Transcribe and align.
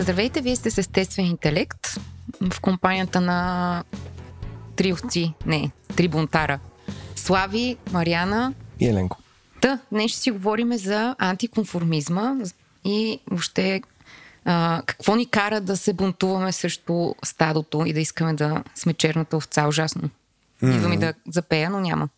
Здравейте, 0.00 0.40
вие 0.40 0.56
сте 0.56 0.70
с 0.70 0.78
естествен 0.78 1.26
интелект 1.26 1.86
в 2.50 2.60
компанията 2.60 3.20
на 3.20 3.84
три 4.76 4.92
овци, 4.92 5.34
не, 5.46 5.70
три 5.96 6.08
бунтара. 6.08 6.58
Слави, 7.16 7.76
Мариана 7.92 8.54
и 8.80 8.88
Еленко. 8.88 9.18
Та, 9.60 9.78
днес 9.92 10.10
ще 10.10 10.20
си 10.20 10.30
говорим 10.30 10.76
за 10.76 11.16
антиконформизма 11.18 12.36
и 12.84 13.20
въобще 13.30 13.82
а, 14.44 14.82
какво 14.86 15.16
ни 15.16 15.26
кара 15.26 15.60
да 15.60 15.76
се 15.76 15.92
бунтуваме 15.92 16.52
срещу 16.52 17.14
стадото 17.24 17.84
и 17.86 17.92
да 17.92 18.00
искаме 18.00 18.34
да 18.34 18.64
сме 18.74 18.94
черната 18.94 19.36
овца. 19.36 19.68
Ужасно. 19.68 20.02
Mm-hmm. 20.02 20.76
Идва 20.76 20.88
ми 20.88 20.96
да 20.96 21.14
запея, 21.28 21.70
но 21.70 21.80
няма. 21.80 22.08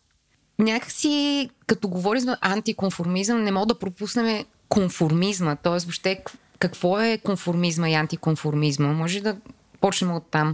Някакси, 0.59 1.49
като 1.67 1.87
говорим 1.87 2.21
за 2.21 2.37
антиконформизъм, 2.41 3.43
не 3.43 3.51
мога 3.51 3.65
да 3.65 3.79
пропуснем 3.79 4.45
конформизма. 4.69 5.55
Т.е. 5.55 5.71
въобще 5.71 6.23
какво 6.63 6.99
е 6.99 7.17
конформизма 7.17 7.89
и 7.89 7.93
антиконформизма? 7.93 8.87
Може 8.87 9.21
да 9.21 9.37
почнем 9.81 10.11
от 10.11 10.31
там. 10.31 10.53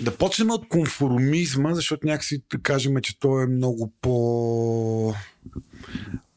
Да 0.00 0.16
почнем 0.16 0.50
от 0.50 0.68
конформизма, 0.68 1.74
защото 1.74 2.06
някакси 2.06 2.42
кажем, 2.62 3.00
че 3.02 3.20
той 3.20 3.42
е 3.42 3.46
много 3.46 3.92
по 4.00 5.14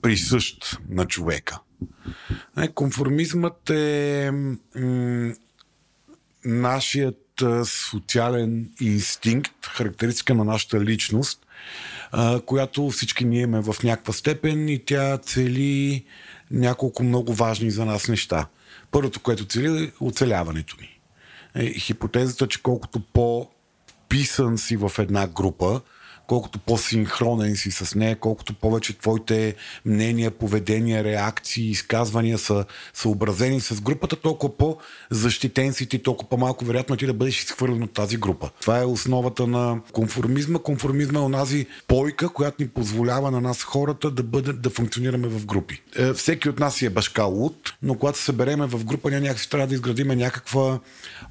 присъщ 0.02 0.80
на 0.90 1.06
човека. 1.06 1.60
Конформизмът 2.76 3.70
е 3.70 4.32
нашият 6.46 7.44
социален 7.66 8.72
инстинкт, 8.82 9.66
характеристика 9.66 10.34
на 10.34 10.44
нашата 10.44 10.82
личност, 10.82 11.46
която 12.46 12.90
всички 12.90 13.26
ние 13.26 13.42
имаме 13.42 13.74
в 13.74 13.84
някаква 13.84 14.14
степен 14.14 14.70
и 14.70 14.86
тя 14.86 15.18
цели 15.18 16.06
няколко 16.52 17.04
много 17.04 17.34
важни 17.34 17.72
за 17.72 17.86
нас 17.86 18.08
неща. 18.08 18.48
Първото, 18.92 19.20
което 19.20 19.46
цели 19.46 19.84
е 19.84 19.92
оцеляването 20.00 20.76
ни 20.82 21.01
е 21.56 21.74
хипотезата, 21.74 22.48
че 22.48 22.62
колкото 22.62 23.00
по-писан 23.00 24.58
си 24.58 24.78
в 24.78 24.92
една 25.00 25.28
група, 25.28 25.82
колкото 26.28 26.60
по-синхронен 26.60 27.56
си 27.56 27.72
с 27.72 27.96
нея, 27.96 28.16
колкото 28.16 28.54
повече 28.54 28.98
твоите 28.98 29.56
мнения, 29.86 30.32
поведения, 30.32 31.04
реакции, 31.04 31.70
изказвания 31.70 32.38
са 32.38 32.66
съобразени 32.94 33.62
с 33.62 33.82
групата, 33.82 34.16
толкова 34.16 34.58
по-защитен 34.58 35.74
си 35.74 35.86
ти, 35.86 36.04
толкова 36.04 36.30
по-малко 36.30 36.66
вероятно 36.66 36.98
ти 36.98 37.06
да 37.06 37.14
бъдеш 37.14 37.44
изхвърлен 37.44 37.84
от 37.84 37.94
тази 37.94 38.18
група. 38.18 38.50
Това 38.62 38.80
е 38.80 38.86
основата 38.86 39.48
на 39.48 39.82
конформизма. 39.92 40.60
Конформизма 40.60 41.20
е 41.20 41.24
онази 41.24 41.68
пойка, 41.88 42.30
която 42.30 42.64
ни 42.64 42.70
позволява 42.70 43.32
на 43.32 43.42
нас 43.42 43.64
хората 43.64 44.12
да, 44.12 44.24
бъде, 44.24 44.54
да 44.54 44.70
функционираме 44.70 45.28
в 45.28 45.46
групи. 45.46 45.82
Е, 45.98 46.14
всеки 46.14 46.50
от 46.50 46.60
нас 46.60 46.76
си 46.76 46.86
е 46.86 46.90
башка 46.90 47.24
луд, 47.24 47.74
но 47.82 47.96
когато 47.96 48.18
се 48.18 48.24
събереме 48.24 48.68
в 48.68 48.86
група, 48.86 49.10
ние 49.10 49.20
някакси 49.20 49.50
трябва 49.50 49.68
да 49.68 49.74
изградиме 49.74 50.16
някаква 50.16 50.80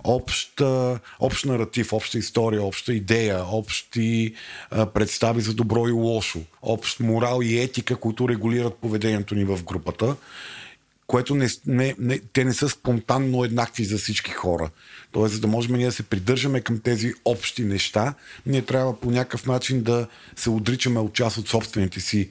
обща, 0.04 0.98
общ 1.20 1.44
наратив, 1.44 1.92
обща 1.92 2.18
история, 2.18 2.62
обща 2.62 2.92
идея, 2.92 3.44
общи 3.50 4.34
представи 4.86 5.40
за 5.40 5.54
добро 5.54 5.88
и 5.88 5.92
лошо, 5.92 6.40
общ 6.62 7.00
морал 7.00 7.40
и 7.42 7.58
етика, 7.58 7.96
които 7.96 8.28
регулират 8.28 8.74
поведението 8.74 9.34
ни 9.34 9.44
в 9.44 9.64
групата, 9.64 10.16
което 11.06 11.34
не, 11.34 11.48
не, 11.66 11.94
не, 11.98 12.18
те 12.32 12.44
не 12.44 12.52
са 12.52 12.68
спонтанно 12.68 13.44
еднакви 13.44 13.84
за 13.84 13.98
всички 13.98 14.30
хора. 14.30 14.70
Тоест, 15.12 15.34
за 15.34 15.40
да 15.40 15.46
можем 15.46 15.76
ние 15.76 15.86
да 15.86 15.92
се 15.92 16.02
придържаме 16.02 16.60
към 16.60 16.80
тези 16.80 17.12
общи 17.24 17.64
неща, 17.64 18.14
ние 18.46 18.62
трябва 18.62 19.00
по 19.00 19.10
някакъв 19.10 19.46
начин 19.46 19.82
да 19.82 20.06
се 20.36 20.50
отричаме 20.50 21.00
от 21.00 21.12
част 21.12 21.38
от 21.38 21.48
собствените 21.48 22.00
си 22.00 22.30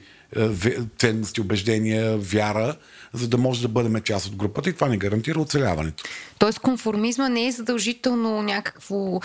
ценности, 0.98 1.40
убеждения, 1.40 2.16
вяра, 2.18 2.76
за 3.12 3.28
да 3.28 3.38
може 3.38 3.62
да 3.62 3.68
бъдем 3.68 4.02
част 4.02 4.26
от 4.26 4.36
групата 4.36 4.70
и 4.70 4.72
това 4.72 4.88
не 4.88 4.96
гарантира 4.96 5.40
оцеляването. 5.40 6.04
Тоест 6.38 6.58
конформизма 6.58 7.28
не 7.28 7.46
е 7.46 7.52
задължително 7.52 8.42
някакво 8.42 9.20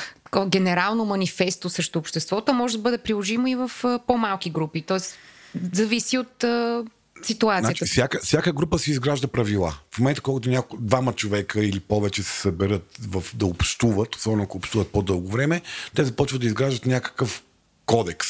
генерално 0.48 1.06
манифесто 1.06 1.70
срещу 1.70 2.00
обществото, 2.00 2.54
може 2.54 2.78
да 2.78 2.82
бъде 2.82 2.98
приложимо 2.98 3.48
и 3.48 3.56
в 3.56 3.72
по-малки 4.08 4.50
групи. 4.50 4.82
Тоест 4.82 5.16
зависи 5.74 6.18
от 6.18 6.46
ситуацията. 7.24 7.68
Значи, 7.68 7.86
всяка, 7.86 8.20
всяка 8.24 8.54
група 8.54 8.80
си 8.80 8.92
изгражда 8.92 9.28
правила. 9.28 9.76
В 9.92 10.00
момента, 10.00 10.22
когато 10.22 10.50
няко, 10.50 10.78
двама 10.80 11.14
човека 11.14 11.66
или 11.66 11.80
повече 11.80 12.24
се 12.24 12.40
съберат 12.42 12.98
в, 13.08 13.24
да 13.34 13.46
общуват, 13.46 14.16
особено 14.16 14.44
ако 14.44 14.58
общуват 14.58 14.92
по-дълго 14.92 15.32
време, 15.32 15.62
те 15.96 16.04
започват 16.04 16.42
да 16.42 16.48
изграждат 16.48 16.86
някакъв 16.86 17.44
кодекс. 17.86 18.28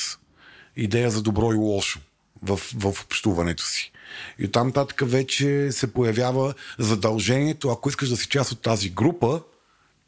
Идея 0.76 1.12
за 1.12 1.22
добро 1.22 1.52
и 1.54 1.56
лошо 1.56 2.00
в, 2.46 2.60
в 2.80 3.04
общуването 3.04 3.64
си. 3.64 3.92
И 4.40 4.46
оттам 4.46 4.68
нататък 4.68 5.02
вече 5.06 5.72
се 5.72 5.94
появява 5.94 6.54
задължението, 6.80 7.70
ако 7.70 7.90
искаш 7.90 8.10
да 8.10 8.18
си 8.18 8.28
част 8.28 8.52
от 8.52 8.62
тази 8.62 8.90
група, 8.90 9.42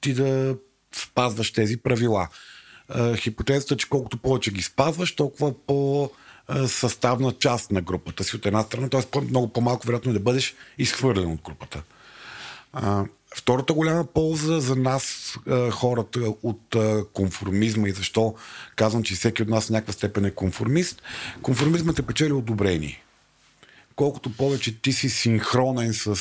ти 0.01 0.13
да 0.13 0.55
спазваш 0.95 1.51
тези 1.51 1.77
правила. 1.77 2.27
Хипотезата, 3.15 3.77
че 3.77 3.89
колкото 3.89 4.17
повече 4.17 4.51
ги 4.51 4.61
спазваш, 4.61 5.15
толкова 5.15 5.53
по- 5.67 6.11
съставна 6.67 7.31
част 7.31 7.71
на 7.71 7.81
групата 7.81 8.23
си 8.23 8.35
от 8.35 8.45
една 8.45 8.63
страна, 8.63 8.89
т.е. 8.89 9.21
много 9.21 9.47
по-малко 9.53 9.87
вероятно 9.87 10.13
да 10.13 10.19
бъдеш 10.19 10.55
изхвърлен 10.77 11.31
от 11.31 11.41
групата. 11.41 11.83
Втората 13.35 13.73
голяма 13.73 14.05
полза 14.05 14.59
за 14.59 14.75
нас, 14.75 15.35
хората 15.71 16.19
от 16.43 16.75
конформизма 17.13 17.89
и 17.89 17.91
защо 17.91 18.35
казвам, 18.75 19.03
че 19.03 19.15
всеки 19.15 19.43
от 19.43 19.49
нас 19.49 19.65
в 19.65 19.69
някаква 19.69 19.93
степен 19.93 20.25
е 20.25 20.31
конформист, 20.31 21.01
конформизмът 21.41 21.99
е 21.99 22.01
печели 22.01 22.33
одобрение. 22.33 23.03
Колкото 23.95 24.33
повече 24.33 24.81
ти 24.81 24.93
си 24.93 25.09
синхронен 25.09 25.93
с, 25.93 26.15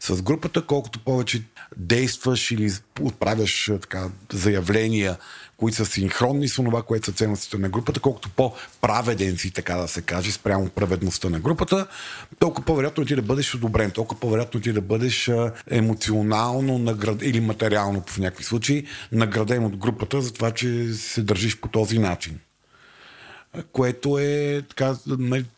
с 0.00 0.22
групата, 0.22 0.66
колкото 0.66 0.98
повече 0.98 1.42
действаш 1.76 2.50
или 2.50 2.72
отправяш 3.00 3.70
така, 3.80 4.10
заявления, 4.32 5.16
които 5.58 5.76
са 5.76 5.86
синхронни 5.86 6.48
с 6.48 6.54
това, 6.54 6.82
което 6.82 7.06
са 7.06 7.12
ценностите 7.12 7.58
на 7.58 7.68
групата, 7.68 8.00
колкото 8.00 8.30
по-праведен 8.30 9.38
си, 9.38 9.50
така 9.50 9.74
да 9.74 9.88
се 9.88 10.02
каже, 10.02 10.32
спрямо 10.32 10.68
праведността 10.68 11.28
на 11.28 11.40
групата, 11.40 11.86
толкова 12.38 12.64
по-вероятно 12.64 13.04
ти 13.04 13.14
да 13.14 13.22
бъдеш 13.22 13.54
одобрен, 13.54 13.90
толкова 13.90 14.20
по-вероятно 14.20 14.60
ти 14.60 14.72
да 14.72 14.80
бъдеш 14.80 15.30
емоционално 15.70 16.78
наград... 16.78 17.22
или 17.22 17.40
материално 17.40 18.04
в 18.06 18.18
някакви 18.18 18.44
случаи 18.44 18.86
награден 19.12 19.64
от 19.64 19.76
групата 19.76 20.20
за 20.20 20.32
това, 20.32 20.50
че 20.50 20.92
се 20.92 21.22
държиш 21.22 21.60
по 21.60 21.68
този 21.68 21.98
начин 21.98 22.38
което 23.72 24.18
е 24.18 24.62
така, 24.68 24.96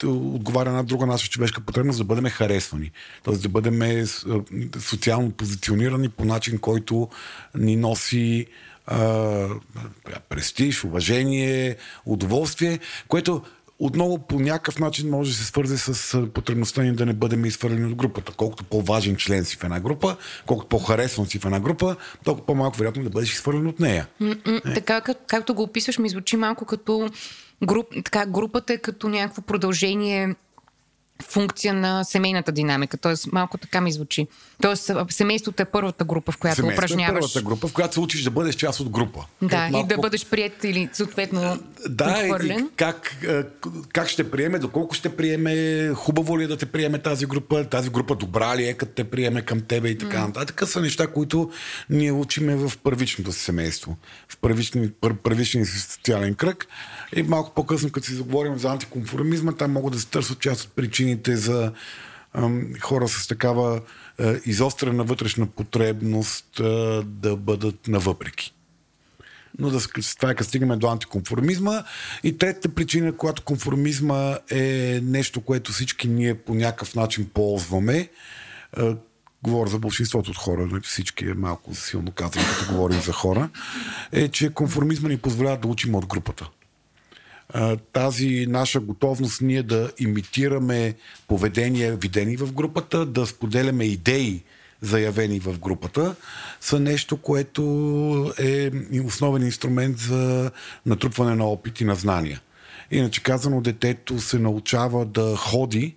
отговаря 0.05 0.73
на 0.73 0.85
друга 0.85 1.07
наша 1.07 1.29
човешка 1.29 1.61
потребност 1.61 1.99
да 1.99 2.05
бъдем 2.05 2.25
харесвани. 2.25 2.91
Тоест 3.25 3.43
да 3.43 3.49
бъдем 3.49 4.07
социално 4.79 5.31
позиционирани 5.31 6.09
по 6.09 6.25
начин, 6.25 6.59
който 6.59 7.09
ни 7.55 7.77
носи 7.77 8.47
а, 8.87 9.49
престиж, 10.29 10.85
уважение, 10.85 11.77
удоволствие, 12.07 12.79
което 13.09 13.43
отново 13.81 14.19
по 14.19 14.41
някакъв 14.41 14.79
начин 14.79 15.11
може 15.11 15.31
да 15.31 15.37
се 15.37 15.45
свързи 15.45 15.79
с 15.79 16.27
потребността 16.35 16.83
ни 16.83 16.93
да 16.93 17.07
не 17.07 17.13
бъдем 17.13 17.45
изхвърлени 17.45 17.85
от 17.85 17.95
групата. 17.95 18.33
Колкото 18.37 18.65
по-важен 18.65 19.17
член 19.17 19.45
си 19.45 19.57
в 19.57 19.65
една 19.65 19.81
група, 19.81 20.17
колкото 20.47 20.69
по-харесван 20.69 21.27
си 21.27 21.39
в 21.39 21.45
една 21.45 21.61
група, 21.61 21.97
толкова 22.25 22.47
по-малко 22.47 22.79
вероятно 22.79 23.03
да 23.03 23.11
бъдеш 23.11 23.33
изхвърлен 23.33 23.67
от 23.67 23.81
нея. 23.81 24.07
Е. 24.21 24.61
Така, 24.75 25.01
как, 25.01 25.19
както 25.27 25.55
го 25.55 25.63
описваш, 25.63 25.99
ми 25.99 26.09
звучи 26.09 26.37
малко 26.37 26.65
като 26.65 27.11
груп, 27.65 27.87
така, 28.05 28.27
групата 28.27 28.73
е 28.73 28.79
като 28.79 29.09
някакво 29.09 29.43
продължение 29.43 30.35
функция 31.29 31.75
на 31.75 32.05
семейната 32.05 32.53
динамика. 32.53 32.97
Тоест, 32.97 33.33
малко 33.33 33.59
така 33.59 33.81
ми 33.81 33.93
звучи. 33.93 34.27
Тоест, 34.63 34.91
семейството 35.09 35.63
е 35.63 35.65
първата 35.65 36.05
група, 36.05 36.33
в 36.33 36.37
която 36.37 36.57
семейството 36.57 36.83
е 36.83 36.87
упражняваш. 36.87 37.11
Е 37.11 37.21
първата 37.21 37.43
група, 37.43 37.69
в 37.69 37.73
която 37.73 37.95
се 37.95 38.01
учиш 38.01 38.23
да 38.23 38.31
бъдеш 38.31 38.55
част 38.55 38.81
от 38.81 38.89
група. 38.89 39.27
Да, 39.43 39.71
и 39.75 39.87
да 39.87 39.99
бъдеш 39.99 40.27
прият 40.27 40.65
или 40.65 40.89
съответно 40.93 41.59
да, 41.89 42.05
отхвърлен. 42.05 42.59
И 42.59 42.77
как, 42.77 43.27
как 43.93 44.09
ще 44.09 44.31
приеме, 44.31 44.59
доколко 44.59 44.95
ще 44.95 45.17
приеме, 45.17 45.89
хубаво 45.95 46.39
ли 46.39 46.45
е 46.45 46.47
да 46.47 46.57
те 46.57 46.67
приеме 46.67 46.99
тази 46.99 47.27
група, 47.27 47.65
тази 47.65 47.91
група 47.91 48.15
добра 48.15 48.57
ли 48.57 48.69
е, 48.69 48.75
като 48.75 48.93
те 48.93 49.05
приеме 49.05 49.43
към 49.43 49.61
тебе 49.61 49.89
и 49.89 49.99
така 49.99 50.27
нататък. 50.27 50.63
са 50.69 50.81
неща, 50.81 51.07
които 51.07 51.51
ние 51.91 52.13
учиме 52.13 52.57
в 52.57 52.73
първичното 52.83 53.33
си 53.33 53.41
семейство, 53.41 53.97
в 54.29 54.37
първичния, 54.37 54.91
пър, 55.01 55.15
първичния 55.15 55.67
си 55.67 55.81
социален 55.81 56.35
кръг. 56.35 56.67
И 57.17 57.23
малко 57.23 57.55
по-късно, 57.55 57.91
като 57.91 58.07
си 58.07 58.15
заговорим 58.15 58.59
за 58.59 58.69
антиконформизма, 58.69 59.53
там 59.53 59.73
могат 59.73 59.93
да 59.93 60.01
се 60.01 60.07
търсят 60.07 60.41
част 60.41 60.65
от 60.65 60.73
причините 61.17 61.37
за 61.37 61.73
хора 62.81 63.09
с 63.09 63.27
такава 63.27 63.81
изострена 64.47 65.05
вътрешна 65.05 65.47
потребност 65.47 66.47
да 67.05 67.37
бъдат 67.37 67.89
навъпреки. 67.89 68.55
Но 69.59 69.71
да, 69.71 69.81
това 70.17 70.31
е 70.31 70.35
като 70.35 70.49
стигаме 70.49 70.77
до 70.77 70.89
антиконформизма. 70.89 71.83
И 72.23 72.39
третата 72.39 72.69
причина, 72.69 73.17
когато 73.17 73.43
конформизма 73.43 74.39
е 74.51 75.01
нещо, 75.03 75.41
което 75.41 75.73
всички 75.73 76.09
ние 76.09 76.35
по 76.35 76.55
някакъв 76.55 76.95
начин 76.95 77.31
ползваме, 77.35 78.09
говоря 79.43 79.71
за 79.71 79.79
большинството 79.79 80.31
от 80.31 80.37
хора, 80.37 80.67
нали, 80.67 80.83
всички 80.83 81.25
е 81.25 81.35
малко 81.35 81.75
силно 81.75 82.13
казвам, 82.13 82.45
като 82.45 82.73
говорим 82.73 83.01
за 83.01 83.13
хора, 83.13 83.49
е, 84.13 84.29
че 84.29 84.51
конформизма 84.51 85.09
ни 85.09 85.19
позволява 85.19 85.57
да 85.57 85.69
учим 85.69 85.95
от 85.95 86.07
групата 86.07 86.51
тази 87.93 88.47
наша 88.49 88.81
готовност 88.81 89.41
ние 89.41 89.63
да 89.63 89.93
имитираме 89.99 90.95
поведения, 91.29 91.97
видени 91.97 92.37
в 92.37 92.53
групата, 92.53 93.07
да 93.07 93.27
споделяме 93.27 93.85
идеи, 93.85 94.43
заявени 94.81 95.41
в 95.41 95.59
групата, 95.59 96.15
са 96.61 96.81
нещо, 96.81 97.17
което 97.17 97.63
е 98.39 98.71
основен 99.05 99.43
инструмент 99.43 99.99
за 99.99 100.51
натрупване 100.87 101.35
на 101.35 101.45
опит 101.45 101.81
и 101.81 101.85
на 101.85 101.95
знания. 101.95 102.41
Иначе 102.91 103.23
казано, 103.23 103.61
детето 103.61 104.21
се 104.21 104.39
научава 104.39 105.05
да 105.05 105.37
ходи, 105.37 105.95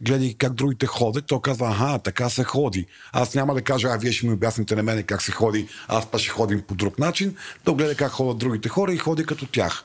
гледай 0.00 0.34
как 0.38 0.52
другите 0.52 0.86
ходят, 0.86 1.26
то 1.26 1.40
казва, 1.40 1.68
аха, 1.70 1.98
така 1.98 2.28
се 2.28 2.44
ходи. 2.44 2.86
Аз 3.12 3.34
няма 3.34 3.54
да 3.54 3.62
кажа, 3.62 3.88
а 3.88 3.96
вие 3.96 4.12
ще 4.12 4.26
ми 4.26 4.32
обясните 4.32 4.76
на 4.76 4.82
мене 4.82 5.02
как 5.02 5.22
се 5.22 5.32
ходи, 5.32 5.68
аз 5.88 6.10
па 6.10 6.18
ще 6.18 6.30
ходим 6.30 6.62
по 6.62 6.74
друг 6.74 6.98
начин. 6.98 7.36
То 7.64 7.74
гледа 7.74 7.94
как 7.94 8.12
ходят 8.12 8.38
другите 8.38 8.68
хора 8.68 8.92
и 8.92 8.98
ходи 8.98 9.26
като 9.26 9.46
тях. 9.46 9.84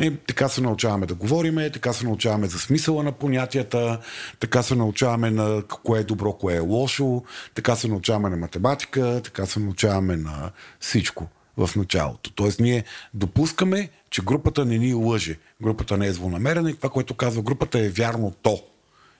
И 0.00 0.16
така 0.16 0.48
се 0.48 0.60
научаваме 0.60 1.06
да 1.06 1.14
говориме, 1.14 1.70
така 1.70 1.92
се 1.92 2.04
научаваме 2.04 2.46
за 2.46 2.58
смисъла 2.58 3.02
на 3.02 3.12
понятията, 3.12 4.00
така 4.40 4.62
се 4.62 4.74
научаваме 4.74 5.30
на 5.30 5.62
кое 5.62 6.00
е 6.00 6.04
добро, 6.04 6.32
кое 6.32 6.54
е 6.56 6.60
лошо, 6.60 7.22
така 7.54 7.76
се 7.76 7.88
научаваме 7.88 8.30
на 8.30 8.36
математика, 8.36 9.20
така 9.24 9.46
се 9.46 9.60
научаваме 9.60 10.16
на 10.16 10.50
всичко 10.80 11.28
в 11.56 11.76
началото. 11.76 12.30
Тоест 12.30 12.60
ние 12.60 12.84
допускаме, 13.14 13.88
че 14.10 14.22
групата 14.22 14.64
не 14.64 14.78
ни 14.78 14.94
лъже. 14.94 15.38
Групата 15.62 15.96
не 15.96 16.06
е 16.06 16.12
злонамерена 16.12 16.70
и 16.70 16.76
това, 16.76 16.90
което 16.90 17.14
казва 17.14 17.42
групата 17.42 17.78
е 17.78 17.88
вярно 17.88 18.34
то. 18.42 18.62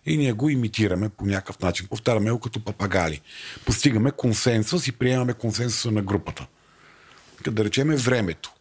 И 0.06 0.16
ние 0.16 0.32
го 0.32 0.48
имитираме 0.48 1.08
по 1.08 1.24
някакъв 1.26 1.60
начин. 1.60 1.86
Повтаряме 1.86 2.30
го 2.30 2.38
като 2.38 2.64
папагали. 2.64 3.20
Постигаме 3.66 4.10
консенсус 4.10 4.88
и 4.88 4.92
приемаме 4.92 5.32
консенсуса 5.32 5.90
на 5.90 6.02
групата. 6.02 6.46
Като 7.36 7.50
да 7.50 7.64
речеме 7.64 7.96
времето. 7.96 8.52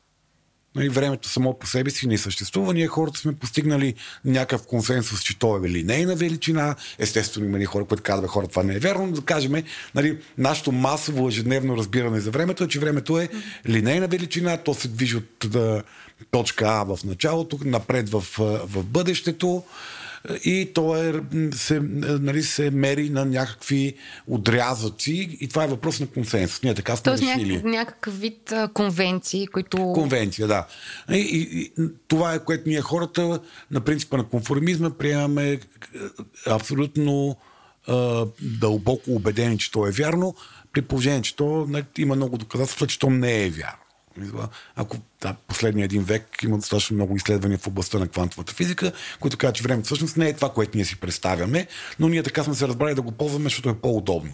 Нали, 0.77 0.89
времето 0.89 1.29
само 1.29 1.53
по 1.53 1.67
себе 1.67 1.89
си 1.89 2.07
не 2.07 2.17
съществува. 2.17 2.73
Ние 2.73 2.87
хората 2.87 3.19
сме 3.19 3.35
постигнали 3.35 3.93
някакъв 4.25 4.67
консенсус, 4.67 5.23
че 5.23 5.39
то 5.39 5.57
е 5.57 5.69
линейна 5.69 6.15
величина. 6.15 6.75
Естествено, 6.99 7.45
има 7.45 7.65
хора, 7.65 7.85
които 7.85 8.03
казват, 8.03 8.29
хора, 8.29 8.47
това 8.47 8.63
не 8.63 8.75
е 8.75 8.79
вярно, 8.79 9.05
но 9.07 9.11
да 9.11 9.21
кажем, 9.21 9.63
нали, 9.95 10.17
нашето 10.37 10.71
масово 10.71 11.27
ежедневно 11.27 11.77
разбиране 11.77 12.19
за 12.19 12.31
времето 12.31 12.63
е, 12.63 12.67
че 12.67 12.79
времето 12.79 13.19
е 13.19 13.29
линейна 13.69 14.07
величина, 14.07 14.57
то 14.57 14.73
се 14.73 14.87
движи 14.87 15.15
от 15.15 15.45
да, 15.47 15.83
точка 16.31 16.65
А 16.67 16.83
в 16.83 16.99
началото, 17.05 17.59
напред 17.65 18.09
в, 18.09 18.23
в 18.63 18.83
бъдещето 18.83 19.63
и 20.45 20.71
то 20.73 21.03
е, 21.03 21.13
се, 21.55 21.79
нали, 21.79 22.43
се 22.43 22.71
мери 22.71 23.09
на 23.09 23.25
някакви 23.25 23.93
отрязъци 24.27 25.37
и 25.41 25.47
това 25.47 25.63
е 25.63 25.67
въпрос 25.67 25.99
на 25.99 26.07
консенсус. 26.07 26.63
Ние 26.63 26.73
така 26.73 26.95
сме 26.95 27.03
Тоест 27.03 27.23
решили. 27.23 27.61
Няк- 27.61 27.63
някакъв 27.63 28.19
вид 28.19 28.51
а, 28.51 28.67
конвенции, 28.73 29.47
които... 29.47 29.77
Конвенция, 29.77 30.47
да. 30.47 30.67
И, 31.11 31.17
и, 31.17 31.61
и 31.61 31.71
това 32.07 32.33
е 32.33 32.43
което 32.43 32.69
ние 32.69 32.81
хората 32.81 33.39
на 33.71 33.81
принципа 33.81 34.17
на 34.17 34.23
конформизма 34.23 34.89
приемаме 34.89 35.51
е, 35.51 35.59
абсолютно 36.47 37.37
а, 37.87 38.25
дълбоко 38.41 39.11
убедени, 39.11 39.57
че 39.57 39.71
то 39.71 39.87
е 39.87 39.91
вярно, 39.91 40.35
при 40.73 40.81
положение, 40.81 41.21
че 41.21 41.35
то 41.35 41.65
не, 41.69 41.83
има 41.97 42.15
много 42.15 42.37
доказателства, 42.37 42.87
че 42.87 42.99
то 42.99 43.09
не 43.09 43.43
е 43.45 43.49
вярно. 43.49 43.86
Ако 44.75 44.97
да, 45.21 45.35
последния 45.47 45.85
един 45.85 46.03
век 46.03 46.43
има 46.43 46.57
достатъчно 46.57 46.95
много 46.95 47.15
изследвания 47.15 47.57
в 47.57 47.67
областта 47.67 47.99
на 47.99 48.07
квантовата 48.07 48.53
физика, 48.53 48.91
които 49.19 49.37
казват, 49.37 49.55
че 49.55 49.63
времето 49.63 49.85
всъщност 49.85 50.17
не 50.17 50.29
е 50.29 50.33
това, 50.33 50.53
което 50.53 50.77
ние 50.77 50.85
си 50.85 50.99
представяме, 50.99 51.67
но 51.99 52.09
ние 52.09 52.23
така 52.23 52.43
сме 52.43 52.55
се 52.55 52.67
разбрали 52.67 52.95
да 52.95 53.01
го 53.01 53.11
ползваме, 53.11 53.43
защото 53.43 53.69
е 53.69 53.79
по-удобно. 53.79 54.33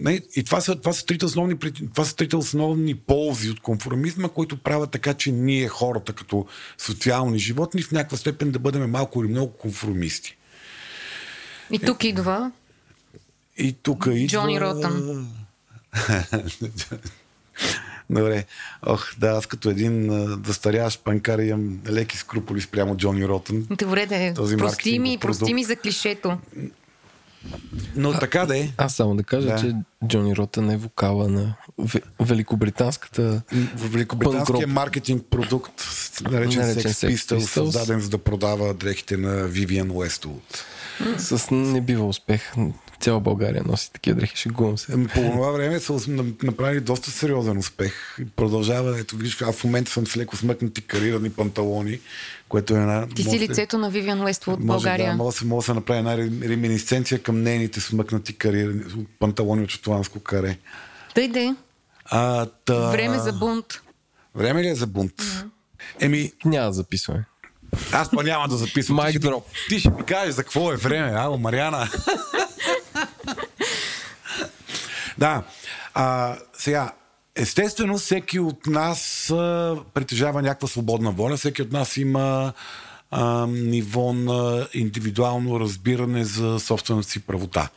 Не, 0.00 0.20
и 0.36 0.44
това 0.44 0.60
са, 0.60 0.76
това, 0.76 0.92
са 0.92 1.06
трите 1.06 1.24
основни, 1.24 1.58
това 1.94 2.04
са 2.04 2.16
трите 2.16 2.36
основни 2.36 2.94
ползи 2.94 3.50
от 3.50 3.60
конформизма, 3.60 4.28
които 4.28 4.62
правят 4.62 4.90
така, 4.90 5.14
че 5.14 5.32
ние 5.32 5.68
хората 5.68 6.12
като 6.12 6.46
социални 6.78 7.38
животни 7.38 7.82
в 7.82 7.92
някаква 7.92 8.16
степен 8.16 8.50
да 8.50 8.58
бъдем 8.58 8.90
малко 8.90 9.24
или 9.24 9.30
много 9.30 9.52
конформисти. 9.52 10.36
И 11.70 11.78
тук 11.78 12.04
идва 12.04 12.52
И 13.56 13.72
тук 13.72 14.06
идва... 14.10 14.26
Джони 14.26 14.60
Ротън. 14.60 15.28
Добре. 18.10 18.44
Ох, 18.82 19.08
да, 19.18 19.28
аз 19.28 19.46
като 19.46 19.70
един 19.70 20.10
застаряващ 20.46 21.04
панкар 21.04 21.38
имам 21.38 21.78
леки 21.88 22.16
скруполи 22.16 22.60
спрямо 22.60 22.96
Джони 22.96 23.28
Ротън. 23.28 23.66
Добре, 23.70 24.06
да 24.06 24.16
е. 24.16 24.34
Този 24.34 24.56
Прости 24.56 24.98
ми, 24.98 25.18
прости 25.18 25.54
ми 25.54 25.64
за 25.64 25.76
клишето. 25.76 26.38
Но 27.96 28.12
така 28.12 28.46
да 28.46 28.58
е. 28.58 28.68
Аз 28.76 28.94
само 28.94 29.16
да 29.16 29.22
кажа, 29.22 29.48
Да. 29.48 29.56
че 29.56 29.74
Джони 30.06 30.36
Ротън 30.36 30.70
е 30.70 30.76
вокала 30.76 31.28
на 31.28 31.54
Ве- 31.80 32.02
великобританската 32.20 33.42
В 33.76 33.88
Великобританския 33.88 34.66
маркетинг 34.66 35.22
продукт, 35.30 35.72
наречен, 36.22 36.60
Наречен 36.60 36.82
Sex 36.84 37.08
Sex 37.08 37.08
Pistols, 37.08 37.36
Pistols. 37.36 37.40
създаден 37.40 38.00
за 38.00 38.08
да 38.08 38.18
продава 38.18 38.74
дрехите 38.74 39.16
на 39.16 39.48
Vivian 39.48 39.88
Westwood. 39.88 40.56
с 41.18 41.50
не 41.50 41.80
бива 41.80 42.06
успех. 42.06 42.52
Цяла 43.00 43.20
България 43.20 43.62
носи 43.66 43.92
такива 43.92 44.16
дрехи, 44.16 44.36
шегувам 44.36 44.78
се. 44.78 44.92
Ами, 44.92 45.06
По 45.06 45.14
това 45.14 45.50
време 45.50 45.80
са 45.80 45.92
направили 46.42 46.80
доста 46.80 47.10
сериозен 47.10 47.58
успех. 47.58 48.16
Продължава, 48.36 48.98
ето 49.00 49.16
виждаш, 49.16 49.42
аз 49.42 49.56
в 49.56 49.64
момента 49.64 49.90
съм 49.90 50.06
с 50.06 50.16
леко 50.16 50.36
смъкнати 50.36 50.80
карирани 50.82 51.30
панталони, 51.30 52.00
което 52.48 52.74
е 52.74 52.80
една... 52.80 53.06
Ти 53.06 53.22
си 53.22 53.38
лицето 53.40 53.78
на 53.78 53.90
Вивиан 53.90 54.20
Уество 54.20 54.52
от 54.52 54.60
България. 54.60 55.10
да, 55.10 55.16
може, 55.16 55.34
да 55.34 55.38
се- 55.38 55.44
може 55.44 55.58
да 55.58 55.66
се 55.66 55.74
направи 55.74 55.98
една 55.98 56.16
ре- 56.16 56.48
реминисценция 56.48 57.18
към 57.18 57.42
нейните 57.42 57.80
смъкнати 57.80 58.32
карирани 58.32 58.82
панталони 59.18 59.62
от 59.64 59.70
шотландско 59.70 60.20
каре. 60.20 60.58
Тъй 61.14 61.28
де. 61.28 61.54
А, 62.04 62.46
та... 62.46 62.90
Време 62.90 63.18
за 63.18 63.32
бунт. 63.32 63.66
Време 64.34 64.62
ли 64.62 64.68
е 64.68 64.74
за 64.74 64.86
бунт? 64.86 65.12
Еми, 66.00 66.32
Няма 66.44 66.66
да 66.66 66.72
записваме. 66.72 67.24
аз 67.92 68.10
па 68.10 68.22
няма 68.22 68.48
да 68.48 68.56
записвам. 68.56 68.96
Майк 68.96 69.06
Ти 69.08 69.12
ще 69.12 69.26
ми- 69.26 69.30
дроп. 69.30 69.44
Ти 69.68 69.78
ще 69.80 69.90
ми 69.90 70.04
кажеш 70.04 70.34
за 70.34 70.42
какво 70.42 70.72
е 70.72 70.76
време, 70.76 71.12
ало, 71.12 71.38
Мариана. 71.38 71.88
да. 75.18 75.42
А, 75.94 76.36
сега, 76.52 76.92
естествено, 77.36 77.98
всеки 77.98 78.38
от 78.38 78.66
нас 78.66 79.30
а, 79.30 79.76
притежава 79.94 80.42
някаква 80.42 80.68
свободна 80.68 81.10
воля, 81.10 81.36
всеки 81.36 81.62
от 81.62 81.72
нас 81.72 81.96
има 81.96 82.52
а, 83.10 83.46
ниво 83.46 84.12
на 84.12 84.68
индивидуално 84.74 85.60
разбиране 85.60 86.24
за 86.24 86.60
собствената 86.60 87.08
си 87.08 87.20
правота, 87.20 87.68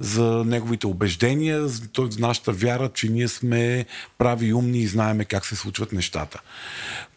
за 0.00 0.22
неговите 0.46 0.86
убеждения, 0.86 1.68
за 1.68 1.82
за 1.98 2.20
нашата 2.20 2.52
вяра, 2.52 2.88
че 2.94 3.08
ние 3.08 3.28
сме 3.28 3.86
прави 4.18 4.54
умни 4.54 4.78
и 4.78 4.86
знаеме 4.86 5.24
как 5.24 5.46
се 5.46 5.56
случват 5.56 5.92
нещата. 5.92 6.40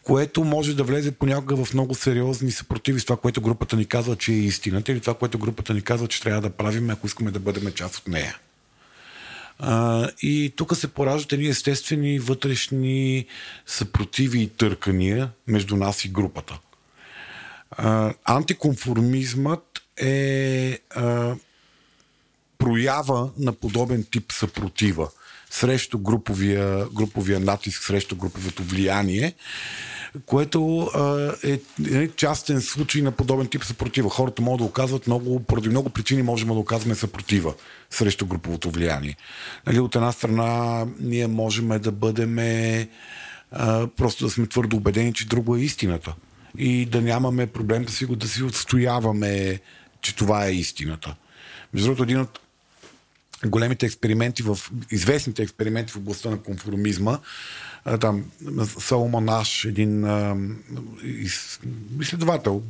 Което 0.02 0.44
може 0.44 0.76
да 0.76 0.84
влезе 0.84 1.12
понякога 1.12 1.64
в 1.64 1.74
много 1.74 1.94
сериозни 1.94 2.50
съпротиви 2.50 3.00
с 3.00 3.04
това, 3.04 3.16
което 3.16 3.40
групата 3.40 3.76
ни 3.76 3.86
казва, 3.86 4.16
че 4.16 4.32
е 4.32 4.36
истината 4.36 4.92
или 4.92 5.00
това, 5.00 5.14
което 5.14 5.38
групата 5.38 5.74
ни 5.74 5.82
казва, 5.82 6.08
че 6.08 6.20
трябва 6.22 6.40
да 6.40 6.50
правим, 6.50 6.90
ако 6.90 7.06
искаме 7.06 7.30
да 7.30 7.40
бъдем 7.40 7.72
част 7.72 7.96
от 7.96 8.08
нея. 8.08 8.38
А, 9.58 10.08
и 10.22 10.52
тук 10.56 10.76
се 10.76 10.88
пораждат 10.88 11.32
едни 11.32 11.46
естествени 11.46 12.18
вътрешни 12.18 13.26
съпротиви 13.66 14.42
и 14.42 14.48
търкания 14.48 15.30
между 15.46 15.76
нас 15.76 16.04
и 16.04 16.08
групата. 16.08 16.58
А, 17.70 18.14
антиконформизмът 18.24 19.82
е 19.96 20.78
а, 20.90 21.34
проява 22.58 23.30
на 23.38 23.52
подобен 23.52 24.04
тип 24.10 24.32
съпротива 24.32 25.10
срещу 25.52 25.98
груповия, 25.98 26.86
груповия 26.94 27.40
натиск, 27.40 27.82
срещу 27.82 28.16
груповото 28.16 28.62
влияние, 28.62 29.34
което 30.26 30.90
е, 31.44 31.60
е 31.92 32.08
частен 32.08 32.60
случай 32.60 33.02
на 33.02 33.12
подобен 33.12 33.46
тип 33.46 33.64
съпротива. 33.64 34.10
Хората 34.10 34.42
могат 34.42 34.58
да 34.58 34.64
оказват 34.64 35.06
много, 35.06 35.40
поради 35.40 35.68
много 35.68 35.90
причини 35.90 36.22
можем 36.22 36.48
да 36.48 36.54
оказваме 36.54 36.94
съпротива 36.94 37.54
срещу 37.90 38.26
груповото 38.26 38.70
влияние. 38.70 39.16
Нали, 39.66 39.80
от 39.80 39.96
една 39.96 40.12
страна 40.12 40.86
ние 41.00 41.26
можем 41.26 41.68
да 41.68 41.92
бъдем 41.92 42.36
просто 43.96 44.24
да 44.24 44.30
сме 44.30 44.46
твърдо 44.46 44.76
убедени, 44.76 45.12
че 45.12 45.26
друго 45.26 45.56
е 45.56 45.60
истината. 45.60 46.14
И 46.58 46.86
да 46.86 47.00
нямаме 47.00 47.46
проблем 47.46 47.84
да 47.84 47.92
си 47.92 48.04
го 48.04 48.16
да 48.16 48.28
си 48.28 48.42
отстояваме, 48.42 49.60
че 50.00 50.16
това 50.16 50.46
е 50.46 50.52
истината. 50.52 51.14
Между 51.74 51.86
другото, 51.86 52.02
един 52.02 52.20
от 52.20 52.40
големите 53.46 53.86
експерименти 53.86 54.42
в 54.42 54.58
известните 54.90 55.42
експерименти 55.42 55.92
в 55.92 55.96
областта 55.96 56.30
на 56.30 56.38
конформизма. 56.38 57.18
Там 58.00 58.24
Саломон 58.78 59.24
Наш, 59.24 59.64
един 59.64 60.06
изследовател 62.00 62.62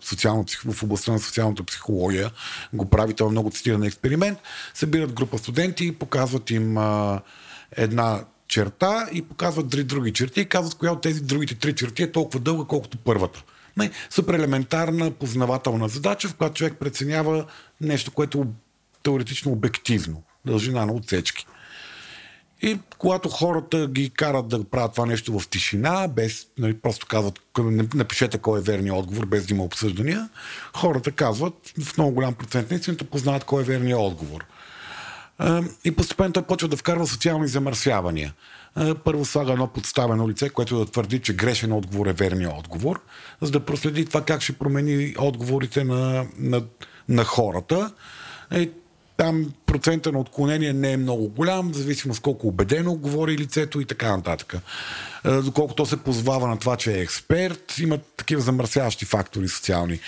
социално, 0.00 0.46
в 0.64 0.82
областта 0.82 1.12
на 1.12 1.18
социалната 1.18 1.64
психология, 1.64 2.30
го 2.72 2.90
прави, 2.90 3.14
това 3.14 3.28
е 3.28 3.30
много 3.30 3.50
цитиран 3.50 3.82
експеримент. 3.82 4.38
Събират 4.74 5.12
група 5.12 5.38
студенти 5.38 5.92
показват 5.92 6.50
им 6.50 6.78
една 7.72 8.24
черта 8.48 9.08
и 9.12 9.22
показват 9.22 9.70
три 9.70 9.84
други 9.84 10.12
черти 10.12 10.40
и 10.40 10.48
казват 10.48 10.74
коя 10.74 10.92
от 10.92 11.00
тези 11.00 11.20
другите 11.20 11.54
три 11.54 11.74
черти 11.74 12.02
е 12.02 12.12
толкова 12.12 12.40
дълга, 12.40 12.64
колкото 12.68 12.98
първата. 12.98 13.42
Не, 13.76 13.90
супер 14.10 14.34
елементарна 14.34 15.10
познавателна 15.10 15.88
задача, 15.88 16.28
в 16.28 16.34
която 16.34 16.54
човек 16.54 16.74
преценява 16.80 17.46
нещо, 17.80 18.10
което 18.10 18.46
теоретично 19.04 19.52
обективно. 19.52 20.22
Дължина 20.46 20.86
на 20.86 20.92
отсечки. 20.92 21.46
И 22.62 22.78
когато 22.98 23.28
хората 23.28 23.88
ги 23.88 24.10
карат 24.10 24.48
да 24.48 24.64
правят 24.64 24.92
това 24.92 25.06
нещо 25.06 25.38
в 25.38 25.48
тишина, 25.48 26.08
без, 26.08 26.46
нали, 26.58 26.74
просто 26.74 27.06
казват, 27.06 27.40
напишете 27.94 28.38
кой 28.38 28.58
е 28.58 28.62
верният 28.62 28.96
отговор, 28.96 29.26
без 29.26 29.46
да 29.46 29.54
има 29.54 29.64
обсъждания, 29.64 30.28
хората 30.76 31.12
казват, 31.12 31.54
в 31.80 31.98
много 31.98 32.14
голям 32.14 32.34
процент 32.34 32.70
наистина 32.70 32.96
познават 32.96 33.44
кой 33.44 33.62
е 33.62 33.66
верният 33.66 34.00
отговор. 34.00 34.44
И 35.84 35.90
постепенно 35.96 36.32
той 36.32 36.42
почва 36.42 36.68
да 36.68 36.76
вкарва 36.76 37.06
социални 37.06 37.48
замърсявания. 37.48 38.34
Първо 39.04 39.24
слага 39.24 39.52
едно 39.52 39.66
подставено 39.66 40.28
лице, 40.28 40.48
което 40.48 40.78
да 40.78 40.86
твърди, 40.86 41.18
че 41.18 41.36
грешен 41.36 41.72
отговор 41.72 42.06
е 42.06 42.12
верният 42.12 42.52
отговор, 42.58 43.00
за 43.40 43.50
да 43.50 43.60
проследи 43.60 44.06
това 44.06 44.24
как 44.24 44.42
ще 44.42 44.52
промени 44.52 45.14
отговорите 45.18 45.84
на, 45.84 46.26
на, 46.38 46.62
на 47.08 47.24
хората. 47.24 47.92
И 48.52 48.70
там 49.16 49.52
процента 49.66 50.12
на 50.12 50.18
отклонение 50.18 50.72
не 50.72 50.92
е 50.92 50.96
много 50.96 51.28
голям, 51.28 51.72
в 51.72 51.76
зависимост 51.76 52.22
колко 52.22 52.48
убедено 52.48 52.94
говори 52.94 53.38
лицето 53.38 53.80
и 53.80 53.84
така 53.84 54.16
нататък. 54.16 54.54
Доколко 55.44 55.74
то 55.74 55.86
се 55.86 55.96
позвава 55.96 56.48
на 56.48 56.58
това, 56.58 56.76
че 56.76 56.92
е 56.92 57.00
експерт, 57.00 57.78
има 57.78 57.98
такива 58.16 58.42
замърсяващи 58.42 59.04
фактори 59.04 59.48
социални. 59.48 60.00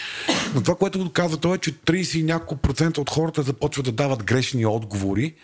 Но 0.54 0.62
това, 0.62 0.74
което 0.74 1.04
доказва 1.04 1.36
той 1.36 1.56
е, 1.56 1.58
че 1.58 1.74
30 1.74 2.18
и 2.18 2.22
няколко 2.22 2.56
процента 2.56 3.00
от 3.00 3.10
хората 3.10 3.42
започват 3.42 3.86
да 3.86 3.92
дават 3.92 4.24
грешни 4.24 4.66
отговори, 4.66 5.34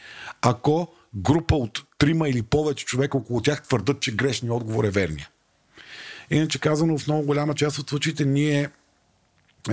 ако 0.42 0.88
група 1.14 1.54
от 1.54 1.82
трима 1.98 2.28
или 2.28 2.42
повече 2.42 2.84
човека 2.84 3.16
около 3.16 3.40
тях 3.40 3.62
твърдат, 3.62 4.00
че 4.00 4.14
грешният 4.14 4.56
отговор 4.56 4.84
е 4.84 4.90
верния. 4.90 5.28
Иначе 6.30 6.58
казано, 6.58 6.98
в 6.98 7.06
много 7.06 7.26
голяма 7.26 7.54
част 7.54 7.78
от 7.78 7.90
случаите 7.90 8.24
ние 8.24 8.60
е, 8.60 8.68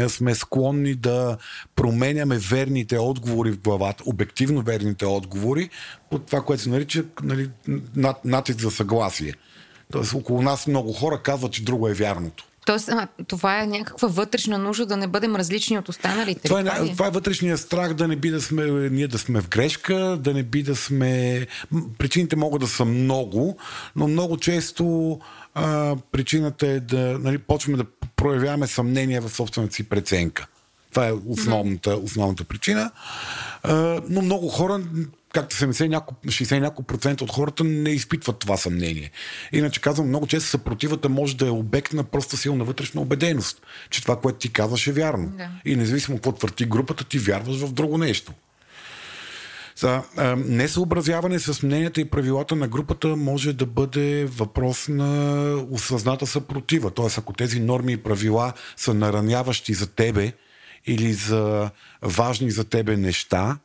сме 0.08 0.36
склонни 0.36 0.96
да 0.96 1.38
променяме 1.76 2.38
верните 2.38 2.98
отговори 2.98 3.52
в 3.52 3.60
главата, 3.60 4.04
обективно 4.06 4.62
верните 4.62 5.06
отговори, 5.06 5.70
по 6.12 6.20
това, 6.20 6.42
което 6.42 6.64
се 6.64 6.70
нарича 6.70 7.04
нали, 7.24 7.50
натиск 8.26 8.60
за 8.60 8.72
съгласие. 8.72 9.34
Тоест, 9.92 10.14
около 10.14 10.42
нас 10.42 10.68
много 10.68 10.94
хора 10.94 11.22
казват, 11.24 11.52
че 11.52 11.64
друго 11.64 11.88
е 11.88 11.94
вярното. 11.94 12.46
Тоест, 12.70 12.90
а, 12.90 13.08
това 13.28 13.62
е 13.62 13.68
някаква 13.68 14.08
вътрешна 14.08 14.58
нужда 14.58 14.86
да 14.86 14.98
не 14.98 15.08
бъдем 15.08 15.36
различни 15.36 15.78
от 15.78 15.90
останалите. 15.90 16.42
Това 16.42 16.60
е, 16.60 16.64
това 16.64 16.78
е, 16.78 16.92
това 16.92 17.08
е 17.08 17.12
вътрешния 17.12 17.58
страх 17.58 17.94
да 17.94 18.08
не 18.08 18.16
би 18.16 18.30
да 18.30 18.42
сме, 18.42 18.66
ние 18.90 19.08
да 19.08 19.20
сме 19.20 19.42
в 19.42 19.50
грешка, 19.50 20.18
да 20.20 20.34
не 20.34 20.44
би 20.44 20.64
да 20.64 20.76
сме... 20.76 21.48
Причините 21.98 22.36
могат 22.36 22.62
да 22.62 22.68
са 22.68 22.86
много, 22.86 23.58
но 23.96 24.08
много 24.08 24.38
често 24.38 25.20
а, 25.54 25.96
причината 26.12 26.68
е 26.68 26.80
да 26.80 27.20
нали, 27.20 27.38
почваме 27.38 27.78
да 27.78 27.86
проявяваме 28.20 28.68
съмнение 28.68 29.20
в 29.20 29.30
собствената 29.30 29.76
си 29.76 29.84
преценка. 29.84 30.48
Това 30.92 31.08
е 31.08 31.14
основната, 31.28 31.96
основната 31.96 32.44
причина. 32.44 32.92
Но 34.10 34.22
много 34.22 34.48
хора, 34.48 34.82
както 35.34 35.56
70 35.56 35.88
няколко, 35.88 36.28
60 36.28 36.60
няколко 36.60 36.84
процента 36.84 37.24
от 37.24 37.32
хората 37.32 37.64
не 37.64 37.90
изпитват 37.90 38.40
това 38.40 38.58
съмнение. 38.58 39.12
Иначе 39.52 39.82
казвам, 39.82 40.08
много 40.08 40.28
често 40.28 40.50
съпротивата 40.50 41.10
може 41.10 41.38
да 41.38 41.48
е 41.48 41.50
обект 41.50 41.94
на 41.94 42.04
просто 42.04 42.38
силна 42.38 42.64
вътрешна 42.64 43.02
убеденост, 43.02 43.62
че 43.90 44.02
това, 44.02 44.20
което 44.20 44.38
ти 44.38 44.54
казваш 44.54 44.88
е 44.88 44.92
вярно. 44.92 45.32
Да. 45.38 45.50
И 45.66 45.76
независимо 45.76 46.18
какво 46.18 46.32
твърди 46.32 46.66
групата, 46.66 47.04
ти 47.04 47.20
вярваш 47.20 47.58
в 47.58 47.74
друго 47.74 47.98
нещо. 47.98 48.34
За, 49.80 50.04
а, 50.18 50.36
несъобразяване 50.36 51.40
с 51.40 51.64
мненията 51.64 52.02
и 52.02 52.10
правилата 52.10 52.56
на 52.56 52.68
групата 52.68 53.08
може 53.08 53.54
да 53.54 53.66
бъде 53.66 54.26
въпрос 54.26 54.88
на 54.88 55.54
осъзната 55.72 56.28
съпротива. 56.28 56.92
Тоест, 56.92 57.18
ако 57.18 57.34
тези 57.34 57.60
норми 57.60 57.94
и 57.94 57.98
правила 57.98 58.54
са 58.78 58.94
нараняващи 58.94 59.74
за 59.74 59.88
тебе 59.88 60.34
или 60.86 61.14
за 61.14 61.70
важни 62.02 62.52
за 62.52 62.64
тебе 62.64 62.98
неща, 62.98 63.58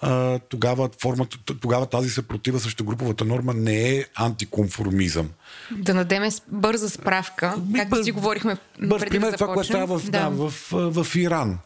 а, 0.00 0.38
тогава, 0.38 0.88
формата, 1.02 1.38
тогава 1.60 1.86
тази 1.86 2.10
съпротива 2.10 2.60
срещу 2.60 2.84
груповата 2.84 3.24
норма 3.24 3.54
не 3.54 3.88
е 3.88 4.04
антиконформизъм. 4.14 5.28
Да 5.70 5.94
надеме 5.94 6.28
бърза 6.48 6.90
справка, 6.90 7.54
както 7.76 8.04
си 8.04 8.12
говорихме 8.12 8.56
Бърз 8.82 9.04
пример, 9.04 9.32
това, 9.32 9.46
което 9.46 9.66
става 9.66 9.98
в, 9.98 10.04
да. 10.04 10.10
да, 10.10 10.30
в, 10.30 10.50
в, 10.70 11.04
в 11.04 11.16
Иран. 11.16 11.58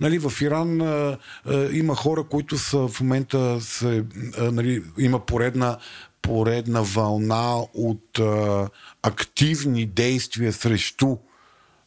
Нали, 0.00 0.18
в 0.18 0.32
Иран 0.40 0.80
а, 0.80 1.18
а, 1.44 1.68
има 1.72 1.94
хора, 1.94 2.24
които 2.24 2.58
са 2.58 2.88
в 2.88 3.00
момента 3.00 3.60
се, 3.60 4.04
а, 4.38 4.50
нали, 4.50 4.82
има 4.98 5.26
поредна, 5.26 5.78
поредна 6.22 6.82
вълна 6.82 7.56
от 7.74 8.18
а, 8.18 8.68
активни 9.02 9.86
действия 9.86 10.52
срещу 10.52 11.16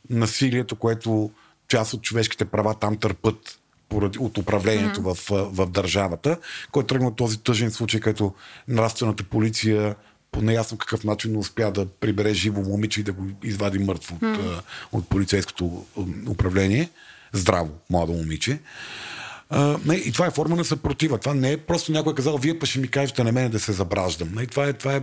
насилието, 0.10 0.76
което 0.76 1.32
част 1.68 1.94
от 1.94 2.02
човешките 2.02 2.46
права 2.46 2.74
там 2.74 2.98
търпат 2.98 3.60
поради, 3.90 4.20
от 4.20 4.38
управлението 4.38 5.02
mm-hmm. 5.02 5.50
в, 5.54 5.56
в 5.56 5.70
държавата, 5.70 6.38
който 6.72 6.88
тръгна 6.88 7.16
този 7.16 7.38
тъжен 7.38 7.72
случай, 7.72 8.00
като 8.00 8.34
нравствената 8.68 9.24
полиция 9.24 9.96
по 10.32 10.42
неясно 10.42 10.78
какъв 10.78 11.04
начин 11.04 11.38
успя 11.38 11.72
да 11.72 11.86
прибере 11.86 12.34
живо 12.34 12.62
момиче 12.62 13.00
и 13.00 13.04
да 13.04 13.14
го 13.14 13.28
извади 13.44 13.80
мъртво 13.80 14.16
mm. 14.16 14.38
от, 14.38 14.64
от 14.92 15.10
полицейското 15.10 15.86
управление 16.30 16.90
здраво 17.34 17.70
младо 17.90 18.14
момиче. 18.14 18.60
А, 19.50 19.78
не, 19.86 19.96
и 19.96 20.12
това 20.12 20.26
е 20.26 20.32
форма 20.32 20.56
на 20.56 20.66
съпротива. 20.66 21.18
Това 21.18 21.34
не 21.34 21.52
е 21.52 21.58
просто 21.58 21.92
някой 21.92 22.16
казал, 22.16 22.38
вие 22.38 22.60
па 22.60 22.66
ще 22.66 22.80
ми 22.80 22.88
кажете 22.88 23.24
на 23.24 23.32
мене 23.32 23.50
да 23.50 23.60
се 23.60 23.72
забраждам. 23.72 24.30
Не, 24.36 24.46
това, 24.46 24.68
е, 24.68 24.74
това 24.74 24.96
е 24.96 25.02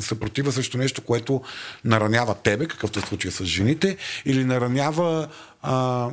съпротива 0.00 0.52
срещу 0.52 0.78
нещо, 0.78 1.02
което 1.02 1.42
наранява 1.84 2.34
тебе, 2.34 2.66
какъвто 2.66 2.98
е 2.98 3.02
случай 3.02 3.30
с 3.30 3.44
жените, 3.44 3.96
или 4.24 4.44
наранява 4.44 5.28
а, 5.62 6.08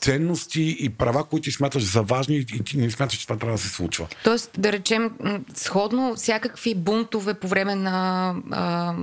ценности 0.00 0.76
и 0.80 0.88
права, 0.88 1.24
които 1.24 1.44
ти 1.44 1.50
смяташ 1.50 1.82
за 1.82 2.02
важни 2.02 2.36
и 2.36 2.64
ти 2.64 2.76
не 2.76 2.90
смяташ, 2.90 3.18
че 3.18 3.26
това 3.26 3.38
трябва 3.38 3.56
да 3.56 3.62
се 3.62 3.68
случва. 3.68 4.06
Тоест, 4.24 4.50
да 4.58 4.72
речем, 4.72 5.10
сходно 5.54 6.14
всякакви 6.16 6.74
бунтове 6.74 7.34
по 7.34 7.48
време 7.48 7.74
на 7.74 8.34
а, 8.50 8.94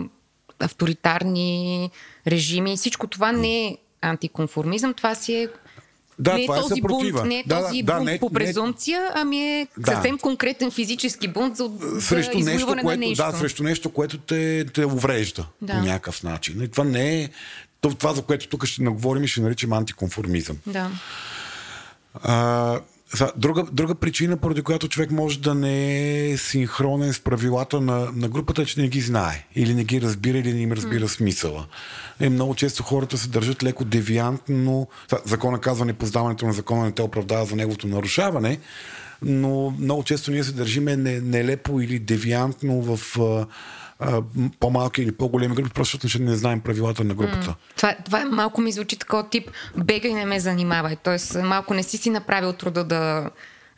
авторитарни 0.60 1.90
режими, 2.28 2.78
всичко 2.78 3.08
това 3.08 3.32
не 3.32 3.68
е 3.68 3.78
антиконформизъм, 4.02 4.94
това 4.94 5.16
си 5.16 5.36
е 5.36 5.48
да, 6.20 6.34
не 6.34 6.44
е 6.44 6.48
този 6.48 6.76
съпротива. 6.76 7.20
бунт, 7.20 7.30
не 7.30 7.40
е 7.40 7.44
да, 7.48 7.62
този 7.62 7.84
да, 7.84 7.94
бунт 7.94 8.06
не, 8.06 8.20
по 8.20 8.30
презумпция, 8.30 9.02
не, 9.02 9.12
ами 9.16 9.40
е 9.40 9.68
да. 9.78 9.92
съвсем 9.92 10.18
конкретен 10.18 10.72
физически 10.72 11.28
бунт 11.28 11.58
за, 11.58 11.72
срещу 12.00 12.40
за 12.40 12.52
нещо, 12.52 12.68
което, 12.68 12.88
на 12.88 12.98
нещо. 12.98 13.26
Да, 13.26 13.38
срещу 13.38 13.64
нещо, 13.64 13.90
което 13.90 14.18
те, 14.18 14.66
те 14.74 14.86
уврежда 14.86 15.46
да. 15.62 15.74
по 15.74 15.80
някакъв 15.80 16.24
начин. 16.24 16.64
И 16.64 16.68
това 16.68 16.84
не 16.84 17.24
е 17.24 17.30
това, 17.82 18.14
за 18.14 18.22
което 18.22 18.48
тук 18.48 18.66
ще 18.66 18.84
наговорим 18.84 19.24
и 19.24 19.28
ще 19.28 19.42
наричам 19.42 19.74
антиконформизъм. 19.74 20.58
Да. 20.68 20.92
А, 22.24 22.80
Друга, 23.36 23.64
друга 23.72 23.96
причина, 23.96 24.38
поради 24.38 24.62
която 24.62 24.88
човек 24.88 25.12
може 25.12 25.40
да 25.40 25.56
не 25.56 26.30
е 26.30 26.38
синхронен 26.38 27.14
с 27.14 27.20
правилата 27.20 27.82
на, 27.82 28.12
на 28.16 28.30
групата, 28.30 28.62
е, 28.62 28.66
че 28.66 28.82
не 28.82 28.88
ги 28.88 29.02
знае. 29.02 29.48
Или 29.56 29.74
не 29.74 29.84
ги 29.84 30.02
разбира, 30.02 30.38
или 30.38 30.54
не 30.54 30.62
им 30.62 30.72
разбира 30.72 31.06
mm. 31.06 31.16
смисъла. 31.16 31.66
Е, 32.20 32.30
много 32.30 32.56
често 32.56 32.84
хората 32.84 33.18
се 33.18 33.30
държат 33.30 33.64
леко 33.64 33.86
девиантно. 33.86 34.88
Закона 35.26 35.60
казва, 35.60 35.86
непознаването 35.86 36.46
на 36.46 36.54
закона 36.54 36.84
не 36.84 36.92
те 36.92 37.02
оправдава 37.02 37.46
за 37.46 37.56
неговото 37.56 37.88
нарушаване, 37.88 38.60
но 39.22 39.74
много 39.80 40.04
често 40.04 40.32
ние 40.32 40.44
се 40.44 40.52
държиме 40.52 40.96
нелепо 40.96 41.82
или 41.82 42.00
девиантно 42.00 42.82
в 42.82 43.18
по-малки 44.60 45.02
или 45.02 45.12
по-големи 45.12 45.56
групи, 45.56 45.70
просто 45.70 46.00
защото 46.02 46.24
не 46.24 46.36
знаем 46.36 46.62
правилата 46.62 47.04
на 47.04 47.14
групата. 47.14 47.48
Mm. 47.48 47.56
Това, 47.78 47.96
това 48.06 48.26
малко 48.26 48.62
ми 48.62 48.72
звучи 48.72 49.00
такова 49.00 49.30
тип 49.30 49.52
бегай 49.78 50.14
не 50.14 50.26
ме 50.26 50.40
занимавай. 50.40 50.96
Тоест 50.96 51.36
малко 51.44 51.74
не 51.74 51.84
си 51.84 51.98
си 51.98 52.10
направил 52.10 52.54
труда 52.54 52.84
да 52.84 53.30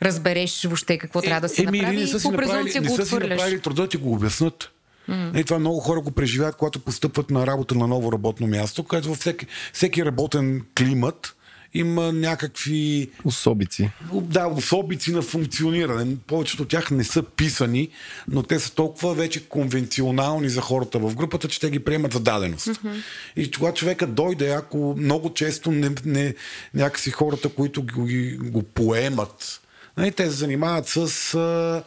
разбереш 0.02 0.64
въобще 0.64 0.98
какво 0.98 1.18
е, 1.18 1.22
трябва 1.22 1.40
да 1.40 1.48
се 1.48 1.62
еми, 1.62 1.78
направи 1.78 1.96
не 1.96 2.06
са 2.06 2.20
си 2.20 2.28
направили, 2.28 2.80
не 2.80 2.90
са 2.90 3.06
си 3.06 3.14
направили 3.14 3.60
труда 3.60 3.82
да 3.82 3.88
ти 3.88 3.96
го 3.96 4.12
обяснат. 4.12 4.70
Mm. 5.08 5.40
И 5.40 5.44
това 5.44 5.58
много 5.58 5.80
хора 5.80 6.00
го 6.00 6.10
преживяват, 6.10 6.56
когато 6.56 6.80
постъпват 6.80 7.30
на 7.30 7.46
работа 7.46 7.74
на 7.74 7.86
ново 7.86 8.12
работно 8.12 8.46
място, 8.46 8.84
където 8.84 9.08
във 9.08 9.18
всеки, 9.18 9.46
всеки 9.72 10.04
работен 10.04 10.64
климат 10.78 11.36
има 11.74 12.12
някакви... 12.12 13.10
Особици. 13.24 13.90
Да, 14.12 14.46
особици 14.46 15.12
на 15.12 15.22
функциониране. 15.22 16.16
Повечето 16.26 16.62
от 16.62 16.68
тях 16.68 16.90
не 16.90 17.04
са 17.04 17.22
писани, 17.22 17.88
но 18.28 18.42
те 18.42 18.58
са 18.58 18.74
толкова 18.74 19.14
вече 19.14 19.48
конвенционални 19.48 20.48
за 20.48 20.60
хората 20.60 20.98
в 20.98 21.14
групата, 21.14 21.48
че 21.48 21.60
те 21.60 21.70
ги 21.70 21.78
приемат 21.78 22.12
за 22.12 22.20
даденост. 22.20 22.66
Mm-hmm. 22.66 23.02
И 23.36 23.50
когато 23.50 23.78
човека 23.78 24.06
дойде, 24.06 24.50
ако 24.50 24.94
много 24.98 25.34
често 25.34 25.72
не, 25.72 25.90
не, 26.04 26.34
някакси 26.74 27.10
хората, 27.10 27.48
които 27.48 27.82
го, 27.82 28.08
го 28.50 28.62
поемат, 28.62 29.60
Нали, 29.96 30.12
те 30.12 30.24
се 30.24 30.30
занимават 30.30 30.88
с 30.88 31.34
а, 31.34 31.38
а, 31.38 31.82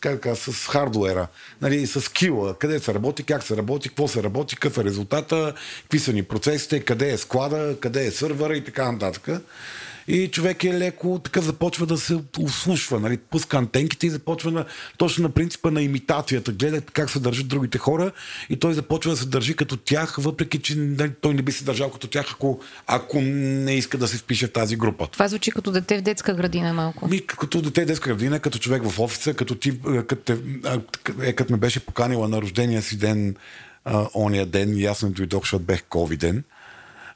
как, 0.00 0.26
с 0.36 0.66
хардуера, 0.66 1.26
нали, 1.60 1.86
с 1.86 2.12
кила, 2.12 2.58
къде 2.58 2.78
се 2.78 2.94
работи, 2.94 3.22
как 3.22 3.42
се 3.42 3.56
работи, 3.56 3.88
какво 3.88 4.08
се 4.08 4.22
работи, 4.22 4.56
какъв 4.56 4.78
е 4.78 4.84
резултата, 4.84 5.54
какви 5.82 5.98
са 5.98 6.12
ни 6.12 6.22
процесите, 6.22 6.80
къде 6.80 7.12
е 7.12 7.18
склада, 7.18 7.76
къде 7.80 8.06
е 8.06 8.10
сървъра 8.10 8.56
и 8.56 8.64
така 8.64 8.92
нататък. 8.92 9.28
И 10.08 10.28
човек 10.28 10.64
е 10.64 10.78
леко 10.78 11.20
така 11.24 11.40
започва 11.40 11.86
да 11.86 11.98
се 11.98 12.18
услушва, 12.40 13.00
нали, 13.00 13.16
пуска 13.16 13.56
антенките 13.56 14.06
и 14.06 14.10
започва 14.10 14.50
на, 14.50 14.64
точно 14.96 15.22
на 15.22 15.30
принципа 15.30 15.70
на 15.70 15.82
имитацията. 15.82 16.52
Гледа 16.52 16.80
как 16.80 17.10
се 17.10 17.20
държат 17.20 17.48
другите 17.48 17.78
хора 17.78 18.12
и 18.50 18.56
той 18.56 18.74
започва 18.74 19.10
да 19.10 19.16
се 19.16 19.26
държи 19.26 19.54
като 19.54 19.76
тях, 19.76 20.16
въпреки 20.18 20.58
че 20.58 20.76
нали, 20.76 21.12
той 21.20 21.34
не 21.34 21.42
би 21.42 21.52
се 21.52 21.64
държал 21.64 21.90
като 21.90 22.08
тях, 22.08 22.32
ако, 22.32 22.60
ако 22.86 23.20
не 23.20 23.74
иска 23.74 23.98
да 23.98 24.08
се 24.08 24.16
впише 24.16 24.46
в 24.46 24.52
тази 24.52 24.76
група. 24.76 25.08
Това 25.12 25.28
звучи 25.28 25.50
като 25.50 25.72
дете 25.72 25.98
в 25.98 26.02
детска 26.02 26.34
градина 26.34 26.72
малко. 26.72 27.08
Ми, 27.08 27.26
като 27.26 27.62
дете 27.62 27.82
в 27.82 27.86
детска 27.86 28.10
градина, 28.10 28.40
като 28.40 28.58
човек 28.58 28.82
в 28.84 29.00
офиса, 29.00 29.34
като 29.34 29.54
ти, 29.54 29.80
като, 30.06 30.32
е, 31.22 31.32
като 31.32 31.52
ме 31.52 31.58
беше 31.58 31.80
поканила 31.80 32.28
на 32.28 32.42
рождения 32.42 32.82
си 32.82 32.98
ден, 32.98 33.36
а, 33.84 34.06
ония 34.14 34.46
ден 34.46 34.76
и 34.76 34.84
аз 34.84 35.02
не 35.02 35.10
дойдох, 35.10 35.42
защото 35.42 35.64
бех 35.64 35.84
ковиден. 35.88 36.44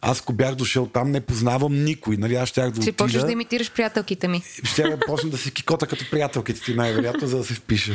Аз 0.09 0.21
ако 0.21 0.33
бях 0.33 0.55
дошъл 0.55 0.87
там, 0.87 1.11
не 1.11 1.21
познавам 1.21 1.85
никой. 1.85 2.17
Нали, 2.17 2.35
аз 2.35 2.49
щях 2.49 2.71
да 2.71 2.83
Ще 2.83 2.91
отида. 2.91 2.97
почнеш 2.97 3.23
да 3.23 3.33
имитираш 3.33 3.73
приятелките 3.73 4.29
ми. 4.29 4.43
Ще 4.65 4.83
да 4.83 4.99
почна 5.07 5.31
да 5.31 5.39
си 5.39 5.53
кикота 5.53 5.87
като 5.87 6.05
приятелките 6.11 6.61
ти, 6.61 6.75
най-вероятно, 6.75 7.29
за 7.29 7.39
да 7.39 7.45
се 7.45 7.55
впиша. 7.55 7.93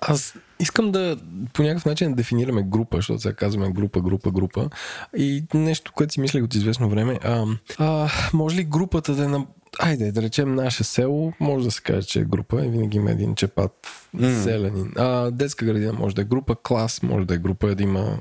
Аз 0.00 0.34
искам 0.60 0.92
да 0.92 1.16
по 1.52 1.62
някакъв 1.62 1.84
начин 1.84 2.10
да 2.10 2.16
дефинираме 2.16 2.62
група, 2.62 2.96
защото 2.96 3.20
сега 3.20 3.34
казваме 3.34 3.70
група, 3.70 4.00
група, 4.00 4.30
група. 4.30 4.70
И 5.16 5.44
нещо, 5.54 5.92
което 5.94 6.12
си 6.12 6.20
мислех 6.20 6.44
от 6.44 6.54
известно 6.54 6.90
време. 6.90 7.18
А, 7.22 7.44
а, 7.78 8.10
може 8.32 8.56
ли 8.56 8.64
групата 8.64 9.14
да 9.14 9.24
е 9.24 9.28
на 9.28 9.46
Айде, 9.78 10.12
да 10.12 10.22
речем 10.22 10.54
наше 10.54 10.84
село, 10.84 11.32
може 11.40 11.64
да 11.64 11.70
се 11.70 11.82
каже, 11.82 12.06
че 12.06 12.20
е 12.20 12.24
група 12.24 12.64
и 12.64 12.68
винаги 12.68 12.96
има 12.96 13.10
един 13.10 13.34
чепат 13.34 13.88
mm. 14.16 14.42
селянин. 14.42 14.92
А, 14.96 15.30
детска 15.30 15.64
градина 15.64 15.92
може 15.92 16.14
да 16.14 16.22
е 16.22 16.24
група, 16.24 16.56
клас 16.62 17.02
може 17.02 17.26
да 17.26 17.34
е 17.34 17.38
група, 17.38 17.74
да 17.74 17.82
има 17.82 18.18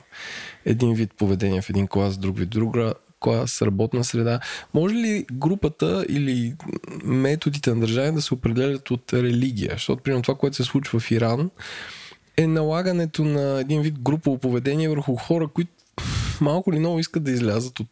един 0.65 0.93
вид 0.93 1.13
поведение 1.17 1.61
в 1.61 1.69
един 1.69 1.87
клас, 1.87 2.17
друг 2.17 2.37
вид 2.37 2.49
друга 2.49 2.93
клас, 3.19 3.61
работна 3.61 4.03
среда. 4.03 4.39
Може 4.73 4.95
ли 4.95 5.25
групата 5.31 6.05
или 6.09 6.55
методите 7.03 7.73
на 7.73 7.79
държаве 7.79 8.11
да 8.11 8.21
се 8.21 8.33
определят 8.33 8.91
от 8.91 9.13
религия? 9.13 9.71
Защото, 9.71 10.03
примерно, 10.03 10.21
това, 10.21 10.35
което 10.35 10.55
се 10.55 10.63
случва 10.63 10.99
в 10.99 11.11
Иран, 11.11 11.49
е 12.37 12.47
налагането 12.47 13.23
на 13.23 13.59
един 13.59 13.81
вид 13.81 13.99
групово 13.99 14.37
поведение 14.37 14.89
върху 14.89 15.15
хора, 15.15 15.47
които 15.47 15.71
малко 16.41 16.71
или 16.71 16.79
много 16.79 16.99
искат 16.99 17.23
да 17.23 17.31
излязат 17.31 17.79
от 17.79 17.87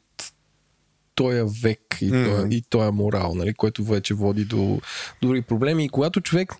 този 1.15 1.61
век 1.61 1.97
и, 2.01 2.11
mm. 2.11 2.25
този, 2.25 2.57
и 2.57 2.61
този 2.61 2.91
морал, 2.91 3.35
нали, 3.35 3.53
който 3.53 3.83
вече 3.83 4.13
води 4.13 4.45
до 4.45 4.81
други 5.21 5.41
проблеми. 5.41 5.85
И 5.85 5.89
когато 5.89 6.21
човек 6.21 6.53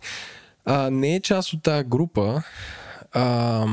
а, 0.65 0.89
не 0.89 1.15
е 1.15 1.19
част 1.19 1.53
от 1.53 1.63
тази 1.63 1.83
група, 1.83 2.43
а, 3.11 3.65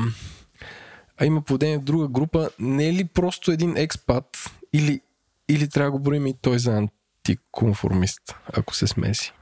а 1.17 1.25
има 1.25 1.41
поведение 1.41 1.77
в 1.77 1.83
друга 1.83 2.07
група, 2.07 2.49
не 2.59 2.87
е 2.87 2.93
ли 2.93 3.05
просто 3.05 3.51
един 3.51 3.77
експат 3.77 4.51
или, 4.75 5.01
или 5.49 5.69
трябва 5.69 5.87
да 5.87 5.91
го 5.91 5.99
броим 5.99 6.27
и 6.27 6.35
той 6.41 6.59
за 6.59 6.71
антиконформист, 7.27 8.21
ако 8.53 8.75
се 8.75 8.87
смеси? 8.87 9.33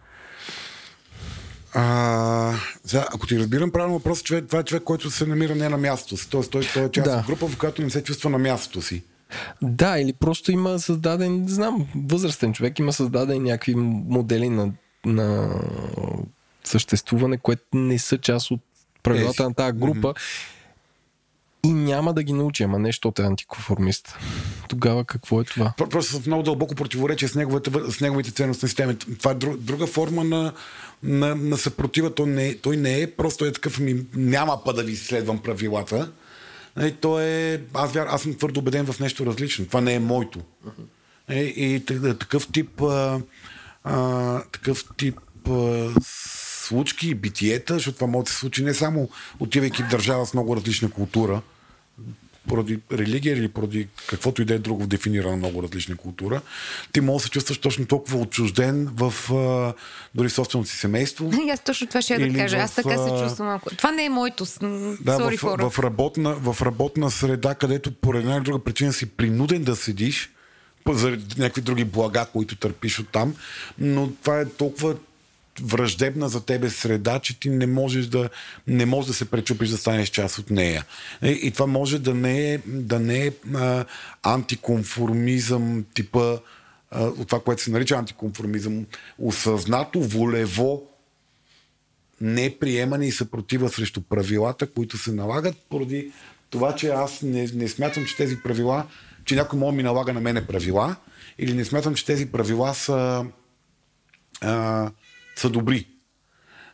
А, 1.74 2.56
за, 2.84 3.06
ако 3.14 3.28
ти 3.28 3.40
разбирам 3.40 3.72
правилно 3.72 3.98
въпрос, 3.98 4.24
човек, 4.24 4.46
това 4.48 4.60
е 4.60 4.64
човек, 4.64 4.84
който 4.84 5.12
се 5.12 5.26
намира 5.26 5.56
не 5.56 5.70
на 5.70 5.78
мястото 5.78 6.18
си. 6.18 6.30
Тоест, 6.30 6.52
той, 6.52 6.68
той 6.74 6.86
е 6.86 6.92
част 6.92 7.10
Да. 7.10 7.18
от 7.18 7.26
група, 7.26 7.48
в 7.48 7.58
която 7.58 7.82
не 7.82 7.90
се 7.90 8.04
чувства 8.04 8.30
на 8.30 8.38
мястото 8.38 8.82
си. 8.82 9.04
Да, 9.62 10.00
или 10.00 10.14
просто 10.14 10.52
има 10.52 10.80
създаден, 10.80 11.42
не 11.42 11.50
знам, 11.50 11.88
възрастен 11.96 12.54
човек 12.54 12.80
има 12.80 12.94
създаден 12.94 13.44
някакви 13.44 13.76
модели 13.76 14.50
на, 14.50 14.72
на 15.06 15.60
съществуване, 16.64 17.38
което 17.38 17.64
не 17.74 18.00
са 18.00 18.18
част 18.18 18.52
от 18.52 18.62
правилата 19.04 19.44
Е, 19.44 19.46
на 19.46 19.54
тази 19.54 19.78
група. 19.78 20.14
И 21.66 21.74
няма 21.74 22.14
да 22.14 22.24
ги 22.24 22.34
научи, 22.34 22.64
ама 22.64 22.80
нещо 22.80 23.08
от 23.08 23.20
е 23.20 23.24
антиконформист. 23.24 24.18
Тогава 24.70 25.06
какво 25.06 25.42
е 25.42 25.44
това? 25.44 25.74
Про- 25.78 25.90
Просто 25.90 26.20
в 26.20 26.28
много 26.28 26.44
дълбоко 26.44 26.76
противоречие 26.76 27.28
с, 27.28 27.36
неговите, 27.36 27.72
с 27.90 28.00
неговите 28.00 28.32
ценностни 28.32 28.70
системи. 28.70 28.96
Това 28.98 29.32
е 29.32 29.36
друг, 29.36 29.58
друга 29.58 29.88
форма 29.88 30.24
на, 30.24 30.54
на, 31.04 31.36
на 31.36 31.58
съпротива. 31.58 32.16
Той 32.16 32.28
не, 32.28 32.56
той 32.56 32.78
не 32.78 33.02
е 33.02 33.12
просто 33.12 33.46
е 33.46 33.52
такъв, 33.52 33.80
ми, 33.80 34.06
няма 34.16 34.64
па 34.66 34.74
да 34.74 34.84
ви 34.84 34.96
следвам 34.96 35.38
правилата. 35.38 36.12
Е, 36.80 36.92
той 36.92 37.24
е, 37.24 37.62
аз, 37.74 37.92
вяр, 37.92 38.08
аз 38.10 38.22
съм 38.22 38.36
твърдо 38.36 38.60
убеден 38.60 38.86
в 38.86 39.00
нещо 39.00 39.26
различно. 39.26 39.66
Това 39.66 39.82
не 39.82 39.94
е 39.94 40.00
моето. 40.00 40.40
Е, 41.30 41.40
и 41.40 41.86
т- 41.86 42.18
такъв 42.18 42.48
тип, 42.48 42.82
а, 42.82 43.22
а, 43.84 44.42
такъв 44.44 44.86
тип 44.98 45.20
а, 45.50 45.90
случки 46.04 47.10
и 47.10 47.16
битиета, 47.16 47.74
защото 47.74 47.96
това 47.96 48.08
може 48.08 48.26
да 48.26 48.32
се 48.32 48.38
случи 48.38 48.64
не 48.64 48.74
само 48.74 49.10
отивайки 49.40 49.84
в 49.84 49.90
държава 49.90 50.26
с 50.26 50.34
много 50.34 50.56
различна 50.56 50.92
култура, 50.92 51.42
поради 52.48 52.80
религия 52.92 53.38
или 53.38 53.48
поради 53.48 53.88
каквото 54.08 54.42
и 54.42 54.46
да 54.46 54.54
е 54.54 54.60
друго 54.60 54.88
дефинирана 54.88 55.38
много 55.38 55.64
различна 55.64 55.96
култура, 55.96 56.42
ти 56.92 57.02
може 57.02 57.22
да 57.22 57.24
се 57.24 57.30
чувстваш 57.30 57.58
точно 57.58 57.86
толкова 57.86 58.20
отчужден 58.20 58.90
в 58.94 59.34
а, 59.34 59.74
дори 60.16 60.30
в 60.30 60.34
собственото 60.34 60.70
си 60.70 60.78
семейство. 60.78 61.32
Аз 61.54 61.64
точно 61.64 61.88
това 61.88 62.02
ще 62.02 62.14
я 62.14 62.32
да 62.32 62.38
кажа. 62.38 62.58
Аз 62.58 62.72
в, 62.72 62.76
така 62.76 62.98
се 62.98 63.10
чувствам 63.10 63.48
малко. 63.48 63.76
Това 63.76 63.92
не 63.92 64.06
е 64.06 64.10
моето. 64.10 64.44
Да, 64.44 64.48
Sorry, 65.20 65.38
в, 65.38 65.42
хора. 65.42 65.70
в, 65.70 65.80
работна, 65.80 66.34
в 66.34 66.58
работна 66.62 67.12
среда, 67.12 67.56
където 67.56 67.92
по 67.92 68.14
една 68.14 68.36
или 68.36 68.44
друга 68.44 68.60
причина 68.60 68.94
си 68.94 69.06
принуден 69.10 69.64
да 69.64 69.76
седиш, 69.76 70.30
заради 70.92 71.42
някакви 71.42 71.62
други 71.62 71.84
блага, 71.84 72.26
които 72.34 72.56
търпиш 72.56 73.00
от 73.00 73.10
там, 73.10 73.36
но 73.78 74.12
това 74.22 74.40
е 74.40 74.46
толкова 74.46 74.96
враждебна 75.62 76.30
за 76.30 76.46
тебе 76.46 76.70
среда, 76.70 77.20
че 77.20 77.40
ти 77.40 77.50
не 77.50 77.68
можеш 77.68 78.06
да, 78.06 78.30
не 78.68 78.86
можеш 78.86 79.08
да 79.08 79.14
се 79.14 79.30
пречупиш 79.30 79.70
да 79.70 79.78
станеш 79.78 80.10
част 80.10 80.38
от 80.38 80.50
нея. 80.50 80.86
И, 81.24 81.52
това 81.52 81.66
може 81.66 82.00
да 82.00 82.14
не 82.14 82.54
е, 82.54 82.60
да 82.66 83.00
не 83.00 83.26
е 83.26 83.32
а, 83.54 83.86
антиконформизъм 84.24 85.86
типа 85.94 86.38
а, 86.92 87.04
от 87.04 87.28
това, 87.28 87.40
което 87.40 87.62
се 87.62 87.72
нарича 87.72 87.96
антиконформизъм, 87.96 88.86
осъзнато, 89.20 90.02
волево 90.02 90.84
неприемане 92.22 93.08
и 93.08 93.12
съпротива 93.12 93.70
срещу 93.70 94.02
правилата, 94.02 94.68
които 94.68 94.98
се 94.98 95.12
налагат, 95.12 95.56
поради 95.70 96.12
това, 96.50 96.76
че 96.76 96.88
аз 96.88 97.22
не, 97.22 97.48
не 97.54 97.68
смятам, 97.68 98.06
че 98.06 98.18
тези 98.18 98.38
правила, 98.44 98.88
че 99.26 99.36
някой 99.36 99.60
може 99.60 99.76
ми 99.76 99.84
налага 99.84 100.14
на 100.14 100.22
мене 100.22 100.48
правила, 100.48 100.96
или 101.38 101.54
не 101.54 101.66
смятам, 101.66 101.96
че 101.96 102.06
тези 102.06 102.32
правила 102.32 102.74
са, 102.76 103.26
а, 104.42 104.92
са 105.36 105.50
добри. 105.50 105.88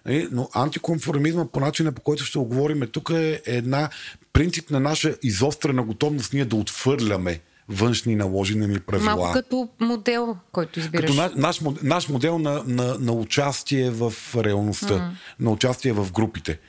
Нали? 0.05 0.27
Но 0.31 0.49
антиконформизма 0.53 1.45
по 1.45 1.59
начина 1.59 1.91
по 1.91 2.01
който 2.01 2.23
ще 2.23 2.37
оговорим 2.37 2.87
тук 2.91 3.09
е 3.09 3.41
една 3.45 3.89
принцип 4.33 4.69
на 4.69 4.79
наша 4.79 5.15
изострена 5.23 5.83
готовност 5.83 6.33
ние 6.33 6.45
да 6.45 6.55
отвърляме 6.55 7.39
външни 7.69 8.15
наложени 8.15 8.67
ни 8.67 8.79
правила. 8.79 9.15
Малко 9.15 9.33
като 9.33 9.69
модел, 9.79 10.37
който 10.51 10.79
избираш. 10.79 11.11
Като 11.11 11.21
на, 11.21 11.31
наш, 11.35 11.59
наш 11.83 12.09
модел 12.09 12.39
на, 12.39 12.63
на, 12.67 12.97
на 12.99 13.11
участие 13.11 13.89
в 13.89 14.13
реалността, 14.35 14.93
mm. 14.93 15.09
на 15.39 15.51
участие 15.51 15.93
в 15.93 16.11
групите. 16.11 16.59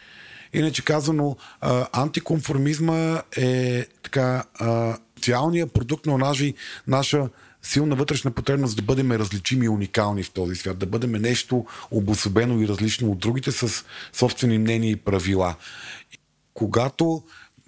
Иначе 0.52 0.84
казано, 0.84 1.36
а, 1.60 1.86
антиконформизма 1.92 3.22
е 3.36 3.86
така 4.02 4.44
а, 4.54 4.96
цялният 5.20 5.72
продукт 5.72 6.06
на 6.06 6.14
онази 6.14 6.54
наша 6.86 7.28
силна 7.62 7.96
вътрешна 7.96 8.30
потребност 8.30 8.76
да 8.76 8.82
бъдем 8.82 9.12
различими 9.12 9.66
и 9.66 9.68
уникални 9.68 10.22
в 10.22 10.30
този 10.30 10.54
свят, 10.56 10.78
да 10.78 10.86
бъдем 10.86 11.12
нещо 11.12 11.66
обособено 11.90 12.60
и 12.60 12.68
различно 12.68 13.10
от 13.10 13.18
другите 13.18 13.52
с 13.52 13.84
собствени 14.12 14.58
мнения 14.58 14.90
и 14.90 14.96
правила. 14.96 15.54
Когато 16.54 17.22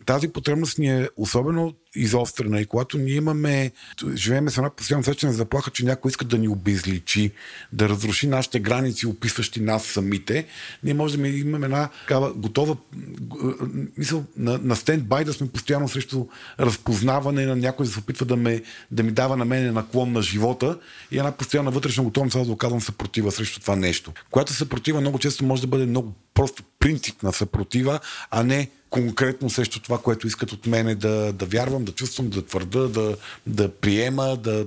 тази 0.06 0.28
потребност 0.28 0.78
ни 0.78 1.00
е 1.00 1.08
особено 1.16 1.74
изострена 1.94 2.60
и 2.60 2.66
когато 2.66 2.98
ние 2.98 3.14
имаме, 3.14 3.70
живееме 4.14 4.50
с 4.50 4.56
една 4.56 4.70
постоянно 4.70 5.04
сечена 5.04 5.32
заплаха, 5.32 5.70
че 5.70 5.84
някой 5.84 6.08
иска 6.08 6.24
да 6.24 6.38
ни 6.38 6.48
обезличи, 6.48 7.30
да 7.72 7.88
разруши 7.88 8.26
нашите 8.26 8.60
граници, 8.60 9.06
описващи 9.06 9.60
нас 9.60 9.84
самите, 9.84 10.46
ние 10.84 10.94
може 10.94 11.18
да 11.18 11.28
имаме 11.28 11.64
една 11.64 11.88
такава 11.88 12.32
готова 12.32 12.74
г- 12.74 13.66
мисъл 13.98 14.24
на, 14.36 14.58
на 14.58 14.76
стендбай 14.76 15.24
да 15.24 15.32
сме 15.32 15.48
постоянно 15.48 15.88
срещу 15.88 16.26
разпознаване 16.60 17.46
на 17.46 17.56
някой 17.56 17.86
да 17.86 17.92
се 17.92 17.98
опитва 17.98 18.26
да, 18.26 18.36
ме, 18.36 18.62
да 18.90 19.02
ми 19.02 19.10
дава 19.10 19.36
на 19.36 19.44
мене 19.44 19.72
наклон 19.72 20.12
на 20.12 20.22
живота 20.22 20.78
и 21.10 21.18
една 21.18 21.32
постоянна 21.32 21.70
вътрешна 21.70 22.04
готовност 22.04 22.46
да 22.46 22.52
оказвам 22.52 22.80
съпротива 22.80 23.32
срещу 23.32 23.60
това 23.60 23.76
нещо. 23.76 24.12
Която 24.30 24.52
съпротива 24.52 25.00
много 25.00 25.18
често 25.18 25.44
може 25.44 25.62
да 25.62 25.68
бъде 25.68 25.86
много 25.86 26.14
просто 26.34 26.62
принцип 26.78 27.22
на 27.22 27.32
съпротива, 27.32 28.00
а 28.30 28.42
не 28.42 28.70
конкретно 28.92 29.50
срещу 29.50 29.80
това, 29.80 29.98
което 29.98 30.26
искат 30.26 30.52
от 30.52 30.66
мене 30.66 30.94
да, 30.94 31.32
да 31.32 31.46
вярвам, 31.46 31.81
да 31.84 31.92
чувствам, 31.92 32.30
да 32.30 32.46
твърда, 32.46 32.80
да, 32.80 33.16
да 33.46 33.74
приема, 33.74 34.36
да 34.36 34.66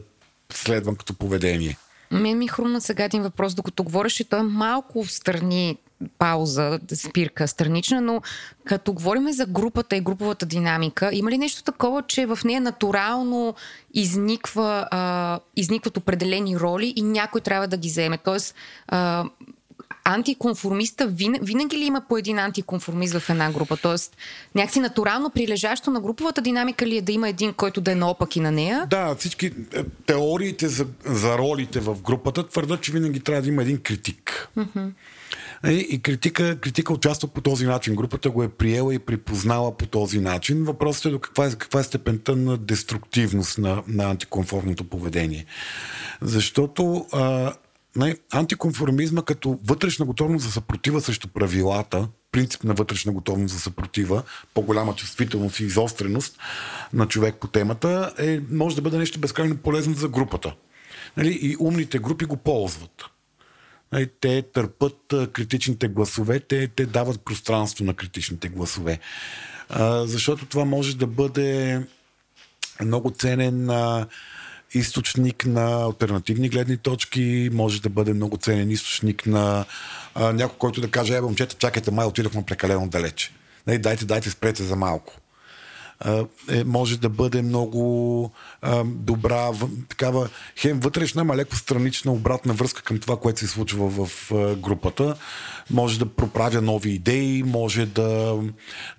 следвам 0.53 0.95
като 0.95 1.13
поведение. 1.13 1.77
Мен 2.11 2.37
ми 2.37 2.47
хрумна 2.47 2.81
сега 2.81 3.03
един 3.03 3.21
въпрос, 3.21 3.55
докато 3.55 3.83
говориш, 3.83 4.19
и 4.19 4.23
той 4.23 4.39
е 4.39 4.43
малко 4.43 5.03
в 5.03 5.11
страни 5.11 5.77
пауза, 6.17 6.79
спирка 6.95 7.47
странична, 7.47 8.01
но 8.01 8.21
като 8.65 8.93
говорим 8.93 9.31
за 9.31 9.45
групата 9.45 9.95
и 9.95 10.01
груповата 10.01 10.45
динамика, 10.45 11.09
има 11.13 11.31
ли 11.31 11.37
нещо 11.37 11.63
такова, 11.63 12.01
че 12.01 12.25
в 12.25 12.39
нея 12.45 12.61
натурално 12.61 13.55
изниква, 13.93 14.87
а, 14.91 15.39
изникват 15.55 15.97
определени 15.97 16.59
роли 16.59 16.93
и 16.95 17.01
някой 17.01 17.41
трябва 17.41 17.67
да 17.67 17.77
ги 17.77 17.89
вземе? 17.89 18.17
Тоест, 18.17 18.55
а, 18.87 19.25
антиконформиста 20.03 21.07
винаги 21.41 21.77
ли 21.77 21.85
има 21.85 22.01
по 22.09 22.17
един 22.17 22.39
антиконформист 22.39 23.19
в 23.19 23.29
една 23.29 23.51
група? 23.51 23.77
Тоест, 23.77 24.17
някакси 24.55 24.79
натурално 24.79 25.29
прилежащо 25.29 25.91
на 25.91 26.01
груповата 26.01 26.41
динамика 26.41 26.85
ли 26.85 26.97
е 26.97 27.01
да 27.01 27.11
има 27.11 27.29
един, 27.29 27.53
който 27.53 27.81
да 27.81 27.91
е 27.91 27.95
наопак 27.95 28.35
и 28.35 28.39
на 28.39 28.51
нея? 28.51 28.87
Да, 28.89 29.15
всички 29.15 29.45
е, 29.45 29.83
теориите 30.05 30.67
за, 30.67 30.85
за 31.05 31.37
ролите 31.37 31.79
в 31.79 32.01
групата 32.01 32.47
твърдат, 32.47 32.81
че 32.81 32.91
винаги 32.91 33.19
трябва 33.19 33.41
да 33.41 33.47
има 33.47 33.61
един 33.61 33.77
критик. 33.77 34.49
Mm-hmm. 34.57 34.89
И 35.67 36.01
критика, 36.01 36.59
критика 36.59 36.93
участва 36.93 37.27
по 37.27 37.41
този 37.41 37.65
начин. 37.65 37.95
Групата 37.95 38.29
го 38.29 38.43
е 38.43 38.49
приела 38.49 38.95
и 38.95 38.99
припознала 38.99 39.77
по 39.77 39.85
този 39.85 40.19
начин. 40.19 40.63
Въпросът 40.63 41.05
е 41.05 41.09
до 41.09 41.19
каква 41.19 41.45
е, 41.45 41.49
каква 41.49 41.79
е 41.79 41.83
степента 41.83 42.35
на 42.35 42.57
деструктивност 42.57 43.57
на, 43.57 43.83
на 43.87 44.03
антиконформното 44.03 44.83
поведение. 44.83 45.45
Защото 46.21 47.05
а, 47.11 47.53
не, 47.95 48.15
антиконформизма 48.31 49.21
като 49.21 49.59
вътрешна 49.65 50.05
готовност 50.05 50.45
за 50.45 50.51
съпротива 50.51 51.01
срещу 51.01 51.27
правилата, 51.27 52.07
принцип 52.31 52.63
на 52.63 52.73
вътрешна 52.73 53.11
готовност 53.11 53.53
за 53.53 53.59
съпротива, 53.59 54.23
по-голяма 54.53 54.95
чувствителност 54.95 55.59
и 55.59 55.63
изостреност 55.63 56.37
на 56.93 57.07
човек 57.07 57.35
по 57.35 57.47
темата, 57.47 58.13
е, 58.17 58.39
може 58.51 58.75
да 58.75 58.81
бъде 58.81 58.97
нещо 58.97 59.19
безкрайно 59.19 59.57
полезно 59.57 59.93
за 59.93 60.07
групата. 60.07 60.55
Нали? 61.17 61.39
И 61.41 61.55
умните 61.59 61.99
групи 61.99 62.25
го 62.25 62.37
ползват. 62.37 63.05
Нали? 63.91 64.09
Те 64.21 64.41
търпат 64.41 65.13
критичните 65.33 65.87
гласове, 65.87 66.39
те, 66.39 66.67
те 66.67 66.85
дават 66.85 67.25
пространство 67.25 67.85
на 67.85 67.93
критичните 67.93 68.49
гласове. 68.49 68.99
А, 69.69 70.05
защото 70.05 70.45
това 70.45 70.65
може 70.65 70.97
да 70.97 71.07
бъде 71.07 71.81
много 72.81 73.11
ценен 73.11 73.69
а, 73.69 74.07
източник 74.75 75.45
на 75.45 75.83
альтернативни 75.83 76.49
гледни 76.49 76.77
точки, 76.77 77.49
може 77.53 77.81
да 77.81 77.89
бъде 77.89 78.13
много 78.13 78.37
ценен 78.37 78.71
източник 78.71 79.25
на 79.25 79.65
а, 80.15 80.33
някой, 80.33 80.57
който 80.57 80.81
да 80.81 80.91
каже, 80.91 81.15
е, 81.15 81.21
момчета, 81.21 81.55
чакайте, 81.55 81.91
май 81.91 82.05
отидохме 82.05 82.45
прекалено 82.45 82.87
далече. 82.87 83.31
Не, 83.67 83.77
дайте, 83.77 84.05
дайте, 84.05 84.29
спрете 84.29 84.63
за 84.63 84.75
малко. 84.75 85.13
Е, 86.49 86.63
може 86.63 86.99
да 86.99 87.09
бъде 87.09 87.41
много 87.41 88.31
а, 88.61 88.83
добра, 88.85 89.51
в, 89.51 89.69
такава 89.89 90.29
хем 90.57 90.79
вътрешна, 90.79 91.23
ма 91.23 91.35
леко 91.35 91.55
странична 91.55 92.11
обратна 92.11 92.53
връзка 92.53 92.81
към 92.81 92.99
това, 92.99 93.19
което 93.19 93.39
се 93.39 93.47
случва 93.47 93.89
в 93.89 94.31
а, 94.31 94.55
групата. 94.55 95.15
Може 95.71 95.99
да 95.99 96.05
проправя 96.05 96.61
нови 96.61 96.89
идеи, 96.89 97.43
може 97.43 97.85
да, 97.85 98.39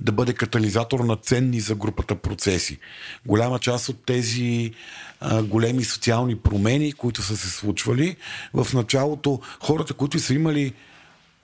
да 0.00 0.12
бъде 0.12 0.32
катализатор 0.32 1.00
на 1.00 1.16
ценни 1.16 1.60
за 1.60 1.74
групата 1.74 2.16
процеси. 2.16 2.78
Голяма 3.26 3.58
част 3.58 3.88
от 3.88 4.06
тези 4.06 4.72
а, 5.20 5.42
големи 5.42 5.84
социални 5.84 6.36
промени, 6.36 6.92
които 6.92 7.22
са 7.22 7.36
се 7.36 7.48
случвали. 7.48 8.16
В 8.54 8.74
началото 8.74 9.40
хората, 9.60 9.94
които 9.94 10.18
са 10.18 10.34
имали 10.34 10.72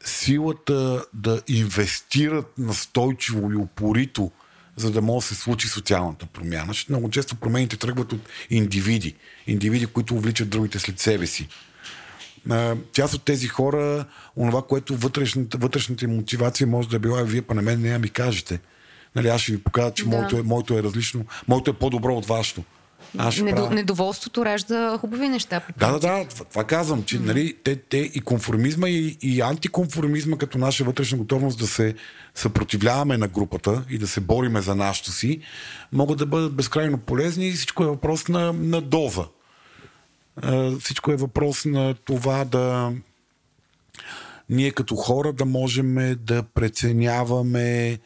силата 0.04 1.04
да 1.14 1.42
инвестират 1.48 2.58
настойчиво 2.58 3.52
и 3.52 3.56
упорито, 3.56 4.30
за 4.76 4.90
да 4.90 5.02
може 5.02 5.28
да 5.28 5.34
се 5.34 5.40
случи 5.40 5.68
социалната 5.68 6.26
промяна. 6.26 6.66
Защото 6.66 6.92
много 6.92 7.10
често 7.10 7.36
промените 7.36 7.76
тръгват 7.76 8.12
от 8.12 8.28
индивиди. 8.50 9.14
Индивиди, 9.46 9.86
които 9.86 10.14
увличат 10.14 10.48
другите 10.48 10.78
след 10.78 11.00
себе 11.00 11.26
си. 11.26 11.48
Част 12.92 13.14
от 13.14 13.22
тези 13.22 13.48
хора, 13.48 14.04
онова, 14.36 14.62
което 14.62 14.96
вътрешната, 14.96 15.58
вътрешната 15.58 16.08
мотивация 16.08 16.66
може 16.66 16.88
да 16.88 16.96
е 16.96 16.98
била, 16.98 17.22
вие 17.22 17.42
па 17.42 17.54
на 17.54 17.62
мен 17.62 17.80
не 17.80 17.98
ми 17.98 18.08
кажете. 18.08 18.60
Нали, 19.16 19.28
аз 19.28 19.40
ще 19.40 19.52
ви 19.52 19.62
покажа, 19.62 19.94
че 19.94 20.04
да. 20.04 20.10
моето, 20.10 20.36
е, 20.36 20.42
моето 20.42 20.78
е 20.78 20.82
различно, 20.82 21.26
моето 21.48 21.70
е 21.70 21.74
по-добро 21.74 22.14
от 22.14 22.26
вашето. 22.26 22.64
Аз 23.18 23.38
Недо, 23.38 23.56
правя... 23.56 23.74
Недоволството 23.74 24.44
ражда 24.44 24.98
хубави 24.98 25.28
неща. 25.28 25.60
Да, 25.78 25.92
да, 25.92 25.98
да, 25.98 26.24
това, 26.28 26.44
това 26.44 26.64
казвам, 26.64 27.04
че 27.04 27.18
mm-hmm. 27.18 27.26
нали, 27.26 27.56
те, 27.64 27.76
те 27.76 27.98
и 27.98 28.20
конформизма 28.20 28.88
и, 28.88 29.18
и 29.22 29.40
антиконформизма 29.40 30.38
като 30.38 30.58
наша 30.58 30.84
вътрешна 30.84 31.18
готовност 31.18 31.58
да 31.58 31.66
се 31.66 31.94
съпротивляваме 32.34 33.18
на 33.18 33.28
групата 33.28 33.84
и 33.90 33.98
да 33.98 34.06
се 34.06 34.20
бориме 34.20 34.60
за 34.60 34.74
нашото 34.74 35.10
си, 35.10 35.40
могат 35.92 36.18
да 36.18 36.26
бъдат 36.26 36.54
безкрайно 36.54 36.98
полезни 36.98 37.48
и 37.48 37.52
всичко 37.52 37.82
е 37.82 37.86
въпрос 37.86 38.28
на, 38.28 38.52
на 38.52 38.80
доза. 38.80 39.24
Всичко 40.80 41.12
е 41.12 41.16
въпрос 41.16 41.64
на 41.64 41.94
това 41.94 42.44
да 42.44 42.92
ние 44.50 44.70
като 44.70 44.96
хора 44.96 45.32
да 45.32 45.44
можем 45.44 46.16
да 46.20 46.42
преценяваме 46.42 47.98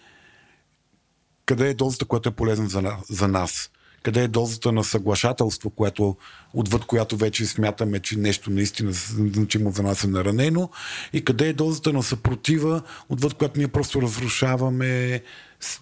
къде 1.46 1.68
е 1.68 1.74
дозата, 1.74 2.04
която 2.04 2.28
е 2.28 2.32
полезна 2.32 2.68
за, 2.68 2.96
за 3.10 3.28
нас 3.28 3.70
къде 4.06 4.22
е 4.22 4.28
дозата 4.28 4.72
на 4.72 4.84
съглашателство, 4.84 5.70
което, 5.70 6.16
отвъд 6.54 6.84
която 6.84 7.16
вече 7.16 7.46
смятаме, 7.46 8.00
че 8.00 8.18
нещо 8.18 8.50
наистина 8.50 8.92
значимо 8.92 9.70
за 9.70 9.82
нас 9.82 10.04
е 10.04 10.06
наранено 10.06 10.70
и 11.12 11.24
къде 11.24 11.48
е 11.48 11.52
дозата 11.52 11.92
на 11.92 12.02
съпротива, 12.02 12.82
отвъд 13.08 13.34
която 13.34 13.58
ние 13.58 13.68
просто 13.68 14.02
разрушаваме 14.02 15.22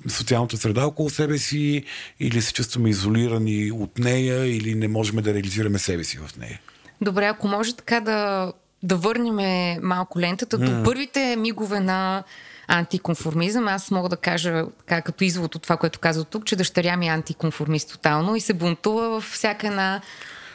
социалната 0.09 0.57
среда 0.57 0.87
около 0.87 1.11
себе 1.11 1.39
си 1.39 1.85
или 2.21 2.43
се 2.43 2.53
чувстваме 2.53 2.91
изолирани 2.91 3.73
от 3.73 3.99
нея 3.99 4.57
или 4.57 4.75
не 4.75 4.89
можем 4.89 5.17
да 5.17 5.35
реализираме 5.35 5.79
себе 5.79 6.05
си 6.05 6.19
в 6.19 6.37
нея. 6.37 6.61
Добре, 7.01 7.27
ако 7.27 7.49
може 7.49 7.77
така 7.77 8.01
да, 8.01 8.53
да 8.83 8.97
върнем 8.97 9.81
малко 9.83 10.21
лентата 10.21 10.59
mm. 10.59 10.65
до 10.65 10.85
първите 10.85 11.37
мигове 11.37 11.81
на 11.81 12.25
антиконформизъм. 12.69 13.69
Аз 13.69 13.91
мога 13.91 14.09
да 14.09 14.17
кажа, 14.17 14.65
така, 14.79 15.03
като 15.03 15.25
извод 15.25 15.55
от 15.55 15.63
това, 15.63 15.77
което 15.77 15.99
казва 15.99 16.25
тук, 16.25 16.47
че 16.47 16.57
дъщеря 16.57 16.97
ми 16.97 17.07
е 17.07 17.11
антиконформист 17.11 17.91
тотално 17.91 18.37
и 18.37 18.41
се 18.41 18.53
бунтува 18.53 19.09
във 19.09 19.25
всяка 19.25 19.67
една 19.67 20.01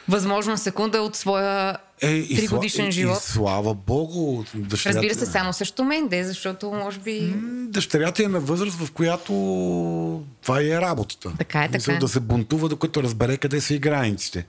възможна 0.08 0.58
секунда 0.58 1.02
от 1.02 1.16
своя 1.16 1.76
е, 2.00 2.36
тригодишен 2.36 2.88
и, 2.88 2.92
живот. 2.92 3.18
И, 3.18 3.32
слава 3.32 3.74
богу. 3.74 4.44
Дъщерята... 4.54 4.98
Разбира 4.98 5.14
се, 5.14 5.26
само 5.26 5.52
също 5.52 5.84
мен, 5.84 6.08
де, 6.08 6.24
защото 6.24 6.70
може 6.70 6.98
би... 6.98 7.34
Дъщерята 7.68 8.24
е 8.24 8.26
на 8.26 8.40
възраст, 8.40 8.76
в 8.76 8.92
която 8.92 9.32
това 10.42 10.60
е 10.60 10.80
работата. 10.80 11.32
Така 11.38 11.64
е, 11.64 11.66
така. 11.66 11.76
Мисля, 11.76 11.98
да 12.00 12.08
се 12.08 12.20
бунтува, 12.20 12.68
докато 12.68 13.02
разбере 13.02 13.36
къде 13.36 13.60
са 13.60 13.74
и 13.74 13.78
границите. 13.78 14.46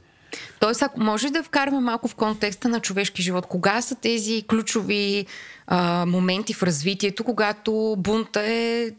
Тоест, 0.61 0.81
ако 0.81 0.99
може 0.99 1.29
да 1.29 1.43
вкараме 1.43 1.79
малко 1.79 2.07
в 2.07 2.15
контекста 2.15 2.69
на 2.69 2.79
човешки 2.79 3.21
живот, 3.21 3.45
кога 3.45 3.81
са 3.81 3.95
тези 3.95 4.43
ключови 4.49 5.25
а, 5.67 6.05
моменти 6.05 6.53
в 6.53 6.63
развитието, 6.63 7.23
когато 7.23 7.95
бунта 7.97 8.41
е 8.45 8.91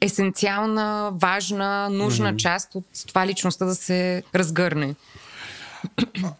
есенциална, 0.00 1.10
важна, 1.14 1.90
нужна 1.90 2.32
mm-hmm. 2.32 2.36
част 2.36 2.74
от 2.74 2.84
това 3.06 3.26
личността 3.26 3.64
да 3.64 3.74
се 3.74 4.22
разгърне? 4.34 4.94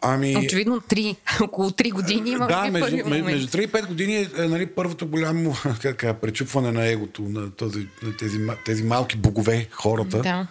Ами... 0.03 0.37
Очевидно, 0.37 0.81
три, 0.81 1.17
около 1.43 1.71
3 1.71 1.93
години 1.93 2.31
има 2.31 2.47
Да, 2.47 2.71
между, 2.71 2.97
между, 2.97 3.25
между 3.25 3.59
3 3.59 3.65
и 3.65 3.69
5 3.69 3.87
години 3.87 4.17
е, 4.17 4.29
е 4.39 4.49
нали, 4.49 4.67
първото 4.67 5.07
голямо 5.07 5.55
как, 5.83 6.21
пречупване 6.21 6.73
на 6.73 6.87
егото 6.87 7.23
на, 7.23 7.51
този, 7.51 7.89
на 8.03 8.17
тези, 8.17 8.39
тези 8.65 8.83
малки 8.83 9.17
богове, 9.17 9.69
хората. 9.73 10.19
Да 10.23 10.47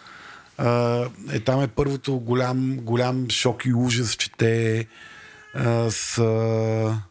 е, 1.31 1.39
там 1.39 1.61
е 1.61 1.67
първото 1.67 2.19
голям, 2.19 2.77
голям 2.81 3.29
шок 3.29 3.65
и 3.65 3.73
ужас, 3.73 4.15
че 4.15 4.31
те 4.37 4.87
а, 5.53 5.91
са 5.91 7.01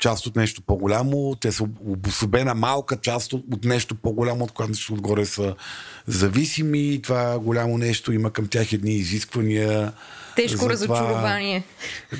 част 0.00 0.26
от 0.26 0.36
нещо 0.36 0.62
по-голямо, 0.62 1.34
те 1.40 1.52
са 1.52 1.64
обособена 1.86 2.54
малка 2.54 2.96
част 2.96 3.32
от, 3.32 3.44
от 3.52 3.64
нещо 3.64 3.94
по-голямо, 3.94 4.44
от 4.44 4.52
което 4.52 4.68
нещо 4.68 4.92
отгоре 4.94 5.26
са 5.26 5.54
зависими. 6.06 7.00
Това 7.02 7.38
голямо 7.38 7.78
нещо 7.78 8.12
има 8.12 8.30
към 8.30 8.48
тях 8.48 8.72
едни 8.72 8.94
изисквания. 8.94 9.92
Тежко 10.36 10.70
разочарование. 10.70 11.64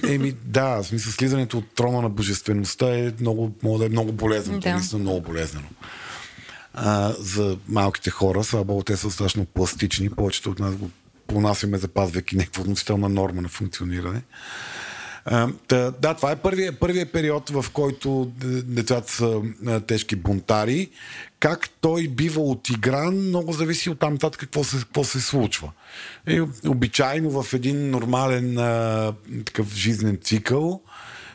Еми, 0.09 0.33
да, 0.45 0.83
в 0.83 0.87
смисъл 0.87 1.13
слизането 1.13 1.59
от 1.59 1.75
трона 1.75 2.03
на 2.03 2.09
божествеността 2.09 2.99
е 2.99 3.13
много, 3.21 3.53
може 3.63 3.79
да 3.79 3.87
е 3.87 3.89
много 3.89 4.13
болезнено. 4.13 4.59
Да. 4.59 4.73
наистина 4.73 5.01
много 5.03 5.21
болезнено 5.21 5.67
а, 6.75 7.15
за 7.19 7.59
малките 7.69 8.11
хора. 8.11 8.45
Слава 8.45 8.65
Богу, 8.65 8.83
те 8.83 8.97
са 8.97 9.11
страшно 9.11 9.45
пластични. 9.45 10.11
Повечето 10.11 10.51
от 10.51 10.59
нас 10.59 10.75
го 10.75 10.91
понасяме, 11.27 11.79
запазвайки 11.79 12.37
някаква 12.37 12.63
относителна 12.63 13.09
норма 13.09 13.43
на 13.43 13.49
функциониране. 13.49 14.23
А, 15.25 15.49
да, 15.69 16.15
това 16.15 16.31
е 16.31 16.37
първият 16.37 16.81
първия 16.81 17.13
период, 17.13 17.51
в 17.51 17.65
който 17.73 18.33
децата 18.65 19.13
са 19.13 19.43
тежки 19.87 20.17
бунтари. 20.17 20.91
Как 21.41 21.69
той 21.81 22.09
бива 22.09 22.43
отигран, 22.43 23.15
много 23.15 23.53
зависи 23.53 23.91
от 23.91 23.99
там 23.99 24.13
нататък 24.13 24.41
какво 24.41 24.65
се, 24.65 24.77
какво 24.77 25.05
се 25.05 25.21
случва. 25.21 25.71
И, 26.29 26.41
обичайно 26.67 27.43
в 27.43 27.55
един 27.55 27.91
нормален 27.91 28.59
а, 28.59 29.13
такъв 29.45 29.75
жизнен 29.75 30.19
цикъл, 30.23 30.81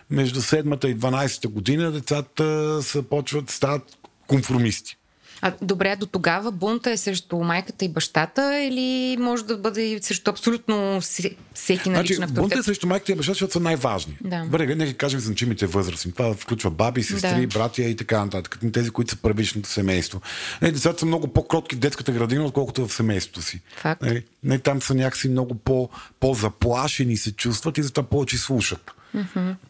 между 0.09 0.41
седмата 0.41 0.89
и 0.89 0.97
12-та 0.97 1.49
година 1.49 1.91
децата 1.91 2.79
са 2.83 3.03
почват, 3.03 3.49
стават 3.49 3.97
конформисти. 4.27 4.98
А 5.41 5.53
добре, 5.61 5.95
до 5.95 6.05
тогава 6.05 6.51
бунта 6.51 6.91
е 6.91 6.97
срещу 6.97 7.37
майката 7.37 7.85
и 7.85 7.89
бащата 7.89 8.59
или 8.61 9.17
може 9.19 9.45
да 9.45 9.57
бъде 9.57 9.81
и 9.83 10.01
срещу 10.01 10.31
абсолютно 10.31 11.01
се- 11.01 11.35
всеки 11.53 11.89
наличен 11.89 12.15
Значи, 12.15 12.23
авторитет? 12.23 12.35
бунта 12.41 12.59
е 12.59 12.63
срещу 12.63 12.87
майката 12.87 13.11
и 13.11 13.15
бащата, 13.15 13.33
защото 13.33 13.53
са 13.53 13.59
най-важни. 13.59 14.17
Да. 14.21 14.41
Добре, 14.43 14.75
нека 14.75 14.93
кажем 14.93 15.19
значимите 15.19 15.65
възрастни. 15.65 16.11
Това 16.11 16.33
включва 16.33 16.69
баби, 16.71 17.03
сестри, 17.03 17.41
Да. 17.41 17.47
братя 17.49 17.83
и 17.83 17.95
така 17.95 18.25
нататък. 18.25 18.59
Тези, 18.73 18.89
които 18.89 19.11
са 19.11 19.17
първичното 19.17 19.69
семейство. 19.69 20.21
Не, 20.61 20.71
децата 20.71 20.99
са 20.99 21.05
много 21.05 21.27
по-кротки 21.27 21.75
в 21.75 21.79
детската 21.79 22.11
градина, 22.11 22.43
отколкото 22.45 22.87
в 22.87 22.93
семейството 22.93 23.41
си. 23.41 23.61
Факт. 23.75 24.01
Не, 24.01 24.23
не, 24.43 24.59
там 24.59 24.81
са 24.81 24.95
някакси 24.95 25.29
много 25.29 25.55
по, 25.55 25.89
по-заплашени 26.19 27.17
се 27.17 27.31
чувстват 27.31 27.77
и 27.77 27.83
затова 27.83 28.03
повече 28.03 28.37
слушат. 28.37 28.91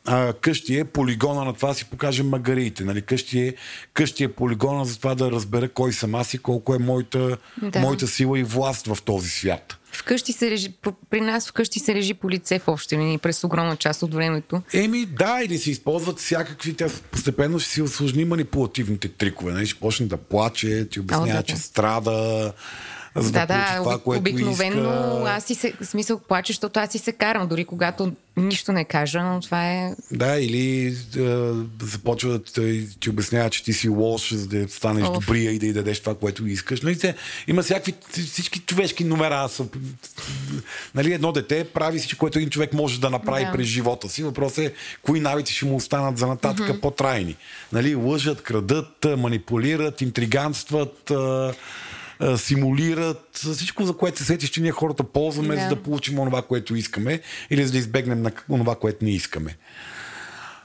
А, 0.06 0.34
къщи 0.34 0.78
е 0.80 0.84
полигона 0.86 1.46
на 1.46 1.54
това 1.54 1.68
да 1.70 1.76
си 1.76 1.86
покажем 1.86 2.30
магариите. 2.30 2.84
Нали? 2.84 3.02
Къщи, 3.02 3.40
е, 3.40 3.56
къщи 3.94 4.24
е 4.24 4.28
полигона 4.28 4.86
за 4.86 4.98
това 4.98 5.16
да 5.16 5.32
разбера 5.32 5.70
кой 5.70 5.94
съм 5.94 6.16
аз 6.16 6.34
и 6.34 6.38
колко 6.38 6.76
е 6.76 6.80
моята, 6.80 7.38
Да. 7.62 7.80
моята 7.80 8.08
сила 8.08 8.40
и 8.40 8.44
власт 8.44 8.88
в 8.88 8.98
този 9.06 9.30
свят. 9.30 9.76
Вкъщи 9.92 10.34
се 10.34 10.52
режи, 10.52 10.70
при 11.10 11.22
нас 11.22 11.50
вкъщи 11.50 11.80
се 11.80 11.96
режи 11.96 12.14
по 12.14 12.30
лице 12.30 12.60
в 12.60 12.68
общи 12.68 12.98
линии 12.98 13.18
през 13.18 13.44
огромна 13.44 13.76
част 13.76 14.04
от 14.04 14.14
времето. 14.14 14.62
Еми, 14.74 15.06
да, 15.06 15.42
или 15.44 15.58
се 15.58 15.72
използват 15.72 16.20
всякакви, 16.20 16.74
тя 16.74 16.88
постепенно 17.12 17.60
ще 17.60 17.70
си 17.70 17.82
осложни 17.82 18.26
манипулативните 18.26 19.08
трикове. 19.08 19.54
Нали? 19.54 19.66
Ще 19.68 19.80
почне 19.80 20.06
да 20.06 20.18
плаче, 20.18 20.88
ти 20.92 21.00
обяснява, 21.00 21.30
О, 21.30 21.34
да, 21.34 21.44
че 21.44 21.54
да. 21.54 21.60
страда, 21.62 22.54
за 23.16 23.32
да, 23.32 23.40
Да, 23.40 23.46
да, 23.48 23.76
това, 23.78 24.00
което 24.00 24.20
обикновено 24.20 25.18
иска. 25.20 25.32
аз 25.32 25.44
си 25.44 25.56
се, 25.56 25.74
смисъл 25.82 26.20
плача, 26.20 26.54
защото 26.54 26.80
аз 26.80 26.92
си 26.92 26.98
се 26.98 27.12
карам, 27.12 27.48
дори 27.48 27.66
когато 27.66 28.12
нищо 28.38 28.72
не 28.72 28.86
кажа, 28.86 29.24
но 29.24 29.42
това 29.42 29.72
е... 29.72 29.96
Да, 30.12 30.40
или 30.40 30.88
е, 31.18 31.54
започва 31.86 32.30
да 32.30 32.44
ти, 32.44 32.88
ти 33.00 33.10
обяснява, 33.10 33.50
че 33.50 33.64
ти 33.64 33.74
си 33.74 33.90
лош, 33.90 34.34
за 34.34 34.48
да 34.48 34.70
станеш 34.70 35.08
Оф. 35.08 35.14
добрия 35.14 35.52
и 35.52 35.60
да 35.60 35.66
й 35.66 35.74
дадеш 35.74 36.00
това, 36.00 36.16
което 36.16 36.48
искаш. 36.48 36.82
Нали, 36.82 37.00
те, 37.00 37.16
има 37.48 37.62
всякакви 37.62 37.94
всички 38.26 38.60
човешки 38.60 39.04
номера. 39.04 39.50
Са, 39.50 39.66
нали, 40.96 41.14
едно 41.14 41.32
дете 41.32 41.64
прави 41.64 42.00
всичко, 42.00 42.20
което 42.20 42.40
един 42.40 42.50
човек 42.50 42.74
може 42.74 43.00
да 43.00 43.10
направи 43.10 43.46
Да. 43.46 43.52
през 43.52 43.68
живота 43.68 44.10
си. 44.10 44.24
Въпросът 44.24 44.58
е 44.58 44.74
кои 45.02 45.20
навици 45.20 45.54
ще 45.54 45.66
му 45.66 45.76
останат 45.76 46.18
за 46.18 46.28
нататък 46.28 46.68
mm-hmm. 46.68 46.80
по-трайни. 46.80 47.36
Нали, 47.74 47.96
лъжат, 47.96 48.42
крадат, 48.42 49.08
манипулират, 49.18 50.02
интриганстват. 50.02 51.12
А, 52.20 52.38
симулират 52.38 53.30
всичко, 53.34 53.84
за 53.86 53.94
което 53.94 54.18
се 54.18 54.26
сетиш, 54.26 54.50
че 54.50 54.62
ние 54.62 54.72
хората 54.72 55.04
ползваме, 55.04 55.56
Да. 55.56 55.62
за 55.62 55.68
да 55.68 55.76
получим 55.76 56.20
онова, 56.20 56.42
което 56.42 56.76
искаме 56.76 57.20
или 57.50 57.66
за 57.66 57.72
да 57.72 57.78
избегнем 57.78 58.22
на 58.22 58.32
онова, 58.50 58.76
което 58.76 59.06
не 59.06 59.12
искаме. 59.12 59.58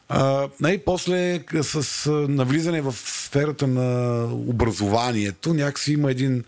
А, 0.08 0.48
нали, 0.60 0.78
после 0.78 1.40
с 1.62 2.10
навлизане 2.28 2.80
в 2.80 2.92
сферата 2.96 3.66
на 3.66 4.24
образованието, 4.34 5.54
някакси 5.54 5.92
има 5.92 6.10
един 6.10 6.44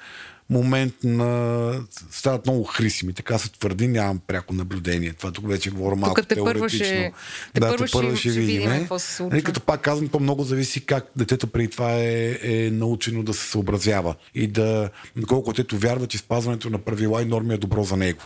момент 0.50 0.94
на... 1.04 1.72
стават 2.10 2.46
много 2.46 2.64
хрисими. 2.64 3.12
Така 3.12 3.38
се 3.38 3.52
твърди, 3.52 3.88
нямам 3.88 4.20
пряко 4.26 4.54
наблюдение. 4.54 5.12
Това 5.12 5.32
тук 5.32 5.48
вече 5.48 5.70
говоря 5.70 5.96
малко 5.96 6.22
те 6.22 6.34
първа 6.34 6.52
теоретично. 6.52 6.84
ще- 6.86 7.12
те 7.54 7.60
да, 7.60 7.76
те 7.76 7.84
първа 7.92 8.16
ще- 8.16 8.16
ще, 8.16 8.30
ще 8.30 8.40
видим 8.40 8.62
видим. 8.62 8.78
какво 8.80 8.98
се 8.98 9.14
случва. 9.14 9.34
Нали, 9.34 9.44
като 9.44 9.60
пак 9.60 9.80
казвам, 9.80 10.08
то 10.08 10.20
много 10.20 10.42
зависи 10.42 10.86
как 10.86 11.10
детето 11.16 11.46
преди 11.46 11.68
това 11.68 11.92
е, 11.92 12.38
е 12.42 12.70
научено 12.70 13.22
да 13.22 13.34
се 13.34 13.50
съобразява 13.50 14.14
и 14.34 14.46
да, 14.46 14.90
колко 15.28 15.52
детето 15.52 15.78
вярва, 15.78 16.06
че 16.06 16.18
спазването 16.18 16.70
на 16.70 16.78
правила 16.78 17.22
и 17.22 17.24
норми 17.24 17.54
е 17.54 17.58
добро 17.58 17.84
за 17.84 17.96
него. 17.96 18.20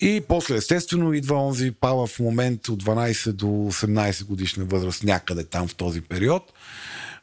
И 0.00 0.22
после, 0.28 0.56
естествено, 0.56 1.12
идва 1.12 1.36
онзи 1.36 1.70
палав 1.70 2.18
момент 2.20 2.68
от 2.68 2.82
12 2.84 3.32
до 3.32 3.46
18 3.46 4.24
годишна 4.24 4.64
възраст, 4.64 5.04
някъде 5.04 5.44
там 5.44 5.68
в 5.68 5.74
този 5.74 6.00
период, 6.00 6.52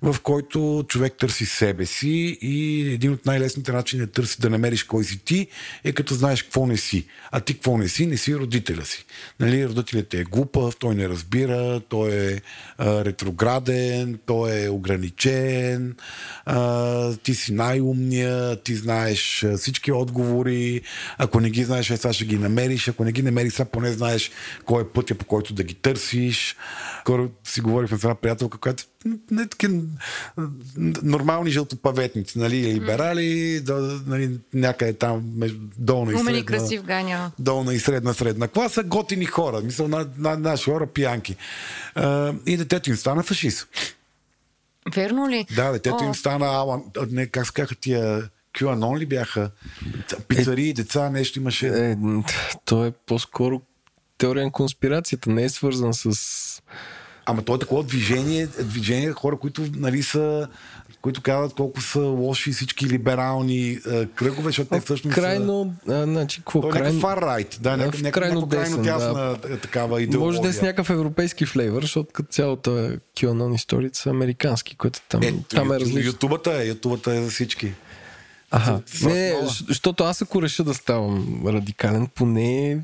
в 0.01 0.15
който 0.23 0.85
човек 0.87 1.13
търси 1.19 1.45
себе 1.45 1.85
си 1.85 2.37
и 2.41 2.81
един 2.93 3.13
от 3.13 3.25
най-лесните 3.25 3.71
начини 3.71 4.05
да 4.05 4.11
търси 4.11 4.41
да 4.41 4.49
намериш 4.49 4.83
кой 4.83 5.03
си 5.03 5.19
ти 5.25 5.47
е 5.83 5.91
като 5.91 6.13
знаеш 6.13 6.43
какво 6.43 6.65
не 6.67 6.77
си. 6.77 7.05
А 7.31 7.39
ти 7.39 7.53
какво 7.53 7.77
не 7.77 7.87
си? 7.87 8.05
Не 8.05 8.17
си 8.17 8.35
родителя 8.35 8.85
си. 8.85 9.05
Нали, 9.39 9.67
родителят 9.67 10.13
е 10.13 10.23
глупав, 10.23 10.75
той 10.79 10.95
не 10.95 11.09
разбира, 11.09 11.79
той 11.79 12.11
е 12.11 12.41
а, 12.77 13.05
ретрограден, 13.05 14.19
той 14.25 14.63
е 14.63 14.69
ограничен, 14.69 15.95
а, 16.45 17.15
ти 17.15 17.35
си 17.35 17.53
най-умния, 17.53 18.55
ти 18.63 18.75
знаеш 18.75 19.45
всички 19.57 19.91
отговори, 19.91 20.81
ако 21.17 21.39
не 21.39 21.49
ги 21.49 21.63
знаеш, 21.63 21.89
е, 21.89 21.97
сега 21.97 22.13
ще 22.13 22.25
ги 22.25 22.37
намериш, 22.37 22.87
ако 22.87 23.03
не 23.03 23.11
ги 23.11 23.21
намериш, 23.21 23.53
сега 23.53 23.69
поне 23.69 23.91
знаеш 23.91 24.31
кой 24.65 24.81
е 24.81 24.87
пътя, 24.87 25.15
по 25.15 25.25
който 25.25 25.53
да 25.53 25.63
ги 25.63 25.73
търсиш. 25.73 26.55
Скоро 27.01 27.29
си 27.43 27.61
говорихме 27.61 27.97
с 27.97 28.03
една 28.03 28.15
приятелка, 28.15 28.57
която 28.57 28.83
не 29.31 29.47
такива 29.47 29.81
нормални 31.03 31.51
жълтопаветници, 31.51 32.39
нали, 32.39 32.73
либерали, 32.73 33.63
нали, 34.07 34.39
някъде 34.53 34.93
там 34.93 35.31
между 35.35 35.59
долна 35.77 36.13
и 36.13 36.17
средна 36.17 36.45
красив 36.45 36.83
ганя. 36.83 37.31
долна 37.39 37.73
и 37.73 37.79
средна 37.79 38.13
средна 38.13 38.47
класа, 38.47 38.83
готини 38.83 39.25
хора, 39.25 39.61
мисъл 39.61 39.87
на, 39.87 40.07
на, 40.17 40.37
наши 40.37 40.71
хора 40.71 40.87
пиянки. 40.87 41.35
А, 41.95 42.33
и 42.45 42.57
детето 42.57 42.89
им 42.89 42.95
стана 42.95 43.23
фашист. 43.23 43.67
Верно 44.95 45.29
ли? 45.29 45.45
Да, 45.55 45.71
детето 45.71 45.97
О, 46.01 46.07
им 46.07 46.15
стана 46.15 46.45
Алан, 46.45 46.83
не, 47.11 47.27
как 47.27 47.45
се 47.45 47.53
казаха 47.53 47.75
тия 47.75 48.29
QAnon 48.57 48.99
ли 48.99 49.05
бяха? 49.05 49.51
Пицари, 50.27 50.73
деца, 50.73 51.09
нещо 51.09 51.39
имаше. 51.39 51.67
Е, 51.67 51.97
то 52.65 52.85
е 52.85 52.91
по-скоро 52.91 53.61
теория 54.17 54.45
на 54.45 54.51
конспирацията. 54.51 55.29
Не 55.29 55.43
е 55.43 55.49
свързан 55.49 55.93
с... 55.93 56.61
Ама 57.29 57.41
то 57.41 57.55
е 57.55 57.59
такова 57.59 57.83
движение, 57.83 58.47
движение 58.47 59.11
хора, 59.11 59.37
които 59.37 59.65
нали, 59.75 60.03
са 60.03 60.47
които 61.01 61.21
казват 61.21 61.53
колко 61.53 61.81
са 61.81 61.99
лоши 61.99 62.51
всички 62.51 62.87
либерални 62.87 63.69
е, 63.69 64.05
кръгове, 64.05 64.43
защото 64.49 64.69
те 64.69 64.79
всъщност 64.79 65.15
крайно... 65.15 65.73
А, 65.87 66.03
значи, 66.03 66.39
какво? 66.39 66.61
са... 66.61 66.61
То 66.61 66.75
е 66.75 66.79
крайно... 66.79 66.99
някакъв 66.99 67.19
far 67.19 67.23
right, 67.23 67.59
да, 67.59 67.77
някакъв, 67.77 68.01
някакъв, 68.01 68.23
крайно 68.23 68.41
някакъв 68.41 68.69
крайно 68.69 68.83
дясна 68.83 69.37
да. 69.49 69.57
такава 69.57 70.01
идеология. 70.01 70.25
Може 70.25 70.41
да 70.41 70.47
е 70.47 70.53
с 70.53 70.61
някакъв 70.61 70.89
европейски 70.89 71.45
флейвър, 71.45 71.81
защото 71.81 72.09
като 72.13 72.29
цялата 72.31 72.97
QAnon 73.17 73.55
истории 73.55 73.89
са 73.93 74.09
американски, 74.09 74.75
което 74.75 75.01
там, 75.09 75.23
Е, 75.23 75.33
там 75.49 75.71
е 75.71 75.79
различно. 75.79 76.11
Ютубата 76.11 76.63
е, 76.63 76.67
ютубата 76.67 77.13
е 77.13 77.21
за 77.21 77.29
всички. 77.29 77.73
Ага. 78.51 78.81
с 78.85 79.01
Не, 79.01 79.35
защото 79.67 80.03
аз 80.03 80.21
ако 80.21 80.41
реша 80.41 80.63
да 80.63 80.73
ставам 80.73 81.43
радикален, 81.47 82.07
поне 82.15 82.77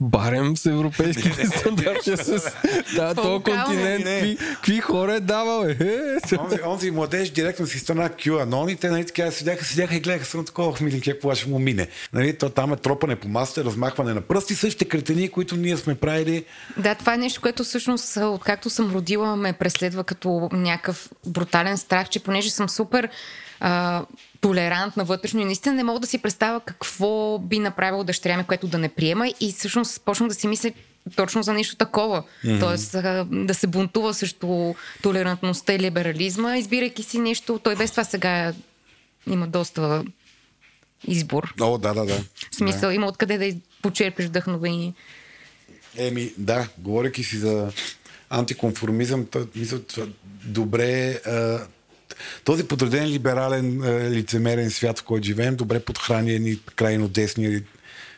барем 0.00 0.56
с 0.56 0.66
европейските 0.66 1.46
стандарти. 1.46 2.16
С... 2.16 2.52
Да, 2.94 3.14
този 3.14 3.26
По-локално. 3.26 3.64
континент, 3.64 4.04
Не. 4.04 4.36
какви, 4.36 4.80
хора 4.80 5.14
е 5.14 5.20
давал, 5.20 5.64
е? 5.66 5.76
е. 5.80 6.38
Онзи, 6.38 6.58
онзи 6.66 6.90
младеж 6.90 7.30
директно 7.30 7.66
си 7.66 7.78
стана 7.78 8.08
QAnon 8.08 8.72
и 8.72 8.76
те 8.76 8.90
нали, 8.90 9.06
така 9.06 9.30
седяха, 9.30 9.64
седяха 9.64 9.96
и 9.96 10.00
гледаха 10.00 10.24
само 10.24 10.44
такова 10.44 10.72
в 10.72 10.80
милинки, 10.80 11.10
какво 11.10 11.34
ще 11.34 11.48
му 11.48 11.58
мине. 11.58 11.88
Нали, 12.12 12.38
то 12.38 12.50
там 12.50 12.72
е 12.72 12.76
тропане 12.76 13.16
по 13.16 13.28
масата, 13.28 13.64
размахване 13.64 14.14
на 14.14 14.20
пръсти, 14.20 14.54
същите 14.54 14.84
кретени, 14.84 15.28
които 15.28 15.56
ние 15.56 15.76
сме 15.76 15.94
правили. 15.94 16.44
Да, 16.76 16.94
това 16.94 17.14
е 17.14 17.18
нещо, 17.18 17.40
което 17.40 17.64
всъщност, 17.64 18.16
откакто 18.16 18.70
съм 18.70 18.92
родила, 18.92 19.36
ме 19.36 19.52
преследва 19.52 20.04
като 20.04 20.48
някакъв 20.52 21.08
брутален 21.26 21.78
страх, 21.78 22.08
че 22.08 22.20
понеже 22.20 22.50
съм 22.50 22.68
супер 22.68 23.08
а, 23.60 24.04
толерантна 24.40 25.04
вътрешно 25.04 25.40
и 25.40 25.44
наистина 25.44 25.74
не 25.74 25.84
мога 25.84 26.00
да 26.00 26.06
си 26.06 26.18
представя 26.18 26.60
какво 26.60 27.38
би 27.38 27.58
направила 27.58 28.04
дъщеря 28.04 28.36
ми, 28.36 28.44
което 28.44 28.66
да 28.66 28.78
не 28.78 28.88
приема 28.88 29.28
и 29.40 29.52
всъщност 29.52 30.00
почна 30.04 30.28
да 30.28 30.34
си 30.34 30.48
мисля 30.48 30.70
точно 31.16 31.42
за 31.42 31.52
нещо 31.52 31.76
такова. 31.76 32.24
Mm-hmm. 32.44 32.60
Тоест 32.60 32.96
да 33.46 33.54
се 33.54 33.66
бунтува 33.66 34.14
срещу 34.14 34.74
толерантността 35.02 35.74
и 35.74 35.78
либерализма, 35.78 36.56
избирайки 36.56 37.02
си 37.02 37.18
нещо. 37.18 37.60
Той 37.64 37.76
без 37.76 37.90
това 37.90 38.04
сега 38.04 38.52
има 39.26 39.46
доста 39.46 40.04
избор. 41.08 41.54
О, 41.60 41.78
да, 41.78 41.94
да, 41.94 42.04
да. 42.04 42.24
В 42.50 42.54
смисъл, 42.54 42.90
има 42.90 43.06
откъде 43.06 43.38
да 43.38 43.58
почерпиш 43.82 44.26
вдъхновение. 44.26 44.94
Еми, 45.96 46.32
да, 46.38 46.68
говоряки 46.78 47.24
си 47.24 47.36
за 47.36 47.72
антиконформизъм, 48.30 49.26
то, 49.26 49.46
мисля, 49.54 49.78
добре. 50.44 51.20
Този 52.44 52.68
подреден 52.68 53.08
либерален, 53.08 53.82
а, 53.82 54.10
лицемерен 54.10 54.70
свят, 54.70 54.98
в 54.98 55.02
който 55.02 55.26
живеем, 55.26 55.56
добре 55.56 55.80
подхрани 55.80 56.32
едни 56.32 56.58
крайно 56.76 57.08
десни 57.08 57.62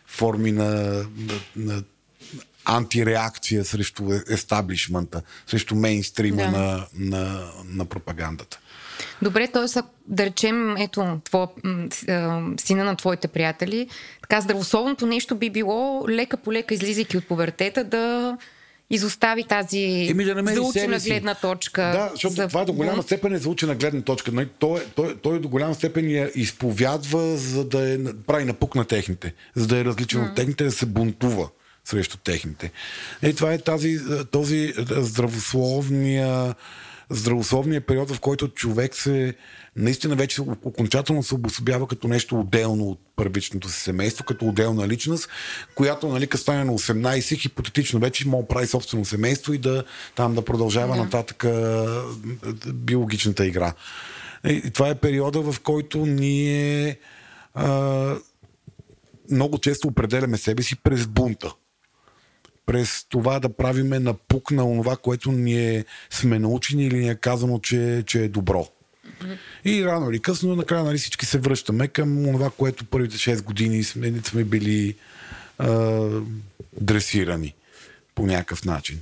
форми 0.06 0.52
на, 0.52 0.70
на, 1.16 1.34
на 1.56 1.82
антиреакция 2.64 3.64
срещу 3.64 4.12
естаблишмента, 4.30 5.22
срещу 5.46 5.74
мейнстрима 5.74 6.42
Да. 6.42 6.50
на, 6.50 6.86
на, 6.94 7.50
на 7.64 7.84
пропагандата. 7.84 8.58
Добре, 9.22 9.48
т.е. 9.48 9.80
да 10.06 10.26
речем, 10.26 10.76
ето, 10.76 11.20
твоя, 11.24 11.48
а, 12.08 12.42
сина 12.56 12.84
на 12.84 12.96
твоите 12.96 13.28
приятели, 13.28 13.88
така 14.22 14.40
здравословното 14.40 15.06
нещо 15.06 15.34
би 15.34 15.50
било 15.50 16.08
лека 16.08 16.36
по 16.36 16.52
лека, 16.52 16.74
излизайки 16.74 17.16
от 17.16 17.28
пубертета, 17.28 17.84
да 17.84 18.36
изостави 18.90 19.44
тази 19.44 20.06
Еми 20.10 20.24
да 20.24 20.54
заучена 20.54 20.98
гледна 20.98 21.34
точка. 21.34 21.82
Да, 21.82 22.10
защото 22.12 22.34
за 22.34 22.48
това 22.48 22.64
до 22.64 22.72
голяма 22.72 23.02
степен 23.02 23.34
е 23.34 23.38
заучена 23.38 23.74
гледна 23.74 24.02
точка. 24.02 24.32
Нали, 24.32 24.48
Той, 24.58 24.80
той, 24.94 25.16
той 25.16 25.40
до 25.40 25.48
голяма 25.48 25.74
степен 25.74 26.10
я 26.10 26.30
изповядва, 26.34 27.36
за 27.36 27.64
да 27.64 27.92
е, 27.94 27.98
прави 28.26 28.44
напук 28.44 28.74
на 28.74 28.84
техните, 28.84 29.34
за 29.54 29.66
да 29.66 29.78
е 29.78 29.84
различен 29.84 30.24
от 30.24 30.34
техните, 30.34 30.64
да 30.64 30.72
се 30.72 30.86
бунтува 30.86 31.48
срещу 31.84 32.16
техните. 32.16 32.70
Е, 33.22 33.32
това 33.32 33.52
е 33.52 33.58
тази, 33.58 33.98
този 34.30 34.72
здравословния 34.90 36.54
здравословния 37.12 37.80
период, 37.80 38.10
в 38.10 38.20
който 38.20 38.48
човек 38.48 38.94
се 38.94 39.34
наистина 39.76 40.16
вече 40.16 40.42
окончателно 40.42 41.22
се 41.22 41.34
обособява 41.34 41.86
като 41.86 42.08
нещо 42.08 42.40
отделно 42.40 42.84
от 42.84 43.00
първичното 43.16 43.68
си 43.68 43.80
семейство, 43.80 44.24
като 44.24 44.46
отделна 44.46 44.88
личност, 44.88 45.28
която, 45.74 46.08
нали, 46.08 46.26
като 46.26 46.42
стане 46.42 46.64
на 46.64 46.72
18, 46.72 47.38
хипотетично 47.38 48.00
вече 48.00 48.28
може 48.28 48.42
да 48.42 48.48
прави 48.48 48.66
собствено 48.66 49.04
семейство 49.04 49.52
и 49.52 49.58
да 49.58 49.84
там 50.14 50.34
да 50.34 50.44
продължава 50.44 50.96
да. 50.96 51.02
нататък 51.02 51.46
биологичната 52.74 53.46
игра. 53.46 53.74
И 54.44 54.70
това 54.70 54.88
е 54.88 54.94
периода, 54.94 55.52
в 55.52 55.60
който 55.60 56.06
ние 56.06 56.98
а, 57.54 58.14
много 59.30 59.58
често 59.58 59.88
определяме 59.88 60.36
себе 60.36 60.62
си 60.62 60.76
през 60.76 61.06
бунта 61.06 61.54
през 62.66 63.04
това 63.08 63.40
да 63.40 63.56
правиме 63.56 63.98
напук 63.98 64.50
на 64.50 64.62
това, 64.62 64.96
което 64.96 65.32
ние 65.32 65.84
сме 66.10 66.38
научени 66.38 66.86
или 66.86 66.96
ни 66.96 67.08
е 67.08 67.14
казано, 67.14 67.58
че, 67.58 68.02
че 68.06 68.24
е 68.24 68.28
добро. 68.28 68.68
Mm-hmm. 69.06 69.36
И 69.64 69.84
рано 69.84 70.10
или 70.10 70.20
късно, 70.20 70.56
накрая 70.56 70.84
нали, 70.84 70.98
всички 70.98 71.26
се 71.26 71.38
връщаме 71.38 71.88
към 71.88 72.24
това, 72.32 72.50
което 72.50 72.84
първите 72.84 73.16
6 73.16 73.42
години 73.42 73.84
сме, 73.84 74.12
сме 74.24 74.44
били 74.44 74.94
а, 75.58 76.08
дресирани 76.80 77.54
по 78.14 78.26
някакъв 78.26 78.64
начин. 78.64 79.00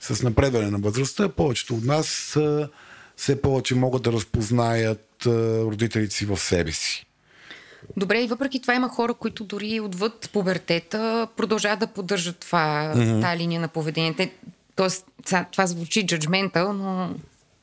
С 0.00 0.22
напредване 0.22 0.70
на 0.70 0.78
възрастта, 0.78 1.28
повечето 1.28 1.74
от 1.74 1.84
нас 1.84 2.36
а, 2.36 2.68
все 3.16 3.42
повече 3.42 3.74
могат 3.74 4.02
да 4.02 4.12
разпознаят 4.12 5.26
а, 5.26 5.60
родителите 5.60 6.14
си 6.14 6.26
в 6.26 6.36
себе 6.36 6.72
си. 6.72 7.07
Добре, 7.96 8.22
и 8.22 8.26
въпреки 8.26 8.60
това 8.60 8.74
има 8.74 8.88
хора, 8.88 9.14
които 9.14 9.44
дори 9.44 9.80
отвъд 9.80 10.30
пубертета 10.32 11.28
продължават 11.36 11.78
да 11.80 11.86
поддържат 11.86 12.38
това, 12.38 12.92
mm-hmm. 12.96 13.22
тази 13.22 13.38
линия 13.38 13.60
на 13.60 13.68
поведение. 13.68 14.32
Тоест, 14.76 15.06
това 15.52 15.66
звучи 15.66 16.06
джаджментал, 16.06 16.72
но 16.72 17.10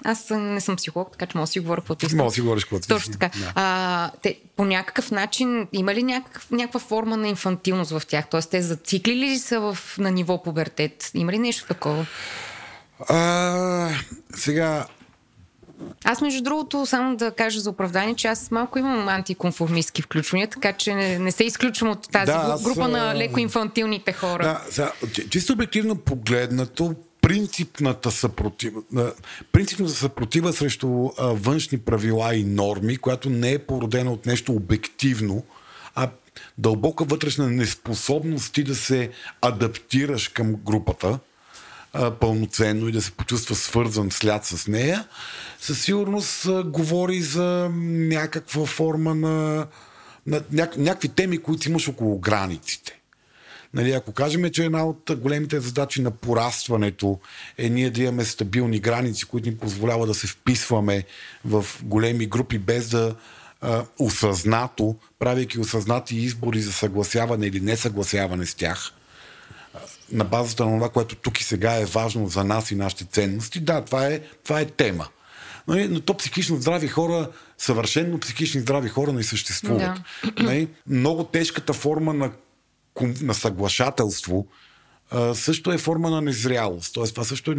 аз 0.04 0.30
не 0.30 0.62
съм 0.62 0.76
психолог, 0.76 1.12
така 1.12 1.26
че 1.26 1.38
мога 1.38 1.44
да 1.44 1.52
си 1.52 1.60
говоря 1.60 1.82
каквото 1.82 2.06
искам. 2.06 2.18
Мога 2.18 2.30
да 2.30 2.34
си 2.34 2.42
говориш 2.42 2.64
каквото 2.64 2.88
Точно 2.88 3.14
така. 3.14 3.30
Да. 3.40 3.52
А, 3.56 4.12
те, 4.22 4.40
по 4.56 4.66
някакъв 4.66 5.12
начин 5.12 5.68
има 5.74 5.94
ли 5.94 6.04
някакъв, 6.04 6.52
някаква 6.52 6.80
форма 6.80 7.18
на 7.18 7.28
инфантилност 7.28 7.92
в 7.92 8.02
тях? 8.08 8.28
Тоест, 8.30 8.50
те 8.50 8.62
зациклили 8.62 9.30
ли 9.30 9.40
са 9.40 9.60
в, 9.60 9.78
на 9.98 10.12
ниво 10.12 10.44
пубертет? 10.44 11.12
Има 11.14 11.32
ли 11.32 11.40
нещо 11.40 11.68
такова? 11.68 12.06
А, 13.10 13.90
сега, 14.36 14.86
аз, 16.04 16.22
между 16.22 16.44
другото, 16.44 16.86
само 16.86 17.16
да 17.16 17.32
кажа 17.32 17.60
за 17.60 17.70
оправдание, 17.70 18.16
че 18.16 18.28
аз 18.28 18.52
малко 18.52 18.80
имам 18.80 19.08
антиконформистски 19.08 20.02
включвания, 20.02 20.48
така 20.48 20.74
че 20.74 20.94
не, 20.94 21.20
не 21.20 21.32
се 21.32 21.44
изключвам 21.44 21.92
от 21.92 22.12
тази 22.12 22.32
да, 22.32 22.58
група 22.64 22.82
аз, 22.82 22.92
на 22.92 23.16
леко 23.16 23.40
инфантилните 23.40 24.14
хора. 24.14 24.44
Да, 24.44 24.62
сега, 24.70 24.92
чисто 25.30 25.54
обективно 25.54 25.96
погледнато, 25.96 26.96
принципната 27.22 28.12
съпротива, 28.12 28.82
принципната 29.52 29.94
съпротива 29.94 30.54
срещу 30.54 31.10
а, 31.18 31.26
външни 31.28 31.78
правила 31.78 32.36
и 32.36 32.44
норми, 32.44 32.98
която 32.98 33.30
не 33.30 33.52
е 33.52 33.60
породена 33.60 34.12
от 34.12 34.26
нещо 34.26 34.54
обективно, 34.54 35.44
а 35.96 36.10
дълбока 36.58 37.04
вътрешна 37.04 37.50
неспособност 37.50 38.54
ти 38.54 38.64
да 38.64 38.76
се 38.76 39.10
адаптираш 39.42 40.28
към 40.28 40.56
групата, 40.56 41.20
пълноценно 42.20 42.88
и 42.88 42.92
да 42.92 43.02
се 43.02 43.12
почувства 43.12 43.56
свързан 43.56 44.12
след 44.12 44.46
с 44.46 44.68
нея, 44.68 45.08
със 45.60 45.82
сигурност 45.82 46.48
говори 46.66 47.22
за 47.22 47.70
някаква 47.74 48.66
форма 48.66 49.16
на, 49.16 49.68
на 50.28 50.42
ня, 50.52 50.70
някакви 50.78 51.10
теми, 51.10 51.38
които 51.38 51.70
имаш 51.70 51.88
около 51.88 52.20
границите. 52.20 53.00
Нали, 53.74 53.92
ако 53.92 54.12
кажем, 54.12 54.50
че 54.52 54.66
една 54.66 54.86
от 54.86 55.12
големите 55.18 55.60
задачи 55.60 56.02
на 56.02 56.12
порастването 56.12 57.20
е 57.58 57.70
ние 57.70 57.90
да 57.90 58.02
имаме 58.02 58.26
стабилни 58.26 58.80
граници, 58.80 59.26
които 59.26 59.50
ни 59.50 59.58
позволява 59.58 60.08
да 60.08 60.14
се 60.14 60.28
вписваме 60.28 61.04
в 61.46 61.66
големи 61.84 62.26
групи 62.26 62.58
без 62.58 62.90
да 62.90 63.16
а, 63.62 63.86
осъзнато, 64.00 64.96
правейки 65.20 65.60
осъзнати 65.60 66.16
избори 66.16 66.62
за 66.62 66.74
съгласяване 66.74 67.48
или 67.48 67.60
несъгласяване 67.60 68.46
с 68.46 68.56
тях– 68.56 68.92
на 70.12 70.24
базата 70.24 70.66
на 70.66 70.78
това, 70.78 70.90
което 70.90 71.16
тук 71.16 71.42
и 71.42 71.44
сега 71.44 71.76
е 71.76 71.86
важно 71.86 72.28
за 72.28 72.44
нас 72.44 72.72
и 72.72 72.76
нашите 72.76 73.06
ценности, 73.06 73.60
да, 73.60 73.82
това 73.82 74.08
е, 74.08 74.20
това 74.44 74.60
е 74.60 74.66
тема. 74.66 75.08
Но, 75.68 75.76
но 75.90 76.00
то 76.00 76.18
психично 76.18 76.58
здрави 76.58 76.88
хора, 76.88 77.30
съвършенно 77.58 78.20
психично 78.20 78.62
здрави 78.62 78.90
хора 78.90 79.14
не 79.14 79.24
съществуват. 79.24 79.82
Да. 79.82 80.44
Нали? 80.44 80.68
Много 80.88 81.24
тежката 81.24 81.74
форма 81.74 82.14
на, 82.14 82.32
на 83.22 83.34
съглашателство, 83.34 84.48
също 85.34 85.72
е 85.72 85.78
форма 85.78 86.10
на 86.10 86.22
незрялост. 86.22 86.94
Тоест, 86.94 87.14
това 87.14 87.26
също 87.26 87.52
е, 87.52 87.56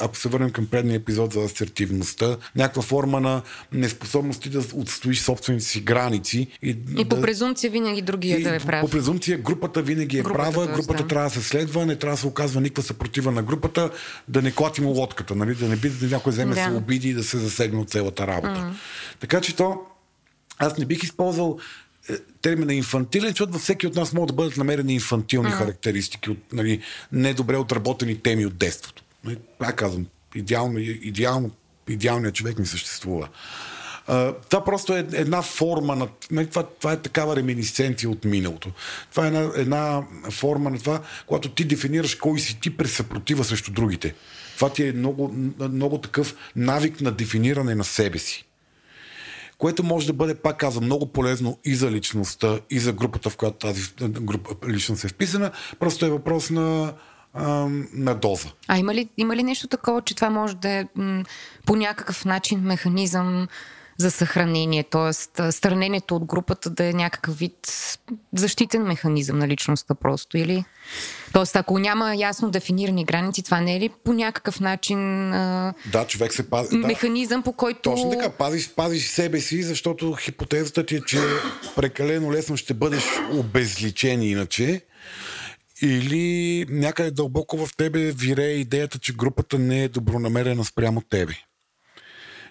ако 0.00 0.16
се 0.16 0.28
върнем 0.28 0.50
към 0.50 0.66
предния 0.66 0.96
епизод 0.96 1.32
за 1.32 1.40
асертивността, 1.40 2.36
някаква 2.56 2.82
форма 2.82 3.20
на 3.20 3.42
неспособност 3.72 4.50
да 4.50 4.62
отстоиш 4.74 5.20
собствените 5.20 5.64
си 5.64 5.80
граници. 5.80 6.46
И, 6.62 6.76
и 6.98 7.04
по 7.08 7.20
презумпция 7.20 7.70
винаги 7.70 8.02
другия 8.02 8.42
да 8.42 8.54
е 8.54 8.58
прав. 8.58 8.80
По 8.80 8.90
презумпция 8.90 9.38
групата 9.38 9.82
винаги 9.82 10.18
е 10.18 10.22
групата, 10.22 10.52
права, 10.52 10.66
групата 10.66 11.02
да. 11.02 11.08
трябва 11.08 11.28
да 11.28 11.34
се 11.34 11.42
следва, 11.42 11.86
не 11.86 11.96
трябва 11.96 12.14
да 12.16 12.20
се 12.20 12.26
оказва 12.26 12.60
никаква 12.60 12.82
съпротива 12.82 13.32
на 13.32 13.42
групата, 13.42 13.90
да 14.28 14.42
не 14.42 14.52
клатим 14.52 14.86
лодката, 14.86 15.34
нали? 15.34 15.54
да 15.54 15.68
не 15.68 15.76
би 15.76 15.90
да 15.90 16.06
някой 16.06 16.32
вземе 16.32 16.54
да. 16.54 16.64
се 16.64 16.70
обиди 16.70 17.08
и 17.08 17.14
да 17.14 17.24
се 17.24 17.38
засегне 17.38 17.80
от 17.80 17.90
цялата 17.90 18.26
работа. 18.26 18.60
Mm. 18.60 18.72
Така 19.20 19.40
че 19.40 19.56
то 19.56 19.80
аз 20.58 20.78
не 20.78 20.84
бих 20.84 21.02
използвал 21.02 21.58
термина 22.42 22.74
инфантилен, 22.74 23.28
защото 23.30 23.52
във 23.52 23.62
всеки 23.62 23.86
от 23.86 23.94
нас 23.94 24.12
могат 24.12 24.28
да 24.28 24.34
бъдат 24.34 24.56
намерени 24.56 24.94
инфантилни 24.94 25.50
mm. 25.50 25.52
характеристики 25.52 26.30
от 26.30 26.52
нали, 26.52 26.80
недобре 27.12 27.56
отработени 27.56 28.22
теми 28.22 28.46
от 28.46 28.56
детството. 28.56 29.02
Нали, 29.24 29.38
пак 29.58 29.76
казвам, 29.76 30.06
идеално, 30.34 30.78
идеално, 30.78 31.50
идеалният 31.88 32.34
човек 32.34 32.58
не 32.58 32.66
съществува. 32.66 33.28
Това 34.48 34.64
просто 34.64 34.96
е 34.96 34.98
една 34.98 35.42
форма 35.42 35.96
на. 35.96 36.08
Не, 36.30 36.46
това, 36.46 36.62
това 36.62 36.92
е 36.92 36.96
такава 36.96 37.36
реминисценция 37.36 38.10
от 38.10 38.24
миналото. 38.24 38.70
Това 39.10 39.24
е 39.24 39.26
една, 39.26 39.50
една 39.56 40.02
форма 40.30 40.70
на 40.70 40.78
това, 40.78 41.02
когато 41.26 41.48
ти 41.48 41.64
дефинираш 41.64 42.14
кой 42.14 42.38
си 42.38 42.60
ти 42.60 42.76
през 42.76 42.92
съпротива 42.92 43.44
срещу 43.44 43.72
другите. 43.72 44.14
Това 44.56 44.72
ти 44.72 44.88
е 44.88 44.92
много, 44.92 45.34
много 45.58 45.98
такъв 45.98 46.34
навик 46.56 47.00
на 47.00 47.12
дефиниране 47.12 47.74
на 47.74 47.84
себе 47.84 48.18
си 48.18 48.44
което 49.60 49.82
може 49.82 50.06
да 50.06 50.12
бъде, 50.12 50.34
пак 50.34 50.56
казвам, 50.56 50.84
много 50.84 51.06
полезно 51.06 51.58
и 51.64 51.74
за 51.74 51.90
личността, 51.90 52.58
и 52.70 52.78
за 52.78 52.92
групата, 52.92 53.30
в 53.30 53.36
която 53.36 53.66
тази 53.66 53.82
група 54.08 54.68
личност 54.68 55.04
е 55.04 55.08
вписана. 55.08 55.50
Просто 55.78 56.06
е 56.06 56.10
въпрос 56.10 56.50
на, 56.50 56.92
на 57.94 58.14
доза. 58.14 58.48
А 58.68 58.78
има 58.78 58.94
ли, 58.94 59.08
има 59.16 59.36
ли 59.36 59.42
нещо 59.42 59.68
такова, 59.68 60.02
че 60.02 60.16
това 60.16 60.30
може 60.30 60.56
да 60.56 60.68
е 60.68 60.86
по 61.66 61.76
някакъв 61.76 62.24
начин 62.24 62.60
механизъм 62.60 63.48
за 64.00 64.10
съхранение, 64.10 64.82
т.е. 64.82 65.52
странението 65.52 66.16
от 66.16 66.24
групата 66.24 66.70
да 66.70 66.84
е 66.84 66.92
някакъв 66.92 67.38
вид 67.38 67.54
защитен 68.36 68.82
механизъм 68.82 69.38
на 69.38 69.48
личността 69.48 69.94
просто, 69.94 70.38
или? 70.38 70.64
Тоест, 71.32 71.56
ако 71.56 71.78
няма 71.78 72.16
ясно 72.16 72.50
дефинирани 72.50 73.04
граници, 73.04 73.42
това 73.42 73.60
не 73.60 73.76
е 73.76 73.80
ли 73.80 73.88
по 74.04 74.12
някакъв 74.12 74.60
начин 74.60 75.32
а... 75.32 75.74
да, 75.92 76.06
човек 76.06 76.32
се 76.32 76.50
пази, 76.50 76.76
механизъм, 76.76 77.42
по 77.42 77.52
който... 77.52 77.80
Точно 77.82 78.10
така, 78.10 78.30
пазиш, 78.30 78.70
пазиш 78.70 79.08
себе 79.08 79.40
си, 79.40 79.62
защото 79.62 80.12
хипотезата 80.14 80.86
ти 80.86 80.96
е, 80.96 81.00
че 81.00 81.18
прекалено 81.76 82.32
лесно 82.32 82.56
ще 82.56 82.74
бъдеш 82.74 83.04
обезличен 83.32 84.22
иначе, 84.22 84.80
или 85.82 86.66
някъде 86.68 87.10
дълбоко 87.10 87.66
в 87.66 87.76
тебе 87.76 88.12
вирее 88.12 88.52
идеята, 88.52 88.98
че 88.98 89.12
групата 89.12 89.58
не 89.58 89.84
е 89.84 89.88
добронамерена 89.88 90.64
спрямо 90.64 91.00
тебе 91.00 91.34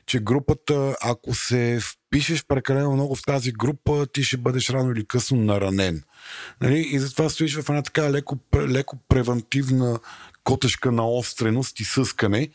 че 0.09 0.19
групата, 0.19 0.95
ако 1.01 1.33
се 1.33 1.79
впишеш 1.81 2.45
прекалено 2.45 2.91
много 2.91 3.15
в 3.15 3.21
тази 3.23 3.51
група, 3.51 4.07
ти 4.13 4.23
ще 4.23 4.37
бъдеш 4.37 4.69
рано 4.69 4.91
или 4.91 5.05
късно 5.05 5.37
наранен. 5.37 6.03
Нали? 6.61 6.79
И 6.91 6.99
затова 6.99 7.29
стоиш 7.29 7.55
в 7.55 7.69
една 7.69 7.81
така 7.81 8.11
леко, 8.11 8.37
леко 8.55 8.97
превентивна 9.09 9.99
котешка 10.43 10.91
на 10.91 11.09
остреност 11.09 11.79
и 11.79 11.83
съскане. 11.83 12.49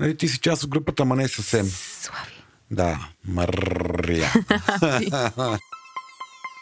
Нали? 0.00 0.16
Ти 0.16 0.28
си 0.28 0.38
част 0.38 0.64
от 0.64 0.70
групата, 0.70 1.02
ама 1.02 1.16
не 1.16 1.28
съвсем. 1.28 1.66
Слави. 1.66 2.32
Да, 2.70 3.08
Мария. 3.24 4.32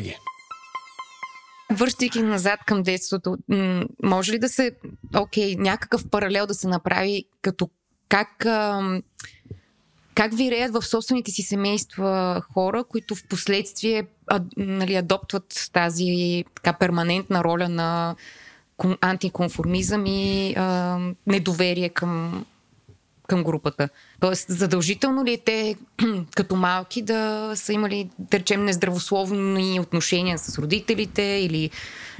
БГ. 0.00 0.14
Връщайки 1.72 2.22
назад 2.22 2.60
към 2.66 2.82
детството, 2.82 3.36
може 4.02 4.32
ли 4.32 4.38
да 4.38 4.48
се, 4.48 4.72
окей, 5.16 5.56
някакъв 5.56 6.08
паралел 6.10 6.46
да 6.46 6.54
се 6.54 6.68
направи 6.68 7.24
като 7.42 7.70
как, 8.08 8.28
как 10.14 10.34
виреят 10.34 10.72
в 10.72 10.82
собствените 10.82 11.30
си 11.30 11.42
семейства 11.42 12.42
хора, 12.54 12.84
които 12.84 13.14
в 13.14 13.28
последствие 13.28 14.06
нали, 14.56 14.94
адоптват 14.94 15.70
тази 15.72 16.44
така 16.54 16.72
перманентна 16.72 17.44
роля 17.44 17.68
на 17.68 18.16
антиконформизъм 19.00 20.06
и 20.06 20.54
а, 20.56 20.98
недоверие 21.26 21.88
към 21.88 22.44
към 23.28 23.44
групата. 23.44 23.88
Тоест, 24.20 24.46
задължително 24.48 25.24
ли 25.24 25.32
е 25.32 25.38
те 25.38 25.76
като 26.36 26.56
малки 26.56 27.02
да 27.02 27.52
са 27.54 27.72
имали, 27.72 28.10
да 28.18 28.38
речем, 28.38 28.64
нездравословни 28.64 29.80
отношения 29.80 30.38
с 30.38 30.58
родителите 30.58 31.22
или 31.22 31.70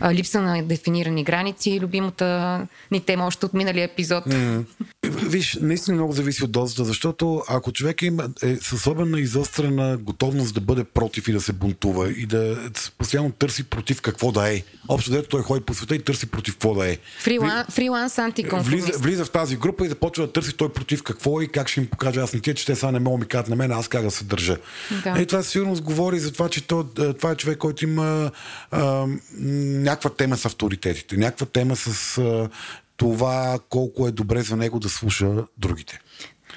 а, 0.01 0.15
липса 0.15 0.41
на 0.41 0.63
дефинирани 0.63 1.25
граници, 1.25 1.81
любимата 1.81 2.67
ни 2.91 3.01
тема 3.01 3.27
още 3.27 3.47
от 3.47 3.55
миналия 3.55 3.85
епизод. 3.85 4.25
Mm. 4.25 4.65
Виж, 5.07 5.59
наистина 5.61 5.95
много 5.95 6.13
зависи 6.13 6.45
от 6.45 6.53
дозата, 6.53 6.85
защото 6.85 7.43
ако 7.49 7.73
човек 7.73 8.03
има 8.03 8.29
е 8.43 8.57
с 8.57 8.73
особена 8.73 9.21
изострена 9.21 9.97
готовност 9.97 10.55
да 10.55 10.61
бъде 10.61 10.85
против 10.85 11.29
и 11.29 11.33
да 11.33 11.41
се 11.41 11.53
бунтува 11.53 12.11
и 12.11 12.27
да 12.27 12.71
постоянно 12.99 13.31
търси 13.31 13.65
против 13.65 14.01
какво 14.01 14.33
да 14.33 14.55
е. 14.55 14.63
Общо 14.89 15.11
дето 15.11 15.29
той 15.29 15.43
ходи 15.43 15.61
по 15.61 15.75
света 15.75 15.95
и 15.95 16.03
търси 16.03 16.27
против 16.27 16.55
какво 16.55 16.75
да 16.75 16.91
е. 16.91 16.99
Фрилан, 17.19 17.65
фриланс 17.71 18.19
антиконформист. 18.19 18.87
Влиза, 18.87 18.99
влиза 18.99 19.25
в 19.25 19.31
тази 19.31 19.57
група 19.57 19.87
и 19.87 19.89
започва 19.89 20.27
да 20.27 20.33
търси 20.33 20.57
той 20.57 20.73
против 20.73 21.03
какво 21.03 21.43
и 21.43 21.49
как 21.49 21.69
ще 21.69 21.81
им 21.81 21.88
покажа. 21.89 22.20
Аз 22.20 22.32
не 22.32 22.41
тия, 22.41 22.55
че 22.55 22.66
те 22.66 22.76
сега 22.76 22.93
не 22.93 22.99
могат 22.99 23.20
ми 23.20 23.26
кажат 23.26 23.49
на 23.49 23.57
мен, 23.57 23.72
аз 23.72 23.89
как 23.89 24.03
да 24.03 24.11
се 24.11 24.24
държа. 24.24 24.57
Да. 25.05 25.22
И 25.22 25.26
това 25.26 25.43
сигурно 25.43 25.82
говори 25.82 26.18
за 26.18 26.32
това, 26.32 26.49
че 26.49 26.66
то, 26.66 26.84
това 27.18 27.30
е 27.30 27.36
човек, 27.36 27.59
който 27.59 27.84
има 27.84 28.30
а, 28.70 29.07
някаква 29.41 30.11
тема 30.11 30.36
с 30.36 30.45
авторитетите, 30.45 31.16
някаква 31.16 31.47
тема 31.47 31.76
с 31.76 32.18
а, 32.18 32.49
това 32.97 33.59
колко 33.68 34.09
е 34.09 34.11
добре 34.11 34.43
за 34.43 34.57
него 34.57 34.78
да 34.78 34.89
слуша 34.89 35.45
другите. 35.59 36.01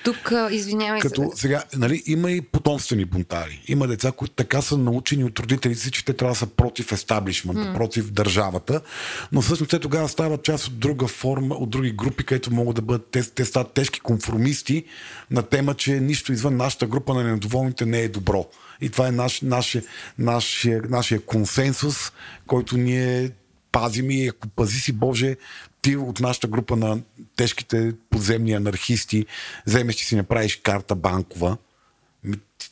Тук, 0.04 0.32
извинявай 0.52 1.02
Като 1.02 1.32
се. 1.36 1.42
сега, 1.42 1.64
нали, 1.76 2.04
има 2.06 2.32
и 2.32 2.42
потомствени 2.42 3.06
бунтари. 3.06 3.64
Има 3.68 3.88
деца, 3.88 4.12
които 4.12 4.34
така 4.34 4.62
са 4.62 4.78
научени 4.78 5.24
от 5.24 5.40
родителите 5.40 5.82
си, 5.82 5.92
че 5.92 6.06
те 6.06 6.14
трябва 6.14 6.32
да 6.34 6.40
са 6.40 6.48
против 6.48 6.92
естаблишмента, 6.92 7.62
mm. 7.62 7.74
против 7.74 8.12
държавата. 8.12 8.82
Но 9.32 9.42
всъщност 9.42 9.70
те 9.70 9.80
тогава 9.80 10.10
стават 10.10 10.44
част 10.44 10.68
от 10.68 10.80
друга 10.80 11.08
форма, 11.08 11.56
от 11.56 11.70
други 11.70 11.92
групи, 11.92 12.24
където 12.24 12.54
могат 12.54 12.76
да 12.76 12.82
бъдат, 12.82 13.08
те, 13.12 13.24
те 13.24 13.46
стават 13.46 13.74
тежки 13.74 14.00
конформисти 14.00 14.84
на 15.32 15.44
тема, 15.44 15.74
че 15.74 16.00
нищо 16.00 16.34
извън 16.34 16.58
нашата 16.58 16.88
група 16.88 17.14
на 17.14 17.24
недоволните 17.24 17.86
не 17.86 18.02
е 18.02 18.10
добро. 18.10 18.46
И 18.82 18.90
това 18.90 19.08
е 19.08 19.12
наш, 19.12 19.42
нашия, 19.42 19.84
нашия, 20.18 20.82
нашия 20.90 21.22
консенсус, 21.22 22.12
който 22.48 22.78
ние 22.78 23.32
пазим 23.72 24.12
и 24.12 24.28
ако 24.28 24.48
пази 24.48 24.80
си 24.80 24.92
Боже, 24.92 25.36
ти 25.82 25.96
от 25.96 26.20
нашата 26.20 26.48
група 26.48 26.76
на 26.76 27.00
тежките 27.36 27.94
подземни 28.10 28.54
анархисти 28.54 29.26
вземеш 29.68 30.02
и 30.02 30.06
си 30.06 30.16
направиш 30.16 30.56
карта 30.56 30.96
банкова, 30.96 31.58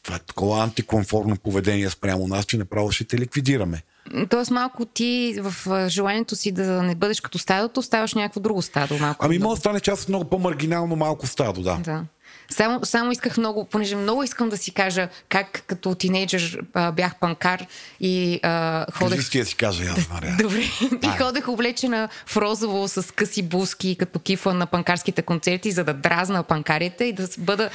това 0.03 0.16
е 0.16 0.20
такова 0.20 0.64
антиконформно 0.64 1.36
поведение 1.36 1.89
спрямо 1.89 2.28
нас, 2.28 2.45
че 2.45 2.57
направо 2.57 2.91
ще 2.91 3.03
те 3.03 3.18
ликвидираме. 3.18 3.82
Тоест 4.30 4.51
малко 4.51 4.86
ти 4.86 5.39
в 5.41 5.88
желанието 5.89 6.36
си 6.36 6.51
да 6.51 6.84
не 6.84 6.95
бъдеш 6.95 7.22
като 7.22 7.38
стадото, 7.38 7.82
ставаш 7.82 8.14
някакво 8.14 8.39
друго 8.39 8.62
стадо. 8.62 8.97
Малко 8.97 9.26
ами 9.26 9.39
може 9.39 9.55
да 9.55 9.60
стане 9.60 9.80
част 9.80 10.03
от 10.03 10.10
много 10.10 10.26
по-маргинално 10.26 10.95
малко 10.95 11.28
стадо, 11.28 11.62
да. 11.62 11.78
да. 11.78 12.05
Само, 12.52 12.80
само 12.86 13.12
исках 13.12 13.38
много, 13.38 13.66
понеже 13.66 13.95
много 13.95 14.24
искам 14.24 14.50
да 14.50 14.58
си 14.58 14.74
кажа 14.74 15.10
как 15.30 15.64
като 15.68 15.95
тинейджър 15.95 16.60
а, 16.74 16.91
бях 16.91 17.16
панкар 17.16 17.66
и 18.00 18.39
а, 18.43 18.86
ходех... 18.93 19.30
Кажи 19.32 19.45
си 19.45 19.56
кажа, 19.56 19.84
я, 19.84 19.95
Мария. 20.14 20.36
Добре. 20.41 20.64
и 21.04 21.08
ходех 21.18 21.47
облечена 21.47 22.10
в 22.26 22.38
розово 22.38 22.88
с 22.88 23.14
къси 23.16 23.43
буски 23.43 23.95
като 24.00 24.20
кифа 24.20 24.54
на 24.54 24.66
панкарските 24.66 25.22
концерти, 25.22 25.72
за 25.72 25.84
да 25.84 25.93
дразна 25.93 26.43
панкарите 26.43 27.06
и 27.06 27.14
да 27.14 27.28
бъда 27.38 27.70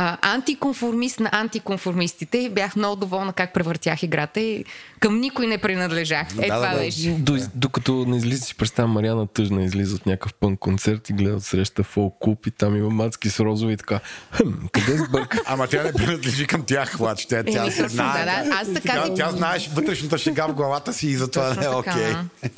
а, 0.00 0.34
антиконформист 0.34 1.20
на 1.20 1.30
антиконформистите 1.32 2.50
бях 2.54 2.76
много 2.76 2.96
доволна 2.96 3.32
как 3.32 3.52
превъртях 3.52 4.02
играта 4.02 4.40
и 4.40 4.64
към 5.00 5.20
никой 5.20 5.46
не 5.46 5.58
принадлежах. 5.58 6.26
Е, 6.32 6.34
да, 6.34 6.42
това 6.42 6.74
да, 6.74 6.78
беше. 6.78 7.10
До, 7.10 7.38
докато 7.54 8.04
не 8.06 8.16
излиза 8.16 8.44
си 8.44 8.54
представя 8.54 8.88
Мариана 8.88 9.26
тъжна, 9.26 9.64
излиза 9.64 9.96
от 9.96 10.06
някакъв 10.06 10.34
пън 10.34 10.56
концерт 10.56 11.10
и 11.10 11.12
гледат 11.12 11.44
среща 11.44 11.82
фолк 11.82 12.16
клуб 12.20 12.46
и 12.46 12.50
там 12.50 12.76
има 12.76 12.90
мацки 12.90 13.30
с 13.30 13.40
розови 13.40 13.72
и 13.72 13.76
така. 13.76 14.00
Хм, 14.32 14.52
къде 14.72 14.98
сбърка? 14.98 15.42
Ама 15.46 15.66
тя 15.66 15.82
не 15.82 15.92
принадлежи 15.92 16.46
към 16.46 16.62
тях, 16.62 16.88
хвач. 16.88 17.26
Тя, 17.26 17.42
тя, 17.42 17.66
е, 17.66 17.70
се 17.70 17.88
знае. 17.88 18.24
Да, 18.24 18.44
да, 18.44 18.56
аз 18.56 18.74
така 18.74 18.92
тя, 18.92 19.14
тя 19.14 19.30
знаеш 19.30 19.70
вътрешната 19.74 20.18
шега 20.18 20.46
в 20.46 20.54
главата 20.54 20.92
си 20.92 21.06
и 21.06 21.16
затова 21.16 21.54
не 21.54 21.64
е 21.64 21.68
окей. 21.68 21.92
Okay. 21.92 22.50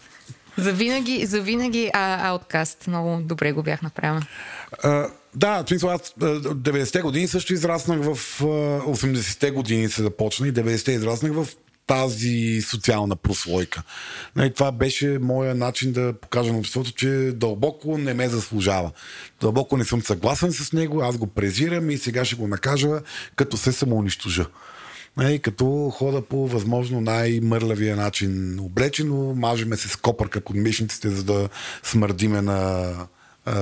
Завинаги, 0.58 1.26
завинаги 1.26 1.90
а, 1.92 2.28
ауткаст. 2.28 2.86
Много 2.86 3.22
добре 3.22 3.52
го 3.52 3.62
бях 3.62 3.82
направила. 3.82 4.22
Да, 5.34 5.64
смисъл, 5.68 5.90
аз 5.90 6.00
90-те 6.00 7.00
години 7.00 7.28
също 7.28 7.52
израснах 7.52 8.00
в 8.00 8.40
80-те 8.40 9.50
години 9.50 9.88
се 9.88 10.02
започна 10.02 10.48
и 10.48 10.52
90-те 10.52 10.92
израснах 10.92 11.32
в 11.32 11.46
тази 11.86 12.62
социална 12.62 13.16
прослойка. 13.16 13.82
Нали, 14.36 14.54
това 14.54 14.72
беше 14.72 15.18
моя 15.20 15.54
начин 15.54 15.92
да 15.92 16.12
покажа 16.12 16.52
на 16.52 16.58
обществото, 16.58 16.92
че 16.92 17.32
дълбоко 17.34 17.98
не 17.98 18.14
ме 18.14 18.28
заслужава. 18.28 18.90
Дълбоко 19.40 19.76
не 19.76 19.84
съм 19.84 20.02
съгласен 20.02 20.52
с 20.52 20.72
него, 20.72 21.00
аз 21.00 21.16
го 21.16 21.26
презирам 21.26 21.90
и 21.90 21.98
сега 21.98 22.24
ще 22.24 22.36
го 22.36 22.48
накажа, 22.48 22.88
като 23.36 23.56
се 23.56 23.72
самоунищожа. 23.72 24.46
И 25.20 25.22
нали, 25.22 25.38
като 25.38 25.90
хода 25.94 26.22
по 26.22 26.46
възможно 26.46 27.00
най-мърлявия 27.00 27.96
начин 27.96 28.58
облечено, 28.60 29.34
мажеме 29.34 29.76
се 29.76 29.88
с 29.88 29.96
копърка 29.96 30.40
под 30.40 30.56
мишниците, 30.56 31.10
за 31.10 31.24
да 31.24 31.48
смърдиме 31.82 32.42
на 32.42 32.92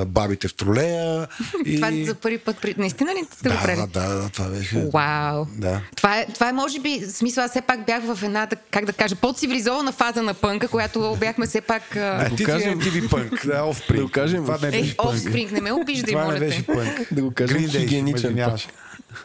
бабите 0.07 0.49
в 0.49 0.55
тролея. 0.55 1.27
И... 1.65 1.77
това 1.77 1.91
за 2.05 2.15
първи 2.15 2.39
път. 2.39 2.57
При... 2.63 2.75
Наистина 2.79 3.15
ли 3.15 3.25
сте 3.33 3.49
да, 3.49 3.55
го 3.55 3.63
правили? 3.63 3.87
Да, 3.93 4.09
да, 4.09 4.29
това 4.29 4.49
беше. 4.49 4.89
Вау. 4.93 5.47
Да. 5.57 5.81
Това, 5.97 6.19
е, 6.19 6.27
това 6.35 6.49
е, 6.49 6.53
може 6.53 6.81
би, 6.81 7.01
смисъл, 7.01 7.45
аз 7.45 7.51
все 7.51 7.61
пак 7.61 7.87
бях 7.87 8.03
в 8.15 8.23
една, 8.23 8.49
как 8.71 8.85
да 8.85 8.93
кажа, 8.93 9.17
по-цивилизована 9.17 9.93
фаза 9.93 10.23
на 10.23 10.35
пънка, 10.35 10.69
която 10.69 11.17
бяхме 11.21 11.47
все 11.47 11.61
пак. 11.61 11.83
Да, 11.95 12.31
ти 12.37 12.45
кажем... 12.45 12.83
си 12.83 12.91
MTV 12.91 13.11
пънк, 13.11 13.47
да, 13.47 13.63
Offspring. 13.63 13.97
Да 13.97 14.03
го 14.03 14.09
кажем. 14.09 14.43
Това 14.43 14.59
не 14.63 14.71
беше 14.71 14.91
е, 14.91 14.97
Offspring, 14.97 15.53
не 15.53 15.61
ме 15.61 15.73
обиждай, 15.73 16.13
това 16.13 16.33
не 16.33 16.39
беше 16.39 16.67
пънк. 16.67 17.09
Да 17.13 17.23
го 17.23 17.31
кажем 17.31 17.69
хигиеничен 17.69 18.39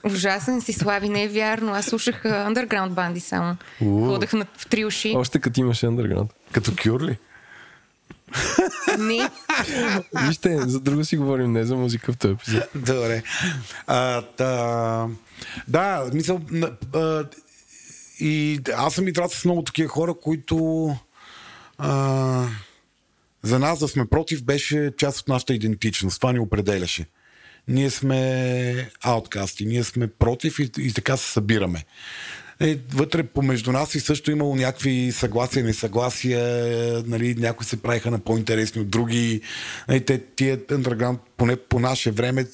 Ужасен 0.04 0.62
си, 0.62 0.74
Слави, 0.74 1.10
не 1.10 1.24
е 1.24 1.28
вярно. 1.28 1.74
Аз 1.74 1.86
слушах 1.86 2.24
underground 2.24 2.90
банди 2.90 3.20
само. 3.20 3.58
Ходех 3.80 4.34
на, 4.34 4.46
в 4.58 4.70
три 4.70 4.86
уши. 4.86 5.14
Още 5.16 5.40
като 5.40 5.60
имаше 5.60 5.86
underground. 5.86 6.30
Като 6.52 6.72
кюр 6.84 7.02
ли? 7.02 7.18
Не. 9.00 9.30
Вижте, 10.28 10.58
за 10.58 10.80
друго 10.80 11.06
си 11.06 11.18
говорим, 11.18 11.52
не 11.52 11.64
за 11.64 11.76
музика 11.76 12.14
в 12.14 12.18
този 12.18 12.34
епизод. 12.34 12.64
Добре. 12.76 13.24
А, 13.88 14.22
та, 14.22 15.08
да, 15.68 16.10
мисъл. 16.14 16.42
А, 16.94 17.26
и 18.20 18.62
аз 18.76 18.94
съм 18.94 19.08
играл 19.08 19.30
с 19.30 19.46
много 19.46 19.64
такива 19.64 19.90
хора, 19.90 20.14
които 20.14 20.90
а, 21.78 22.46
за 23.44 23.60
нас 23.60 23.80
да 23.80 23.88
сме 23.88 24.06
против 24.06 24.44
беше 24.44 24.92
част 24.98 25.20
от 25.20 25.28
нашата 25.28 25.54
идентичност. 25.54 26.20
Това 26.20 26.34
ни 26.34 26.40
определяше. 26.40 27.06
Ние 27.68 27.90
сме 27.90 28.90
ауткасти, 29.02 29.66
ние 29.66 29.84
сме 29.84 30.08
против 30.08 30.60
и, 30.60 30.70
и 30.78 30.94
така 30.94 31.18
се 31.18 31.32
събираме 31.32 31.86
е, 32.60 32.78
вътре 32.94 33.24
помежду 33.24 33.72
нас 33.72 33.96
и 33.96 34.00
също 34.00 34.32
имало 34.32 34.56
някакви 34.56 35.12
съгласия, 35.12 35.64
несъгласия, 35.64 36.44
нали, 37.06 37.36
някои 37.36 37.66
се 37.66 37.82
правиха 37.82 38.12
на 38.12 38.20
по-интересни 38.20 38.82
от 38.82 38.90
други. 38.90 39.42
Нали, 39.88 40.06
те, 40.06 40.22
тия 40.36 40.58
underground, 40.58 41.18
поне 41.38 41.56
по 41.56 41.80
наше 41.80 42.12
време, 42.12 42.46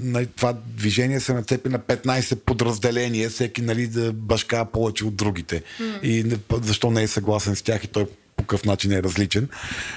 нали, 0.00 0.26
това 0.26 0.54
движение 0.76 1.20
се 1.20 1.34
нацепи 1.34 1.68
на 1.68 1.78
15 1.78 2.34
подразделения, 2.34 3.30
всеки 3.30 3.62
нали, 3.62 3.86
да 3.86 4.12
башка 4.12 4.64
повече 4.64 5.04
от 5.04 5.16
другите. 5.16 5.62
Mm. 5.80 6.02
И 6.02 6.36
защо 6.62 6.90
не 6.90 7.02
е 7.02 7.08
съгласен 7.08 7.56
с 7.56 7.62
тях 7.62 7.84
и 7.84 7.88
той 7.88 8.06
какъв 8.50 8.64
начин 8.64 8.92
е 8.92 9.02
различен. 9.02 9.48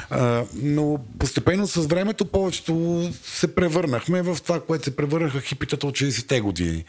А, 0.09 0.43
но 0.53 0.99
постепенно 1.19 1.67
с 1.67 1.87
времето 1.87 2.25
повечето 2.25 3.09
се 3.23 3.55
превърнахме 3.55 4.21
в 4.21 4.37
това, 4.43 4.61
което 4.61 4.83
се 4.83 4.95
превърнаха 4.95 5.41
хипитата 5.41 5.87
от 5.87 5.95
60-те 5.95 6.41
години. 6.41 6.83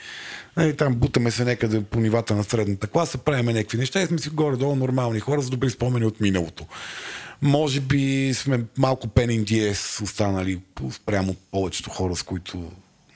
Нали, 0.56 0.76
там 0.76 0.94
бутаме 0.94 1.30
се 1.30 1.44
някъде 1.44 1.80
по 1.80 2.00
нивата 2.00 2.34
на 2.34 2.44
средната 2.44 2.86
класа, 2.86 3.18
правиме 3.18 3.52
някакви 3.52 3.78
неща 3.78 4.02
и 4.02 4.06
сме 4.06 4.18
си 4.18 4.28
горе-долу 4.28 4.76
нормални 4.76 5.20
хора 5.20 5.42
с 5.42 5.50
добри 5.50 5.70
спомени 5.70 6.06
от 6.06 6.20
миналото. 6.20 6.66
Може 7.42 7.80
би 7.80 8.34
сме 8.34 8.60
малко 8.78 9.08
пенин 9.08 9.46
останали 10.02 10.60
прямо 11.06 11.34
повечето 11.50 11.90
хора, 11.90 12.16
с 12.16 12.22
които 12.22 12.72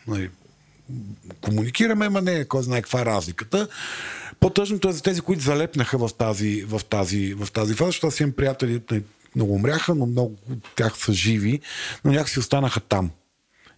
нали, 0.07 0.31
комуникираме, 1.41 2.07
ама 2.07 2.23
не 2.23 2.45
кой 2.45 2.63
знае 2.63 2.83
каква 2.83 3.01
е 3.01 3.05
разликата. 3.05 3.69
По-тъжното 4.41 4.89
е 4.89 4.93
за 4.93 5.03
тези, 5.03 5.21
които 5.21 5.43
залепнаха 5.43 5.99
в 5.99 6.15
тази, 6.19 6.63
в 6.63 6.81
тази, 6.91 7.35
в 7.35 7.53
тази 7.53 7.75
фаза, 7.75 7.89
защото 7.89 8.07
аз 8.07 8.21
имам 8.21 8.33
приятели, 8.33 8.81
много 9.37 9.55
умряха, 9.55 9.95
но 9.95 10.07
много 10.07 10.37
от 10.51 10.75
тях 10.77 10.99
са 10.99 11.13
живи, 11.13 11.61
но 12.05 12.13
някакси 12.13 12.39
останаха 12.39 12.81
там. 12.81 13.11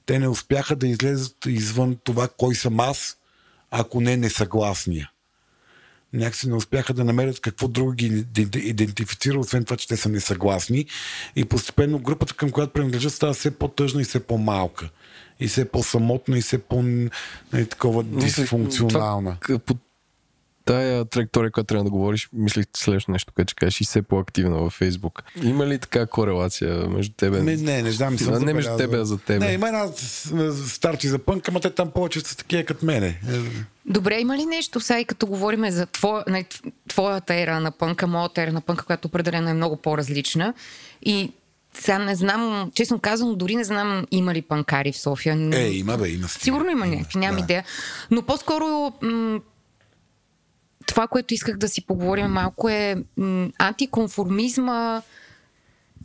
Те 0.06 0.18
не 0.18 0.28
успяха 0.28 0.76
да 0.76 0.88
излезат 0.88 1.46
извън 1.46 1.96
това, 2.04 2.28
кой 2.28 2.54
съм 2.54 2.80
аз, 2.80 3.16
ако 3.70 4.00
не 4.00 4.16
несъгласния. 4.16 5.11
някакси 6.12 6.48
не 6.48 6.54
успяха 6.54 6.94
да 6.94 7.04
намерят 7.04 7.40
какво 7.40 7.68
друго 7.68 7.92
ги 7.92 8.24
идентифицира, 8.54 9.38
освен 9.38 9.64
това, 9.64 9.76
че 9.76 9.88
те 9.88 9.96
са 9.96 10.08
несъгласни. 10.08 10.86
И 11.36 11.44
постепенно 11.44 11.98
групата, 11.98 12.34
към 12.34 12.50
която 12.50 12.72
принадлежат, 12.72 13.12
става 13.12 13.32
все 13.32 13.50
по-тъжна 13.50 14.00
и 14.00 14.04
все 14.04 14.20
по-малка. 14.20 14.88
И 15.41 15.49
все 15.49 15.64
по-самотна 15.64 16.38
и 16.38 16.43
все 16.43 16.59
по-такова 16.59 18.03
дисфункционална. 18.05 19.36
Това, 19.41 19.59
по 19.59 19.76
тая 20.64 21.05
траектория, 21.05 21.51
която 21.51 21.66
трябва 21.66 21.84
да 21.84 21.91
говориш, 21.91 22.28
мислих 22.32 22.66
следващото 22.76 23.12
нещо, 23.12 23.32
което 23.36 23.51
ще 23.51 23.59
кажеш 23.59 23.80
и 23.80 23.84
все 23.84 24.03
по-активна 24.03 24.59
във 24.59 24.72
Фейсбук. 24.72 25.22
Има 25.43 25.66
ли 25.66 25.78
така 25.78 26.07
корелация 26.07 26.88
между 26.88 27.14
тебе? 27.14 27.43
Не, 27.43 27.57
не, 27.57 27.82
не 27.82 27.93
знам. 27.93 28.16
Не, 28.30 28.38
не 28.38 28.55
между 28.55 28.76
тебе, 28.76 28.99
а 28.99 29.05
за 29.05 29.18
тебе. 29.18 29.47
Не, 29.47 29.53
има 29.53 29.68
една 29.68 29.86
старчи 30.66 31.09
за 31.09 31.18
пънк, 31.18 31.49
ама 31.49 31.61
те 31.61 31.70
там 31.70 31.91
повече 31.91 32.20
са 32.20 32.36
такива 32.36 32.64
като 32.64 32.86
мене. 32.86 33.20
Добре, 33.86 34.20
има 34.20 34.36
ли 34.36 34.47
нещо, 34.47 34.80
сега 34.80 35.01
и 35.01 35.05
като 35.05 35.26
говорим 35.26 35.70
за 35.70 35.86
твоя, 35.86 36.24
не, 36.28 36.45
твоята 36.88 37.34
ера 37.34 37.61
на 37.61 37.70
пънка, 37.70 38.07
моята 38.07 38.43
ера 38.43 38.53
на 38.53 38.61
пънка, 38.61 38.84
която 38.84 39.09
определено 39.09 39.49
е 39.49 39.55
много 39.55 39.76
по-различна 39.76 40.55
и 41.03 41.32
сега 41.75 41.99
не 41.99 42.14
знам, 42.14 42.71
честно 42.75 42.99
казвам, 42.99 43.35
дори 43.35 43.57
не 43.57 43.64
знам 43.64 44.07
има 44.11 44.35
ли 44.35 44.43
панкари 44.43 44.93
в 44.93 44.99
София. 44.99 45.51
Е, 45.53 45.71
има 45.71 45.97
бе, 45.97 46.09
има. 46.09 46.29
Сигурно 46.29 46.71
има 46.71 46.87
някакви, 46.87 47.18
нямам 47.18 47.37
да. 47.37 47.43
идея. 47.43 47.64
Но 48.11 48.23
по-скоро 48.23 48.93
м- 49.03 49.41
това, 50.87 51.07
което 51.07 51.35
исках 51.35 51.57
да 51.57 51.68
си 51.68 51.87
поговорим 51.87 52.27
малко 52.27 52.68
е 52.68 52.97
м- 53.16 53.49
антиконформизма, 53.59 55.03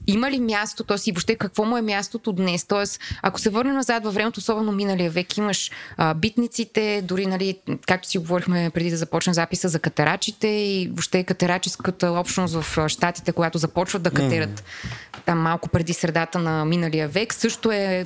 има 0.07 0.31
ли 0.31 0.39
място, 0.39 0.83
т.е. 0.83 0.97
и 1.09 1.11
въобще 1.11 1.35
какво 1.35 1.65
му 1.65 1.77
е 1.77 1.81
мястото 1.81 2.31
днес? 2.31 2.65
Тоест, 2.65 2.99
ако 3.21 3.39
се 3.39 3.49
върнем 3.49 3.75
назад 3.75 4.03
във 4.03 4.13
времето, 4.13 4.37
особено 4.37 4.71
миналия 4.71 5.11
век, 5.11 5.37
имаш 5.37 5.71
а, 5.97 6.13
битниците, 6.13 7.01
дори, 7.03 7.25
нали, 7.25 7.57
както 7.87 8.09
си 8.09 8.17
говорихме 8.17 8.71
преди 8.73 8.89
да 8.89 8.97
започнем 8.97 9.33
записа 9.33 9.69
за 9.69 9.79
катерачите 9.79 10.47
и 10.47 10.87
въобще 10.87 11.23
катераческата 11.23 12.11
общност 12.11 12.55
в 12.55 12.89
Штатите, 12.89 13.31
която 13.31 13.57
започват 13.57 14.01
да 14.01 14.11
катерат 14.11 14.59
mm. 14.59 15.25
там 15.25 15.39
малко 15.39 15.69
преди 15.69 15.93
средата 15.93 16.39
на 16.39 16.65
миналия 16.65 17.07
век, 17.07 17.33
също 17.33 17.71
е 17.71 18.05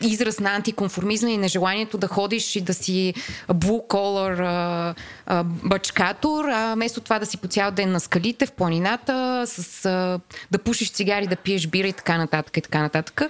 израз 0.00 0.40
на 0.40 0.54
антиконформизма 0.54 1.30
и 1.30 1.36
нежеланието 1.36 1.98
да 1.98 2.08
ходиш 2.08 2.56
и 2.56 2.60
да 2.60 2.74
си 2.74 3.14
blue 3.48 3.86
collar 3.86 4.40
а, 4.40 4.94
а, 5.26 5.44
бачкатор, 5.44 6.44
а 6.44 6.74
вместо 6.74 7.00
това 7.00 7.18
да 7.18 7.26
си 7.26 7.36
по 7.36 7.48
цял 7.48 7.70
ден 7.70 7.92
на 7.92 8.00
скалите 8.00 8.46
в 8.46 8.52
планината, 8.52 9.44
с, 9.46 9.84
а, 9.84 10.20
да 10.50 10.58
пушиш 10.58 10.90
цигари, 10.90 11.26
да 11.26 11.36
пиеш 11.36 11.66
бира 11.66 11.88
и 11.88 11.92
така 11.92 12.18
нататък 12.18 12.56
и 12.56 12.60
така 12.60 12.82
нататък. 12.82 13.22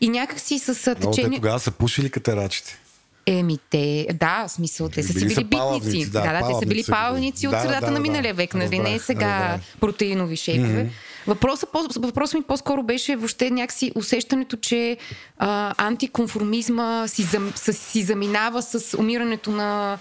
И 0.00 0.08
някакси 0.08 0.58
с 0.58 0.74
течение... 0.74 1.24
Но 1.24 1.30
те 1.30 1.36
тогава 1.36 1.60
са 1.60 1.70
пушили 1.70 2.10
катерачите. 2.10 2.78
Еми, 3.26 3.58
те, 3.70 4.06
да, 4.14 4.44
в 4.48 4.50
смисъл, 4.50 4.88
те 4.88 5.02
са 5.02 5.12
си 5.12 5.26
били 5.26 5.44
битници. 5.44 6.10
Да, 6.10 6.20
да, 6.20 6.32
да, 6.32 6.48
те 6.48 6.54
са 6.62 6.66
били 6.66 6.84
палавници 6.88 7.48
от 7.48 7.54
средата 7.54 7.86
да, 7.86 7.92
на 7.92 8.00
миналия 8.00 8.34
век, 8.34 8.54
нали? 8.54 8.78
Не 8.78 8.94
е 8.94 8.98
сега 8.98 9.58
протеинови 9.80 10.36
шейпове. 10.36 10.84
Mm-hmm. 10.84 11.09
Въпросът, 11.26 11.70
въпросът 11.96 12.34
ми 12.34 12.42
по-скоро 12.42 12.82
беше 12.82 13.16
въобще 13.16 13.50
някакси 13.50 13.92
усещането, 13.94 14.56
че 14.56 14.96
а, 15.38 15.74
антиконформизма 15.78 17.08
си, 17.08 17.22
зам, 17.22 17.52
с, 17.54 17.72
си 17.72 18.02
заминава 18.02 18.62
с 18.62 18.98
умирането 18.98 19.50
на, 19.50 19.98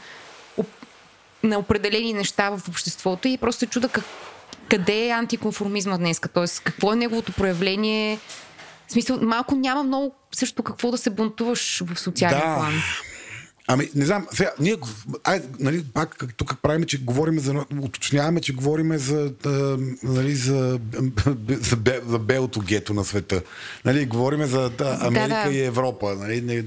на 1.44 1.60
определени 1.60 2.14
неща 2.14 2.50
в 2.50 2.68
обществото 2.70 3.28
и 3.28 3.38
просто 3.38 3.60
се 3.60 3.66
чуда 3.66 3.90
как, 3.90 4.04
къде 4.70 5.08
е 5.08 5.12
антиконформизма 5.12 5.98
днес, 5.98 6.20
т.е. 6.20 6.46
какво 6.64 6.94
е 6.94 6.96
неговото 6.96 7.32
проявление. 7.32 8.20
В 8.88 8.92
смисъл, 8.92 9.20
малко 9.22 9.56
няма 9.56 9.84
много 9.84 10.16
също 10.32 10.64
какво 10.64 10.92
да 10.92 10.98
се 10.98 11.10
бунтуваш 11.10 11.84
в 11.86 12.00
социален 12.00 12.40
да. 12.40 12.56
план. 12.56 12.74
Ами, 13.72 13.90
не 13.96 14.06
знам, 14.06 14.28
сега, 14.32 14.52
ние, 14.60 14.76
ай, 15.24 15.42
нали, 15.60 15.86
пак 15.94 16.26
тук 16.38 16.62
правим, 16.62 16.84
че 16.84 17.04
говорим 17.04 17.40
за, 17.40 17.66
уточняваме, 17.82 18.42
че 18.42 18.54
говорим 18.54 18.98
за, 18.98 19.34
а, 19.46 19.50
нали, 20.04 20.36
за, 20.36 20.80
за, 21.50 21.76
бе, 21.76 22.00
за 22.08 22.20
белото 22.20 22.60
гето 22.60 22.94
на 22.94 23.04
света. 23.04 23.42
Нали, 23.86 24.06
говорим 24.06 24.46
за 24.46 24.70
да, 24.70 24.98
Америка 25.02 25.44
да, 25.44 25.50
да. 25.50 25.58
и 25.58 25.62
Европа. 25.62 26.16
Нали, 26.16 26.42
не, 26.42 26.64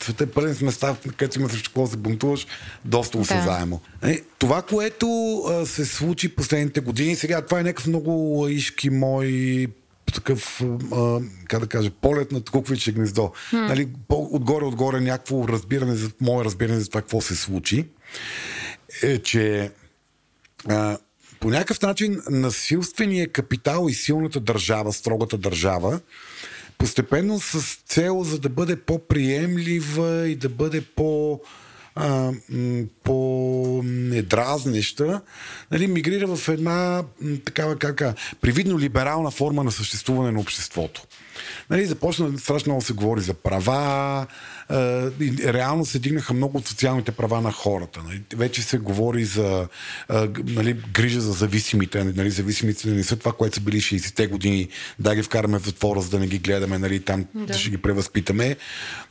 света 0.00 0.24
е 0.24 0.26
пълен 0.26 0.54
с 0.54 0.60
места, 0.60 0.96
където 1.16 1.38
има 1.38 1.48
срещу 1.48 1.70
какво 1.70 1.86
се 1.86 1.96
бунтуваш, 1.96 2.46
доста 2.84 3.18
осезаемо. 3.18 3.80
Да. 4.00 4.06
Нали, 4.06 4.22
това, 4.38 4.62
което 4.62 5.36
а, 5.38 5.66
се 5.66 5.84
случи 5.84 6.28
последните 6.28 6.80
години, 6.80 7.16
сега 7.16 7.42
това 7.42 7.60
е 7.60 7.62
някакъв 7.62 7.86
много 7.86 8.10
лаишки 8.10 8.90
мой 8.90 9.66
такъв, 10.12 10.62
а, 10.92 11.20
как 11.48 11.60
да 11.60 11.66
кажа, 11.66 11.90
полет 11.90 12.32
на 12.32 12.40
куквиче 12.44 12.92
гнездо. 12.92 13.32
Hmm. 13.52 13.68
Нали, 13.68 13.88
отгоре-отгоре 14.08 15.00
някакво 15.00 15.48
разбиране, 15.48 15.94
за, 15.94 16.10
мое 16.20 16.44
разбиране 16.44 16.80
за 16.80 16.88
това 16.88 17.00
какво 17.00 17.20
се 17.20 17.36
случи, 17.36 17.86
е, 19.02 19.18
че 19.18 19.70
а, 20.68 20.98
по 21.40 21.50
някакъв 21.50 21.82
начин 21.82 22.22
насилствения 22.30 23.28
капитал 23.28 23.86
и 23.88 23.94
силната 23.94 24.40
държава, 24.40 24.92
строгата 24.92 25.38
държава, 25.38 26.00
постепенно 26.78 27.40
с 27.40 27.78
цел 27.86 28.22
за 28.24 28.38
да 28.38 28.48
бъде 28.48 28.76
по-приемлива 28.76 30.28
и 30.28 30.36
да 30.36 30.48
бъде 30.48 30.80
по- 30.80 31.40
а, 31.94 32.32
по-недразнеща, 33.04 35.20
нали, 35.70 35.86
мигрира 35.86 36.36
в 36.36 36.48
една 36.48 37.02
такава 37.44 37.76
как, 37.76 38.02
привидно 38.40 38.78
либерална 38.78 39.30
форма 39.30 39.64
на 39.64 39.72
съществуване 39.72 40.32
на 40.32 40.40
обществото. 40.40 41.02
Нали, 41.70 41.86
започна 41.86 42.38
страшно 42.38 42.70
много 42.70 42.82
се 42.82 42.92
говори 42.92 43.20
за 43.20 43.34
права, 43.34 44.26
и 45.20 45.36
реално 45.44 45.86
се 45.86 45.98
дигнаха 45.98 46.34
много 46.34 46.58
от 46.58 46.68
социалните 46.68 47.12
права 47.12 47.40
на 47.40 47.52
хората. 47.52 48.00
Нали. 48.06 48.22
Вече 48.36 48.62
се 48.62 48.78
говори 48.78 49.24
за 49.24 49.68
нали, 50.44 50.76
грижа 50.92 51.20
за 51.20 51.32
зависимите. 51.32 52.04
Нали, 52.04 52.30
зависимите 52.30 52.88
не 52.88 53.04
са 53.04 53.16
това, 53.16 53.32
което 53.32 53.54
са 53.54 53.60
били 53.60 53.80
60-те 53.80 54.26
години. 54.26 54.68
Да 54.98 55.14
ги 55.14 55.22
вкараме 55.22 55.58
в 55.58 55.64
затвора, 55.64 56.00
за 56.00 56.10
да 56.10 56.18
не 56.18 56.26
ги 56.26 56.38
гледаме, 56.38 56.78
нали, 56.78 57.00
там 57.00 57.26
да. 57.34 57.54
ще 57.54 57.70
ги 57.70 57.78
превъзпитаме. 57.78 58.56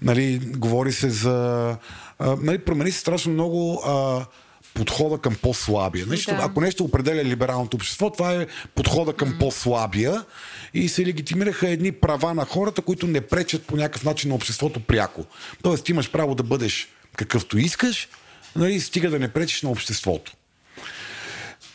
Нали, 0.02 0.40
говори 0.40 0.92
се 0.92 1.10
за 1.10 1.78
а, 2.20 2.38
нали, 2.41 2.57
промени 2.57 2.91
се 2.91 2.99
страшно 2.99 3.34
много 3.34 3.82
а, 3.86 4.26
подхода 4.74 5.17
към 5.17 5.36
по-слабия. 5.41 6.05
Нещо, 6.05 6.36
да. 6.36 6.41
Ако 6.41 6.61
нещо 6.61 6.84
определя 6.84 7.24
либералното 7.24 7.78
общество, 7.78 8.09
това 8.09 8.34
е 8.34 8.47
подхода 8.76 9.13
към 9.13 9.30
mm. 9.30 9.39
по-слабия 9.39 10.26
и 10.74 10.89
се 10.89 11.05
легитимираха 11.05 11.70
едни 11.70 11.91
права 11.91 12.34
на 12.34 12.45
хората, 12.45 12.82
които 12.82 13.07
не 13.07 13.22
пречат 13.22 13.65
по 13.65 13.76
някакъв 13.76 14.03
начин 14.03 14.30
на 14.30 14.36
обществото 14.36 14.80
пряко. 14.80 15.26
Тоест, 15.63 15.89
имаш 15.89 16.11
право 16.11 16.36
да 16.36 16.43
бъдеш 16.43 16.88
какъвто 17.15 17.57
искаш, 17.57 18.07
нали, 18.55 18.80
стига 18.80 19.09
да 19.09 19.20
не 19.20 19.28
пречиш 19.28 19.61
на 19.61 19.70
обществото. 19.70 20.32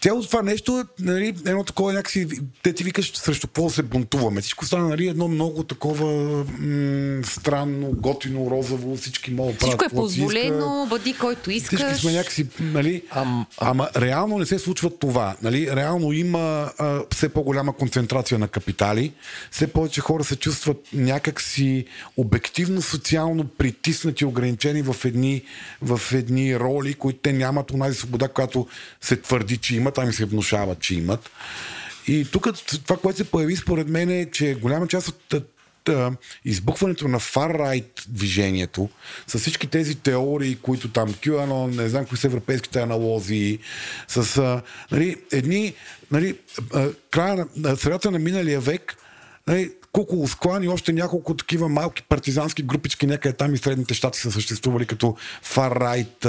Цялото 0.05 0.29
това 0.29 0.43
нещо 0.43 0.79
е 0.81 1.03
нали, 1.05 1.35
едно 1.47 1.65
такова 1.65 1.93
някакси, 1.93 2.29
те 2.63 2.73
ти 2.73 2.85
викаш 2.85 3.17
срещу 3.17 3.47
какво 3.47 3.71
се 3.71 3.83
бунтуваме. 3.83 4.41
Всичко 4.41 4.67
стана 4.67 4.89
нали, 4.89 5.09
едно 5.09 5.29
много 5.29 5.63
такова 5.63 6.07
м- 6.59 7.23
странно, 7.25 7.91
готино, 7.93 8.51
розово, 8.51 8.97
всички 8.97 9.31
могат 9.31 9.55
да 9.59 9.67
Всичко 9.67 9.85
е 9.85 9.89
позволено, 9.89 10.87
бъди 10.91 11.13
който 11.13 11.51
искаш. 11.51 11.81
Всички 11.81 12.01
сме 12.01 12.13
някакси, 12.13 12.47
нали, 12.61 13.03
ам, 13.11 13.47
ама 13.59 13.89
реално 13.97 14.39
не 14.39 14.47
се 14.47 14.59
случва 14.59 14.99
това. 14.99 15.37
Нали, 15.43 15.77
реално 15.77 16.13
има 16.13 16.71
а, 16.79 17.01
все 17.15 17.29
по-голяма 17.29 17.77
концентрация 17.77 18.39
на 18.39 18.49
капитали, 18.49 19.13
все 19.51 19.67
повече 19.67 20.01
хора 20.01 20.25
се 20.25 20.37
чувстват 20.37 20.89
някакси 20.93 21.85
обективно, 22.17 22.83
социално 22.83 23.45
притиснати, 23.45 24.25
ограничени 24.25 24.83
в 24.83 24.97
едни, 25.05 25.43
в 25.83 26.01
едни 26.13 26.59
роли, 26.59 26.95
които 26.95 27.19
те 27.19 27.33
нямат 27.33 27.71
онази 27.71 27.99
свобода, 27.99 28.29
която 28.29 28.67
се 29.01 29.17
твърди, 29.17 29.57
че 29.57 29.77
имат 29.77 29.94
там 29.95 30.11
и 30.11 30.13
се 30.13 30.25
внушават, 30.25 30.81
че 30.81 30.95
имат. 30.95 31.31
И 32.07 32.25
тук 32.33 32.49
това, 32.87 32.97
което 32.97 33.17
се 33.17 33.31
появи 33.31 33.57
според 33.57 33.89
мен 33.89 34.11
е, 34.11 34.31
че 34.31 34.55
голяма 34.55 34.87
част 34.87 35.09
от 35.09 35.35
избухването 36.45 37.09
на 37.09 37.21
фар-райт 37.21 38.05
движението, 38.09 38.89
с 39.27 39.39
всички 39.39 39.67
тези 39.67 39.95
теории, 39.95 40.57
които 40.63 40.89
там 40.89 41.15
QAnon, 41.15 41.77
не 41.77 41.89
знам 41.89 42.07
кои 42.07 42.19
са 42.19 42.27
европейските 42.27 42.81
аналози, 42.81 43.59
с 44.09 44.63
нали, 44.93 45.17
едни, 45.33 45.75
нали, 46.11 46.39
края 47.11 47.47
на, 47.57 47.77
средата 47.77 48.11
на 48.11 48.19
миналия 48.19 48.61
век, 48.61 48.97
нали, 49.47 49.71
Куко 49.95 50.29
Склан 50.29 50.63
и 50.63 50.69
още 50.69 50.93
няколко 50.93 51.35
такива 51.37 51.69
малки 51.69 52.03
партизански 52.03 52.63
групички, 52.63 53.07
някъде 53.07 53.37
там 53.37 53.55
и 53.55 53.59
средните 53.59 53.95
щати 53.95 54.21
са 54.21 54.33
съществували 54.33 54.87
като 54.87 55.17
фар-райт 55.45 56.27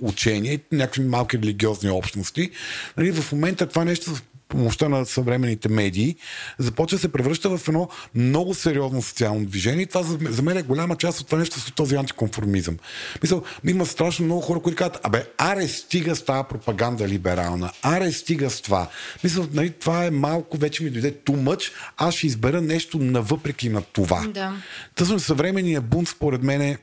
учения 0.00 0.60
някакви 0.72 1.02
малки 1.02 1.38
религиозни 1.38 1.90
общности. 1.90 2.50
Нали, 2.96 3.12
в 3.12 3.32
момента 3.32 3.66
това 3.66 3.84
нещо 3.84 4.10
помощта 4.50 4.88
на 4.88 5.06
съвременните 5.06 5.68
медии, 5.68 6.16
започва 6.58 6.96
да 6.96 7.00
се 7.00 7.12
превръща 7.12 7.58
в 7.58 7.68
едно 7.68 7.88
много 8.14 8.54
сериозно 8.54 9.02
социално 9.02 9.46
движение. 9.46 9.82
И 9.82 9.86
това 9.86 10.02
за, 10.02 10.18
за 10.20 10.42
мен 10.42 10.56
е 10.56 10.62
голяма 10.62 10.96
част 10.96 11.20
от 11.20 11.26
това 11.26 11.38
нещо 11.38 11.60
с 11.60 11.72
този 11.72 11.96
антиконформизъм. 11.96 12.78
Мисъл, 13.22 13.42
има 13.66 13.86
страшно 13.86 14.24
много 14.24 14.40
хора, 14.40 14.60
които 14.60 14.76
казват, 14.76 15.00
абе, 15.02 15.26
аре 15.38 15.68
стига 15.68 16.16
с 16.16 16.24
тази 16.24 16.48
пропаганда 16.48 17.08
либерална, 17.08 17.72
аре 17.82 18.12
стига 18.12 18.50
с 18.50 18.60
това. 18.60 18.88
Мисля, 19.24 19.46
нали, 19.52 19.70
това 19.70 20.04
е 20.04 20.10
малко, 20.10 20.56
вече 20.56 20.82
ми 20.82 20.90
дойде 20.90 21.12
too 21.12 21.42
much, 21.42 21.72
аз 21.96 22.14
ще 22.14 22.26
избера 22.26 22.60
нещо 22.60 22.98
навъпреки 22.98 23.68
на 23.68 23.82
това. 23.82 24.26
Да. 24.34 24.52
Тъсно 24.94 25.20
съвременния 25.20 25.80
бунт, 25.80 26.08
според 26.08 26.42
мен, 26.42 26.76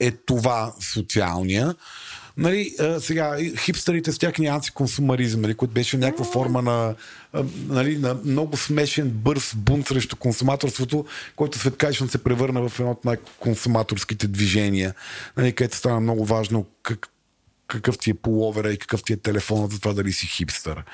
е 0.00 0.10
това 0.10 0.74
социалния 0.80 1.74
Нали, 2.36 2.74
а, 2.80 3.00
сега, 3.00 3.36
хипстерите 3.56 4.12
с 4.12 4.18
тяхния 4.18 4.54
антиконсумаризъм, 4.54 5.40
нали, 5.40 5.54
който 5.54 5.74
беше 5.74 5.96
някаква 5.96 6.24
форма 6.24 6.62
на, 6.62 6.94
а, 7.32 7.44
нали, 7.68 7.98
на 7.98 8.16
много 8.24 8.56
смешен, 8.56 9.10
бърз 9.10 9.54
бунт 9.56 9.88
срещу 9.88 10.16
консуматорството, 10.16 11.04
който 11.36 11.58
светкаично 11.58 12.08
се 12.08 12.24
превърна 12.24 12.68
в 12.68 12.80
едно 12.80 12.92
от 12.92 13.04
най-консуматорските 13.04 14.28
движения, 14.28 14.94
нали, 15.36 15.52
където 15.52 15.76
стана 15.76 16.00
много 16.00 16.24
важно 16.24 16.66
как, 16.82 17.08
какъв 17.72 17.98
ти 17.98 18.10
е 18.10 18.14
половера 18.14 18.72
и 18.72 18.78
какъв 18.78 19.02
ти 19.02 19.12
е 19.12 19.16
телефонът 19.16 19.70
за 19.70 19.80
това 19.80 19.92
дали 19.94 20.12
си 20.12 20.26
хипстър. 20.26 20.84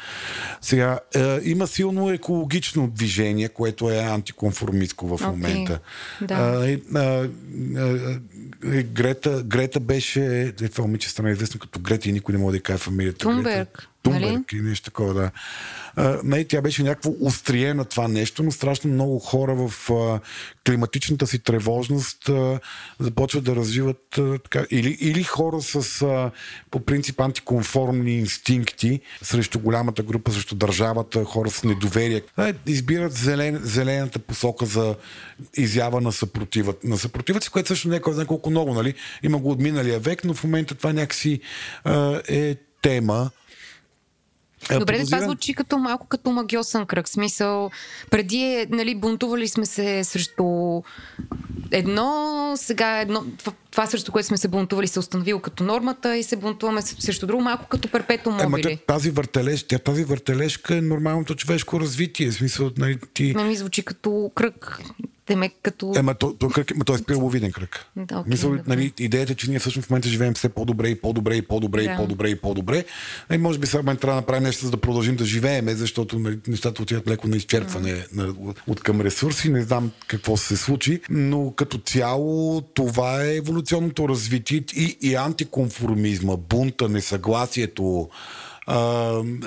Сега, 0.60 0.98
е, 1.14 1.38
има 1.42 1.66
силно 1.66 2.10
екологично 2.10 2.88
движение, 2.88 3.48
което 3.48 3.90
е 3.90 3.98
антиконформистко 3.98 5.16
в 5.16 5.26
момента. 5.26 5.80
да. 6.22 6.34
А, 6.34 6.68
и, 6.70 6.82
а, 6.94 6.98
а, 6.98 7.28
а, 7.76 8.20
Грета, 8.82 9.42
Грета 9.42 9.80
беше, 9.80 10.52
е, 10.60 10.68
това 10.68 10.84
момиче 10.84 11.10
стана 11.10 11.30
известно 11.30 11.60
като 11.60 11.80
Грета 11.80 12.08
и 12.08 12.12
никой 12.12 12.32
не 12.32 12.38
може 12.38 12.56
да 12.56 12.62
каже 12.62 12.78
фамилията. 12.78 13.18
Тунберг, 13.18 13.44
Грета. 13.44 13.88
Тунберг 14.02 14.22
нали? 14.22 14.44
и 14.52 14.60
нещо 14.60 14.84
такова, 14.84 15.14
да. 15.14 15.30
А, 15.96 16.20
не, 16.24 16.44
тя 16.44 16.62
беше 16.62 16.82
някакво 16.82 17.12
острие 17.20 17.74
на 17.74 17.84
това 17.84 18.08
нещо, 18.08 18.42
но 18.42 18.50
страшно 18.50 18.90
много 18.90 19.18
хора 19.18 19.54
в 19.54 19.90
а, 19.92 20.20
климатичната 20.66 21.26
си 21.26 21.38
тревожност 21.38 22.28
а, 22.28 22.60
започват 23.00 23.44
да 23.44 23.56
развиват 23.56 24.18
а, 24.18 24.38
така, 24.38 24.66
или, 24.70 24.96
или 25.00 25.22
хора 25.22 25.60
с 25.60 26.02
а, 26.02 26.30
по 26.70 26.80
принцип 26.80 27.20
антиконформни 27.20 28.18
инстинкти 28.18 29.00
срещу 29.22 29.58
голямата 29.58 30.02
група, 30.02 30.32
срещу 30.32 30.54
държавата, 30.54 31.24
хора 31.24 31.50
с 31.50 31.64
недоверие. 31.64 32.22
А, 32.36 32.52
избират 32.66 33.12
зелен, 33.12 33.60
зелената 33.62 34.18
посока 34.18 34.66
за 34.66 34.96
изява 35.56 36.00
на 36.00 36.12
съпротива. 36.12 36.74
На 36.84 36.98
съпротива 36.98 37.40
си, 37.40 37.50
което 37.50 37.68
също 37.68 37.88
не 37.88 37.96
е 37.96 38.00
кой 38.00 38.12
знае 38.12 38.26
колко 38.28 38.50
много, 38.50 38.74
нали? 38.74 38.94
Има 39.22 39.38
го 39.38 39.50
от 39.50 39.60
миналия 39.60 40.00
век, 40.00 40.24
но 40.24 40.34
в 40.34 40.44
момента 40.44 40.74
това 40.74 40.92
някакси 40.92 41.40
а, 41.84 42.20
е 42.28 42.56
тема. 42.82 43.30
А, 44.70 44.78
Добре, 44.78 44.98
да 44.98 45.04
това 45.04 45.20
звучи 45.20 45.54
като 45.54 45.78
малко 45.78 46.06
като 46.06 46.30
магиосен 46.30 46.86
кръг. 46.86 47.08
Смисъл, 47.08 47.70
преди 48.10 48.38
е, 48.38 48.66
нали, 48.70 48.94
бунтували 48.94 49.48
сме 49.48 49.66
се 49.66 50.04
срещу 50.04 50.82
едно, 51.70 52.52
сега 52.56 53.00
едно, 53.00 53.24
това, 53.70 53.86
срещу 53.86 54.12
което 54.12 54.28
сме 54.28 54.36
се 54.36 54.48
бунтували 54.48 54.88
се 54.88 54.98
установило 54.98 55.40
като 55.40 55.64
нормата 55.64 56.16
и 56.16 56.22
се 56.22 56.36
бунтуваме 56.36 56.82
срещу 56.82 57.26
друго, 57.26 57.42
малко 57.42 57.66
като 57.66 57.88
перпето 57.88 58.30
мобили. 58.30 58.62
тя- 58.62 58.76
тази, 58.86 59.10
въртележ, 59.10 59.62
тя, 59.62 59.78
тази 59.78 60.04
въртележка 60.04 60.76
е 60.76 60.80
нормалното 60.80 61.34
човешко 61.34 61.80
развитие. 61.80 62.30
В 62.30 62.34
смисъл, 62.34 62.70
нали, 62.78 62.98
ти... 63.14 63.34
Не 63.34 63.44
ми 63.44 63.56
звучи 63.56 63.82
като 63.82 64.30
кръг. 64.34 64.80
Теме 65.26 65.50
като... 65.62 65.92
Ема 65.96 66.14
то, 66.14 66.34
то, 66.34 66.48
кръг, 66.48 66.70
ема, 66.70 66.84
то 66.84 66.94
е 66.94 66.98
спираловиден 66.98 67.52
кръг. 67.52 67.86
Да, 67.96 68.18
окей, 68.18 68.30
Мисъл, 68.30 68.50
добре. 68.50 68.62
нали, 68.66 68.92
идеята 68.98 69.32
е, 69.32 69.36
че 69.36 69.50
ние 69.50 69.58
всъщност 69.58 69.86
в 69.86 69.90
момента 69.90 70.08
живеем 70.08 70.34
все 70.34 70.48
по-добре 70.48 70.88
и 70.88 71.00
по-добре 71.00 71.36
и 71.36 71.42
по-добре 71.42 71.84
Да. 71.84 71.92
и 71.92 71.96
по-добре 71.96 72.28
и 72.28 72.36
по-добре. 72.36 72.84
И 73.32 73.38
може 73.38 73.58
би 73.58 73.66
сега 73.66 73.82
трябва 73.82 74.06
да 74.06 74.14
направим 74.14 74.42
нещо, 74.42 74.64
за 74.64 74.70
да 74.70 74.76
продължим 74.76 75.16
да 75.16 75.24
живееме, 75.24 75.74
защото 75.74 76.18
нали, 76.18 76.38
нещата 76.48 76.82
отиват 76.82 77.08
леко 77.08 77.28
на 77.28 77.36
изчерпване 77.36 78.06
на, 78.12 78.34
от 78.66 78.80
към 78.80 79.00
ресурси. 79.00 79.50
Не 79.50 79.62
знам 79.62 79.90
какво 80.06 80.36
се 80.36 80.56
случи, 80.56 81.00
но 81.10 81.52
като 81.52 81.78
цяло 81.78 82.60
това 82.60 83.24
е 83.24 83.40
еволюционното 83.68 84.08
развитие 84.08 84.64
и, 84.76 84.98
и 85.02 85.14
антиконформизма, 85.14 86.36
бунта, 86.36 86.88
несъгласието, 86.88 88.08
а, 88.70 88.78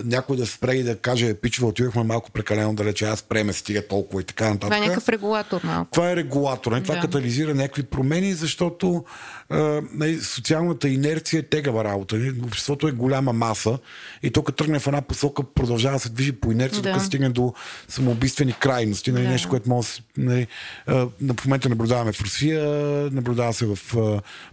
някой 0.06 0.38
да 0.38 0.46
спре 0.46 0.74
и 0.74 0.84
да 0.84 0.98
каже, 0.98 1.34
пичове, 1.34 1.68
отидохме 1.68 2.04
малко 2.04 2.32
прекалено 2.32 2.74
далече, 2.76 3.06
аз 3.06 3.20
спреме, 3.20 3.54
стига 3.54 3.88
толкова 3.88 4.22
и 4.22 4.26
така 4.26 4.46
нататък. 4.46 4.62
Това 4.62 4.78
е 4.78 4.80
някакъв 4.80 5.10
регулатор 5.10 5.62
малко. 5.64 5.92
Това 5.92 6.12
е 6.12 6.16
регулатор. 6.16 6.72
Не? 6.72 6.84
Това 6.84 6.96
Да. 6.96 7.02
катализира 7.02 7.56
някакви 7.56 7.84
промени, 7.84 8.34
защото 8.34 9.04
а, 9.50 9.82
социалната 10.24 10.90
инерция 10.90 11.40
е 11.40 11.44
тегава 11.44 11.84
работа. 11.84 12.18
Обществото 12.44 12.88
е 12.88 12.92
голяма 12.92 13.34
маса 13.34 13.78
и 14.24 14.32
то 14.32 14.44
като 14.44 14.64
тръгне 14.64 14.80
в 14.80 14.88
една 14.88 15.02
посока, 15.02 15.44
продължава 15.46 15.96
да 15.96 16.00
се 16.00 16.10
движи 16.10 16.32
по 16.32 16.52
инерция, 16.52 16.82
Да. 16.82 16.90
докато 16.90 17.06
стигне 17.06 17.30
до 17.30 17.54
самоубийствени 17.88 18.54
крайности. 18.54 19.12
Нали, 19.12 19.24
Да. 19.24 19.30
Нещо, 19.30 19.50
което 19.50 19.70
може 19.70 19.88
да 19.88 19.94
се- 19.94 20.02
нали, 20.18 20.48
в 20.88 21.46
момента 21.46 21.70
наблюдаваме 21.70 22.12
в 22.12 22.22
Русия, 22.22 22.64
наблюдава 23.12 23.54
се 23.54 23.66
в 23.66 23.80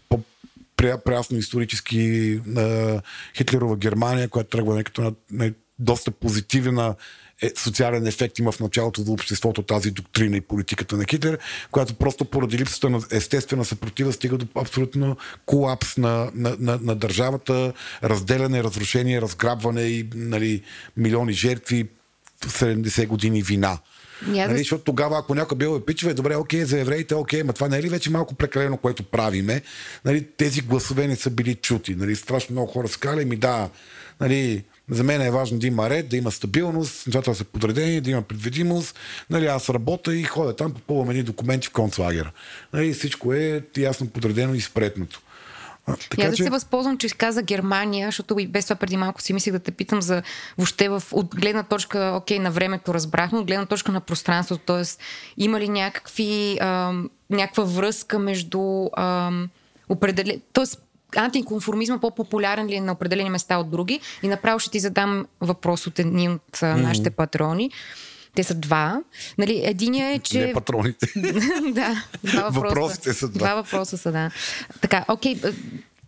по 0.08 0.20
пря- 0.78 1.04
прясно 1.04 1.38
исторически 1.38 2.40
а, 2.56 3.00
Хитлерова 3.36 3.76
Германия, 3.76 4.28
която 4.28 4.50
тръгва 4.50 4.84
като 4.84 5.02
на, 5.02 5.12
на 5.30 5.52
доста 5.78 6.10
позитивна 6.10 6.94
е, 7.42 7.52
социален 7.56 8.06
ефект 8.06 8.38
има 8.38 8.52
в 8.52 8.60
началото 8.60 9.02
за 9.02 9.12
обществото 9.12 9.62
тази 9.62 9.90
доктрина 9.90 10.36
и 10.36 10.40
политиката 10.40 10.96
на 10.96 11.04
Хитлер, 11.04 11.38
която 11.70 11.94
просто 11.94 12.24
поради 12.24 12.58
липсата 12.58 12.90
на 12.90 13.00
естествена 13.10 13.64
съпротива 13.64 14.12
стига 14.12 14.38
до 14.38 14.46
абсолютно 14.54 15.16
колапс 15.46 15.96
на, 15.96 16.30
на, 16.34 16.56
на, 16.58 16.78
на 16.82 16.94
държавата, 16.94 17.72
разделяне, 18.02 18.64
разрушение, 18.64 19.20
разграбване 19.20 19.82
и 19.82 20.08
нали, 20.14 20.62
милиони 20.96 21.32
жертви, 21.32 21.88
70 22.44 23.06
години 23.06 23.42
вина. 23.42 23.78
Я 24.26 24.42
да 24.42 24.48
Нали, 24.48 24.58
защото 24.58 24.84
тогава, 24.84 25.18
ако 25.18 25.34
някой 25.34 25.58
бил 25.58 25.80
пичове, 25.80 26.14
добре, 26.14 26.36
окей, 26.36 26.64
за 26.64 26.80
евреите, 26.80 27.14
окей, 27.14 27.42
ма 27.42 27.52
това 27.52 27.68
не 27.68 27.78
е 27.78 27.82
ли 27.82 27.88
вече 27.88 28.10
малко 28.10 28.34
прекалено, 28.34 28.76
което 28.76 29.02
правиме? 29.02 29.62
Нали, 30.04 30.26
тези 30.36 30.60
гласове 30.60 31.06
не 31.06 31.16
са 31.16 31.30
били 31.30 31.54
чути. 31.54 31.94
Нали, 31.94 32.16
страшно 32.16 32.52
много 32.52 32.72
хора 32.72 32.88
са 32.88 32.98
казали, 32.98 33.24
ми 33.24 33.36
да, 33.36 33.68
нали, 34.20 34.64
за 34.90 35.04
мен 35.04 35.22
е 35.22 35.30
важно 35.30 35.58
да 35.58 35.66
има 35.66 35.90
ред, 35.90 36.08
да 36.08 36.16
има 36.16 36.30
стабилност, 36.30 37.06
нещата 37.06 37.30
да 37.30 37.36
са 37.36 37.44
подредени, 37.44 38.00
да 38.00 38.10
има 38.10 38.22
предвидимост. 38.22 38.96
Нали, 39.30 39.46
аз 39.46 39.70
работя 39.70 40.16
и 40.16 40.24
ходя 40.24 40.56
там, 40.56 40.74
попълвам 40.74 41.10
едни 41.10 41.22
документи 41.22 41.68
в 41.68 41.72
концлагера. 41.72 42.30
Нали, 42.72 42.94
всичко 42.94 43.32
е 43.32 43.62
ясно 43.76 44.06
подредено 44.08 44.54
и 44.54 44.60
спретното. 44.60 45.20
А, 45.88 46.22
Я 46.22 46.30
да 46.30 46.36
се 46.36 46.50
възползвам, 46.50 46.98
че 46.98 47.08
каза 47.08 47.42
Германия, 47.42 48.08
защото 48.08 48.38
и 48.38 48.46
без 48.46 48.64
това 48.64 48.76
преди 48.76 48.96
малко 48.96 49.22
си 49.22 49.32
мислих 49.32 49.52
да 49.52 49.58
те 49.58 49.70
питам 49.70 50.02
за 50.02 50.22
въобще 50.58 50.88
в, 50.88 51.02
от 51.12 51.34
гледна 51.34 51.62
точка, 51.62 52.12
окей, 52.16 52.38
на 52.38 52.50
времето 52.50 52.94
разбрахме, 52.94 53.38
от 53.38 53.46
гледна 53.46 53.66
точка 53.66 53.92
на 53.92 54.00
пространството, 54.00 54.64
т.е. 54.64 54.82
има 55.36 55.60
ли 55.60 55.68
някакви, 55.68 56.58
ам, 56.60 57.10
някаква 57.30 57.64
връзка 57.64 58.18
между 58.18 58.88
ам, 58.96 59.48
определен... 59.88 60.40
т.е. 60.52 60.64
антиконформизма 61.16 61.98
по-популярен 61.98 62.66
ли 62.66 62.74
е 62.74 62.80
на 62.80 62.92
определени 62.92 63.30
места 63.30 63.58
от 63.58 63.70
други? 63.70 64.00
И 64.22 64.28
направо 64.28 64.58
ще 64.58 64.70
ти 64.70 64.80
задам 64.80 65.26
въпрос 65.40 65.86
от 65.86 65.98
едни 65.98 66.28
от 66.28 66.62
а, 66.62 66.76
нашите 66.76 67.10
патрони. 67.10 67.70
Те 68.38 68.44
са 68.44 68.54
два. 68.54 69.00
Нали, 69.38 69.62
единия 69.64 70.10
е, 70.10 70.18
че... 70.18 70.46
Не 70.46 70.52
патроните. 70.52 71.12
да, 71.72 72.04
два 72.24 72.42
въпроса. 72.42 72.74
Въпросите 72.74 73.12
са 73.12 73.28
два. 73.28 73.38
Два 73.38 73.54
въпроса 73.54 73.98
са, 73.98 74.12
да. 74.12 74.30
Така, 74.80 75.04
окей, 75.08 75.40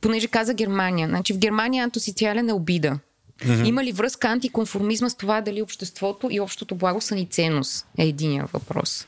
понеже 0.00 0.28
каза 0.28 0.54
Германия. 0.54 1.08
Значи 1.08 1.32
в 1.32 1.38
Германия 1.38 1.84
антисоциален 1.84 2.48
е 2.48 2.52
обида. 2.52 2.98
Mm-hmm. 3.40 3.66
Има 3.66 3.84
ли 3.84 3.92
връзка 3.92 4.28
антиконформизма 4.28 5.10
с 5.10 5.14
това 5.14 5.40
дали 5.40 5.62
обществото 5.62 6.28
и 6.30 6.40
общото 6.40 6.74
благо 6.74 7.00
са 7.00 7.14
ни 7.14 7.26
ценност? 7.26 7.86
Е 7.98 8.04
единия 8.04 8.48
въпрос. 8.52 9.06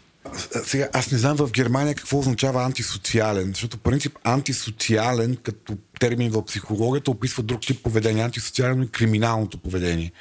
Сега, 0.65 0.89
аз 0.93 1.11
не 1.11 1.19
знам 1.19 1.37
в 1.37 1.51
Германия 1.51 1.95
какво 1.95 2.19
означава 2.19 2.65
антисоциален, 2.65 3.49
защото 3.49 3.79
принцип 3.79 4.19
антисоциален 4.25 5.37
като 5.43 5.77
термин 6.01 6.31
в 6.31 6.45
психологията 6.45 7.11
описва 7.11 7.43
друг 7.43 7.61
тип 7.61 7.83
поведение. 7.83 8.23
Антисоциално 8.23 8.83
и 8.83 8.89
криминалното 8.89 9.59
поведение. 9.59 10.13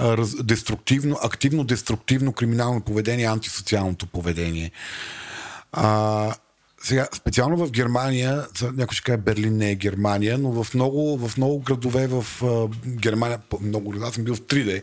Раз, 0.00 0.44
деструктивно, 0.44 1.18
активно 1.22 1.64
деструктивно 1.64 2.32
криминално 2.32 2.80
поведение, 2.80 3.26
антисоциалното 3.26 4.06
поведение. 4.06 4.70
А, 5.72 6.34
сега, 6.84 7.08
специално 7.12 7.66
в 7.66 7.70
Германия, 7.70 8.46
някой 8.62 8.94
ще 8.94 9.02
каже 9.02 9.18
Берлин 9.18 9.56
не 9.56 9.70
е 9.70 9.74
Германия, 9.74 10.38
но 10.38 10.64
в 10.64 10.74
много, 10.74 11.28
в 11.28 11.36
много 11.36 11.58
градове 11.58 12.06
в 12.06 12.26
Германия, 12.86 13.38
много 13.60 13.90
градове, 13.90 14.08
аз 14.08 14.14
съм 14.14 14.24
бил 14.24 14.34
в 14.34 14.40
3D, 14.40 14.82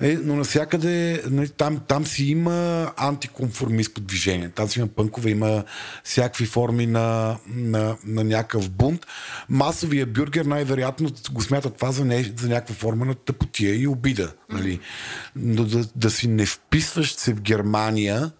е, 0.00 0.14
но 0.22 0.36
навсякъде 0.36 1.22
нали, 1.30 1.48
там, 1.48 1.80
там 1.88 2.06
си 2.06 2.24
има 2.24 2.92
антиконформистко 2.96 4.00
движение. 4.00 4.48
Там 4.48 4.68
си 4.68 4.78
има 4.78 4.88
пънкове, 4.88 5.30
има 5.30 5.64
всякакви 6.04 6.46
форми 6.46 6.86
на, 6.86 7.36
на, 7.46 7.96
на 8.04 8.24
някакъв 8.24 8.70
бунт. 8.70 9.06
Масовия 9.48 10.06
бюргер 10.06 10.44
най-вероятно 10.44 11.10
го 11.32 11.42
смята 11.42 11.70
това 11.70 11.92
за, 11.92 12.04
не, 12.04 12.32
за 12.36 12.48
някаква 12.48 12.74
форма 12.74 13.04
на 13.04 13.14
тъпотия 13.14 13.82
и 13.82 13.86
обида. 13.86 14.32
Нали. 14.50 14.80
Но 15.36 15.64
да, 15.64 15.84
да 15.96 16.10
си 16.10 16.28
не 16.28 16.46
вписваш 16.46 17.14
се 17.14 17.34
в 17.34 17.40
Германия, 17.40 18.30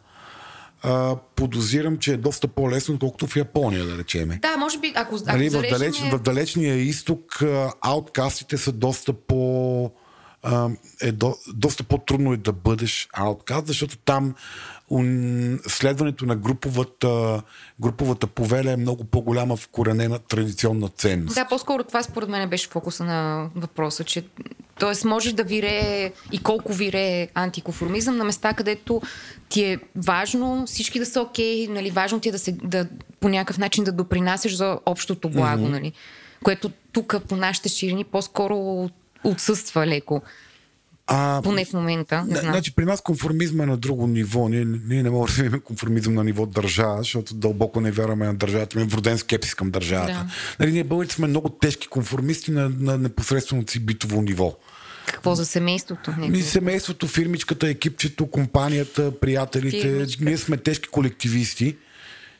а, 0.86 1.16
подозирам, 1.36 1.98
че 1.98 2.12
е 2.12 2.16
доста 2.16 2.48
по-лесно, 2.48 2.94
отколкото 2.94 3.26
в 3.26 3.36
Япония, 3.36 3.84
да 3.84 3.98
речеме. 3.98 4.38
Да, 4.42 4.56
може 4.56 4.78
би, 4.78 4.92
ако, 4.96 5.14
ако 5.16 5.24
Нали, 5.26 5.48
в, 5.48 5.62
далеч, 5.70 6.00
е- 6.00 6.10
в 6.10 6.18
далечния 6.18 6.76
изток 6.76 7.42
ауткастите 7.80 8.58
са 8.58 8.72
доста 8.72 9.12
по... 9.12 9.90
А, 10.42 10.68
е 11.02 11.12
до, 11.12 11.34
доста 11.54 11.84
по-трудно 11.84 12.32
е 12.32 12.36
да 12.36 12.52
бъдеш 12.52 13.08
ауткаст, 13.12 13.66
защото 13.66 13.98
там 13.98 14.34
следването 15.66 16.26
на 16.26 16.36
груповата, 16.36 17.42
груповата 17.80 18.26
повеля 18.26 18.72
е 18.72 18.76
много 18.76 19.04
по-голяма 19.04 19.56
вкоренена 19.56 20.18
традиционна 20.18 20.88
ценност. 20.88 21.34
Да, 21.34 21.44
по-скоро 21.48 21.84
това 21.84 22.02
според 22.02 22.28
мен 22.28 22.48
беше 22.48 22.68
фокуса 22.68 23.04
на 23.04 23.50
въпроса, 23.54 24.04
че 24.04 24.24
т.е. 24.78 25.08
можеш 25.08 25.32
да 25.32 25.44
вирее 25.44 26.12
и 26.32 26.42
колко 26.42 26.72
вирее 26.72 27.28
антиконформизъм 27.34 28.16
на 28.16 28.24
места, 28.24 28.52
където 28.52 29.02
ти 29.48 29.64
е 29.64 29.78
важно 29.96 30.66
всички 30.66 30.98
да 30.98 31.06
са 31.06 31.20
окей, 31.20 31.66
нали, 31.66 31.90
важно 31.90 32.20
ти 32.20 32.28
е 32.28 32.32
да, 32.32 32.38
се, 32.38 32.52
да 32.52 32.88
по 33.20 33.28
някакъв 33.28 33.58
начин 33.58 33.84
да 33.84 33.92
допринасяш 33.92 34.56
за 34.56 34.78
общото 34.86 35.28
благо, 35.28 35.64
mm-hmm. 35.64 35.70
нали. 35.70 35.92
което 36.44 36.70
тук 36.92 37.16
по 37.28 37.36
нашите 37.36 37.68
ширини 37.68 38.04
по-скоро 38.04 38.90
отсъства 39.24 39.86
леко. 39.86 40.22
А, 41.06 41.40
Поне 41.44 41.64
в 41.64 41.72
момента. 41.72 42.24
Не 42.24 42.36
знам. 42.36 42.52
Значи, 42.52 42.74
при 42.74 42.84
нас 42.84 43.00
конформизма 43.00 43.62
е 43.62 43.66
на 43.66 43.76
друго 43.76 44.06
ниво. 44.06 44.48
Ние, 44.48 44.64
ние 44.64 45.02
не 45.02 45.10
можем 45.10 45.36
да 45.36 45.46
имаме 45.46 45.60
конформизъм 45.60 46.14
на 46.14 46.24
ниво 46.24 46.46
държава, 46.46 46.98
защото 46.98 47.34
дълбоко 47.34 47.80
не 47.80 47.90
вярваме 47.90 48.26
на 48.26 48.34
държавата. 48.34 48.78
Имаме 48.78 48.90
вроден 48.90 49.18
скепсис 49.18 49.54
към 49.54 49.70
държавата. 49.70 50.12
Да. 50.12 50.26
Нали, 50.60 50.72
ние 50.72 50.84
българите 50.84 51.14
сме 51.14 51.26
много 51.26 51.48
тежки 51.48 51.88
конформисти 51.88 52.50
на, 52.50 52.72
на 52.78 52.98
непосредственото 52.98 53.72
си 53.72 53.80
битово 53.80 54.22
ниво. 54.22 54.56
Какво 55.06 55.34
за 55.34 55.46
семейството? 55.46 56.14
Ми, 56.18 56.42
семейството, 56.42 57.06
фирмичката, 57.06 57.68
екипчето, 57.68 58.26
компанията, 58.26 59.20
приятелите. 59.20 59.80
Фирмичка. 59.80 60.24
Ние 60.24 60.38
сме 60.38 60.56
тежки 60.56 60.88
колективисти 60.88 61.76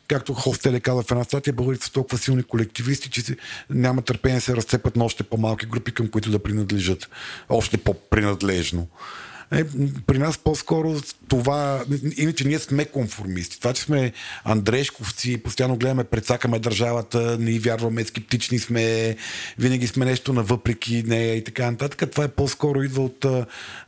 както 0.09 0.35
Хостеле 0.35 0.81
каза 0.81 1.03
в 1.03 1.11
една 1.11 1.25
статия, 1.25 1.53
българите 1.53 1.85
са 1.85 1.93
толкова 1.93 2.19
силни 2.19 2.43
колективисти, 2.43 3.11
че 3.11 3.37
няма 3.71 4.03
търпение 4.03 4.37
да 4.37 4.41
се 4.41 4.57
разцепят 4.57 4.97
на 4.97 5.05
още 5.05 5.23
по-малки 5.23 5.67
групи, 5.67 5.93
към 5.93 6.09
които 6.09 6.31
да 6.31 6.39
принадлежат. 6.39 7.09
Още 7.49 7.77
по-принадлежно. 7.77 8.89
Е, 9.53 9.65
при 10.07 10.19
нас 10.19 10.39
по-скоро 10.39 10.95
това, 11.29 11.85
иначе 12.17 12.49
ние 12.49 12.59
сме 12.59 12.85
конформисти. 12.85 13.61
Това, 13.61 13.73
че 13.73 13.83
сме 13.83 14.13
Андрешковци, 14.45 15.39
постоянно 15.39 15.77
гледаме, 15.77 16.05
предсакаме 16.05 16.59
държавата, 16.59 17.37
не 17.41 17.59
вярваме, 17.59 18.05
скептични 18.05 18.59
сме, 18.59 19.17
винаги 19.59 19.87
сме 19.87 20.05
нещо 20.05 20.33
навъпреки 20.33 21.03
нея 21.07 21.35
и 21.35 21.45
така 21.45 21.71
нататък. 21.71 22.11
Това 22.11 22.25
е 22.25 22.29
по-скоро 22.29 22.83
идва 22.83 23.05
от 23.05 23.27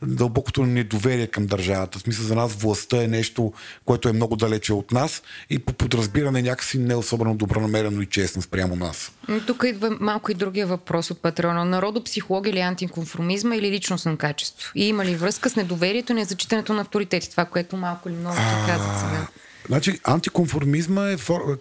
дълбокото 0.02 0.66
недоверие 0.66 1.26
към 1.26 1.46
държавата. 1.46 1.98
В 1.98 2.02
смисъл 2.02 2.24
за 2.24 2.34
нас 2.34 2.54
властта 2.54 3.02
е 3.02 3.08
нещо, 3.08 3.52
което 3.84 4.08
е 4.08 4.12
много 4.12 4.36
далече 4.36 4.72
от 4.72 4.92
нас 4.92 5.22
и 5.50 5.58
по 5.58 5.72
подразбиране 5.72 6.42
някакси 6.42 6.78
не 6.78 6.94
особено 6.94 7.34
добронамерено 7.34 8.02
и 8.02 8.06
честно 8.06 8.42
спрямо 8.42 8.76
нас. 8.76 9.12
Тук 9.46 9.64
идва 9.66 9.96
малко 10.00 10.30
и 10.30 10.34
другия 10.34 10.66
въпрос 10.66 11.10
от 11.10 11.22
патрона. 11.22 11.64
Народопсихология 11.64 12.50
или 12.50 12.60
антиконформизма 12.60 13.56
или 13.56 13.70
личностно 13.70 14.16
качество? 14.16 14.70
И 14.74 14.88
има 14.88 15.04
ли 15.04 15.16
връзка 15.16 15.50
с 15.50 15.56
недоверието 15.56 16.12
и 16.12 16.14
незачитането 16.14 16.72
на 16.72 16.84
авторитети? 17.28 17.30
Това, 17.30 17.44
което 17.44 17.76
малко 17.76 18.08
или 18.08 18.16
много 18.16 18.36
ти 18.36 18.66
казват 18.66 18.98
сега. 18.98 19.26
Значи, 19.66 20.00
антиконформизма 20.04 21.08
е 21.08 21.16
фор... 21.16 21.58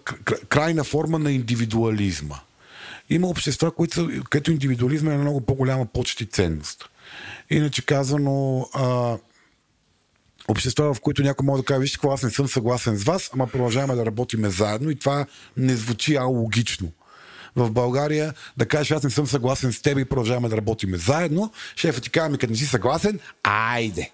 крайна 0.48 0.84
форма 0.84 1.18
на 1.18 1.32
индивидуализма. 1.32 2.36
Има 3.10 3.28
общества, 3.28 3.70
които 3.70 3.94
са, 3.94 4.08
където 4.30 4.52
индивидуализма 4.52 5.12
е 5.12 5.16
на 5.16 5.22
много 5.22 5.40
по-голяма 5.40 5.86
почти 5.86 6.26
ценност. 6.26 6.84
Иначе 7.50 7.86
казано, 7.86 8.68
а, 8.74 9.16
общества, 10.48 10.94
в 10.94 11.00
които 11.00 11.22
някой 11.22 11.46
може 11.46 11.62
да 11.62 11.66
каже, 11.66 11.80
вижте, 11.80 11.96
какво 11.96 12.12
аз 12.12 12.22
не 12.22 12.30
съм 12.30 12.48
съгласен 12.48 12.96
с 12.96 13.04
вас, 13.04 13.30
ама 13.34 13.46
продължаваме 13.46 13.94
да 13.94 14.06
работиме 14.06 14.50
заедно 14.50 14.90
и 14.90 14.98
това 14.98 15.26
не 15.56 15.76
звучи 15.76 16.16
алогично 16.16 16.92
в 17.56 17.70
България 17.70 18.34
да 18.56 18.66
кажеш, 18.66 18.90
аз 18.90 19.02
не 19.02 19.10
съм 19.10 19.26
съгласен 19.26 19.72
с 19.72 19.82
теб 19.82 19.98
и 19.98 20.04
продължаваме 20.04 20.48
да 20.48 20.56
работиме 20.56 20.96
заедно, 20.96 21.52
шефът 21.76 22.04
ти 22.04 22.10
казва 22.10 22.28
ми, 22.28 22.38
като 22.38 22.50
не 22.50 22.56
си 22.56 22.66
съгласен, 22.66 23.20
айде 23.42 24.10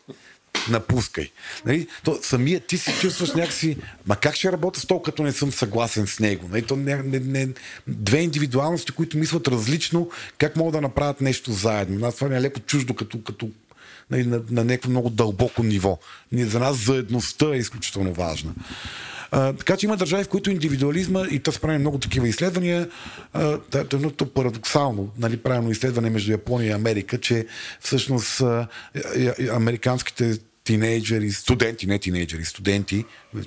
напускай. 0.70 1.30
Нали? 1.66 1.86
То, 2.04 2.18
самия 2.22 2.60
ти 2.60 2.78
се 2.78 3.00
чувстваш 3.00 3.32
някакси, 3.34 3.76
ма 4.06 4.16
как 4.16 4.34
ще 4.34 4.52
работя 4.52 4.80
с 4.80 4.86
то, 4.86 5.02
като 5.02 5.22
не 5.22 5.32
съм 5.32 5.52
съгласен 5.52 6.06
с 6.06 6.20
него? 6.20 6.48
Нали? 6.50 6.62
То 6.62 6.76
не, 6.76 6.96
не, 6.96 7.18
не, 7.18 7.48
две 7.86 8.18
индивидуалности, 8.18 8.92
които 8.92 9.18
мислят 9.18 9.48
различно, 9.48 10.10
как 10.38 10.56
могат 10.56 10.72
да 10.72 10.80
направят 10.80 11.20
нещо 11.20 11.52
заедно. 11.52 11.98
Нас 11.98 12.14
това 12.14 12.28
не 12.28 12.36
е 12.36 12.40
леко 12.40 12.60
чуждо 12.60 12.94
като, 12.94 13.22
като 13.22 13.48
нали, 14.10 14.26
на, 14.26 14.40
на 14.50 14.64
някакво 14.64 14.90
много 14.90 15.10
дълбоко 15.10 15.62
ниво. 15.62 15.98
За 16.32 16.60
нас 16.60 16.76
заедността 16.76 17.54
е 17.54 17.58
изключително 17.58 18.12
важна. 18.12 18.54
А, 19.30 19.52
така 19.52 19.76
че 19.76 19.86
има 19.86 19.96
държави, 19.96 20.24
в 20.24 20.28
които 20.28 20.50
индивидуализма, 20.50 21.26
и 21.30 21.38
то 21.38 21.52
се 21.52 21.60
прави 21.60 21.78
много 21.78 21.98
такива 21.98 22.28
изследвания, 22.28 22.88
а, 23.32 23.58
едното 23.74 24.26
парадоксално, 24.26 25.10
нали, 25.18 25.36
правилно 25.36 25.70
изследване 25.70 26.10
между 26.10 26.32
Япония 26.32 26.68
и 26.68 26.72
Америка, 26.72 27.20
че 27.20 27.46
всъщност 27.80 28.40
а, 28.40 28.66
американските 29.52 30.38
тинейджери, 30.64 31.32
студенти, 31.32 31.86
не 31.86 31.98
тинейджери, 31.98 32.44
студенти, 32.44 33.04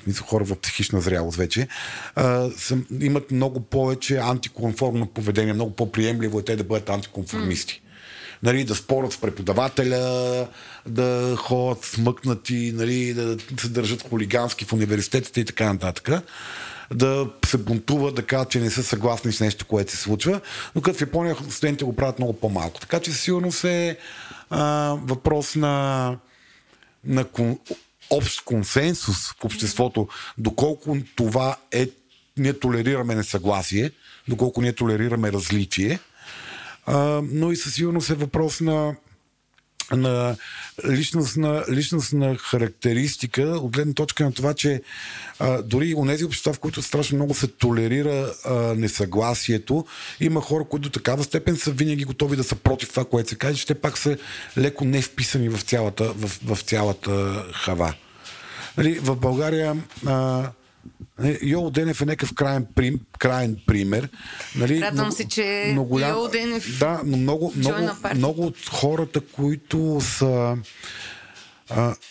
мисля 0.07 0.25
хора 0.25 0.43
в 0.43 0.55
психична 0.55 1.01
зрялост 1.01 1.37
вече, 1.37 1.67
а, 2.15 2.49
са, 2.57 2.77
имат 3.01 3.31
много 3.31 3.59
повече 3.59 4.17
антиконформно 4.17 5.05
поведение, 5.05 5.53
много 5.53 5.71
по-приемливо 5.71 6.39
е 6.39 6.43
те 6.43 6.55
да 6.55 6.63
бъдат 6.63 6.89
антиконформисти. 6.89 7.81
Нали, 8.43 8.63
да 8.63 8.75
спорят 8.75 9.13
с 9.13 9.17
преподавателя, 9.17 10.47
да 10.87 11.35
ходят 11.37 11.83
смъкнати, 11.85 12.71
нали, 12.75 13.13
да 13.13 13.37
се 13.59 13.69
държат 13.69 14.09
хулигански 14.09 14.65
в 14.65 14.73
университетите 14.73 15.41
и 15.41 15.45
така 15.45 15.73
нататък. 15.73 16.09
Да 16.93 17.29
се 17.45 17.57
бунтуват, 17.57 18.15
да 18.15 18.23
кажат, 18.23 18.49
че 18.49 18.59
не 18.59 18.69
са 18.69 18.83
съгласни 18.83 19.31
с 19.31 19.39
нещо, 19.39 19.65
което 19.65 19.91
се 19.91 19.97
случва, 19.97 20.41
но 20.75 20.81
като 20.81 20.97
в 20.97 21.01
Япония 21.01 21.35
студентите 21.49 21.85
го 21.85 21.95
правят 21.95 22.19
много 22.19 22.33
по-малко. 22.33 22.79
Така 22.79 22.99
че 22.99 23.11
сигурно 23.11 23.51
се 23.51 23.89
е 23.89 23.97
въпрос 25.07 25.55
на, 25.55 26.17
на 27.03 27.25
кон, 27.25 27.59
общ 28.09 28.41
консенсус 28.41 29.31
в 29.31 29.45
обществото, 29.45 30.07
доколко 30.37 30.97
това 31.15 31.55
е, 31.71 31.87
ние 32.37 32.59
толерираме 32.59 33.15
несъгласие, 33.15 33.91
доколко 34.27 34.61
ние 34.61 34.73
толерираме 34.73 35.31
различие. 35.31 35.99
А, 36.85 37.21
но 37.31 37.51
и 37.51 37.55
със 37.55 37.73
сигурност 37.73 38.09
е 38.09 38.13
въпрос 38.13 38.61
на 38.61 38.95
на 39.91 40.35
личностна, 40.89 41.63
личностна 41.71 42.37
характеристика, 42.37 43.41
от 43.41 43.71
гледна 43.71 43.93
точка 43.93 44.23
на 44.23 44.31
това, 44.31 44.53
че 44.53 44.81
а, 45.39 45.61
дори 45.61 45.95
у 45.95 46.05
нези 46.05 46.25
общества, 46.25 46.53
в 46.53 46.59
които 46.59 46.81
страшно 46.81 47.15
много 47.15 47.33
се 47.33 47.47
толерира 47.47 48.33
а, 48.45 48.53
несъгласието, 48.53 49.85
има 50.19 50.41
хора, 50.41 50.63
които 50.63 50.83
до 50.83 50.89
такава 50.89 51.23
степен 51.23 51.57
са 51.57 51.71
винаги 51.71 52.03
готови 52.03 52.35
да 52.35 52.43
са 52.43 52.55
против 52.55 52.89
това, 52.89 53.05
което 53.05 53.29
се 53.29 53.35
каже, 53.35 53.57
че 53.57 53.67
те 53.67 53.75
пак 53.75 53.97
са 53.97 54.17
леко 54.57 54.85
не 54.85 55.01
вписани 55.01 55.49
в 55.49 55.61
цялата, 55.61 56.13
в, 56.13 56.55
в 56.55 56.61
цялата 56.61 57.45
хава. 57.53 57.93
Нали, 58.77 58.99
в 58.99 59.15
България 59.15 59.75
а, 60.05 60.49
Нали, 61.19 61.39
Йол 61.41 61.69
Денев 61.69 62.01
е 62.01 62.05
някакъв 62.05 62.33
крайен, 62.33 62.65
прим, 62.75 62.99
крайен 63.19 63.57
пример. 63.67 64.09
Нали, 64.55 64.81
Радвам 64.81 65.11
се, 65.11 65.27
че 65.27 65.69
много 65.71 65.89
голям, 65.89 66.11
Йол 66.11 66.27
Денев 66.27 66.79
Да, 66.79 67.01
но 67.05 67.17
много, 67.17 67.53
много, 67.55 67.77
много 68.15 68.45
от 68.45 68.69
хората, 68.69 69.21
които 69.21 69.99
са 70.01 70.57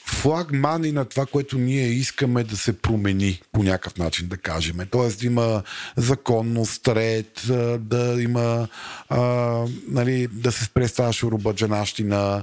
флагмани 0.06 0.92
на 0.92 1.04
това, 1.04 1.26
което 1.26 1.58
ние 1.58 1.86
искаме 1.86 2.44
да 2.44 2.56
се 2.56 2.78
промени 2.78 3.42
по 3.52 3.62
някакъв 3.62 3.96
начин, 3.96 4.28
да 4.28 4.36
кажем. 4.36 4.76
Тоест 4.90 5.20
да 5.20 5.26
има 5.26 5.62
законност, 5.96 6.88
ред, 6.88 7.42
да 7.80 8.22
има 8.22 8.68
а, 9.08 9.20
нали, 9.88 10.28
да 10.32 10.52
се 10.52 10.64
спре 10.64 10.88
тази 10.88 11.12
шурубаджанащина, 11.12 12.42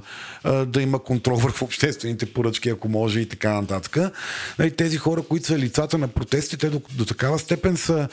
да 0.66 0.82
има 0.82 0.98
контрол 0.98 1.36
върху 1.36 1.64
обществените 1.64 2.32
поръчки, 2.32 2.68
ако 2.68 2.88
може 2.88 3.20
и 3.20 3.28
така 3.28 3.60
нататък. 3.60 4.12
Нали, 4.58 4.70
тези 4.70 4.96
хора, 4.96 5.22
които 5.22 5.46
са 5.46 5.58
лицата 5.58 5.98
на 5.98 6.08
протестите, 6.08 6.70
до, 6.70 6.80
до 6.92 7.04
такава 7.04 7.38
степен 7.38 7.76
са 7.76 8.08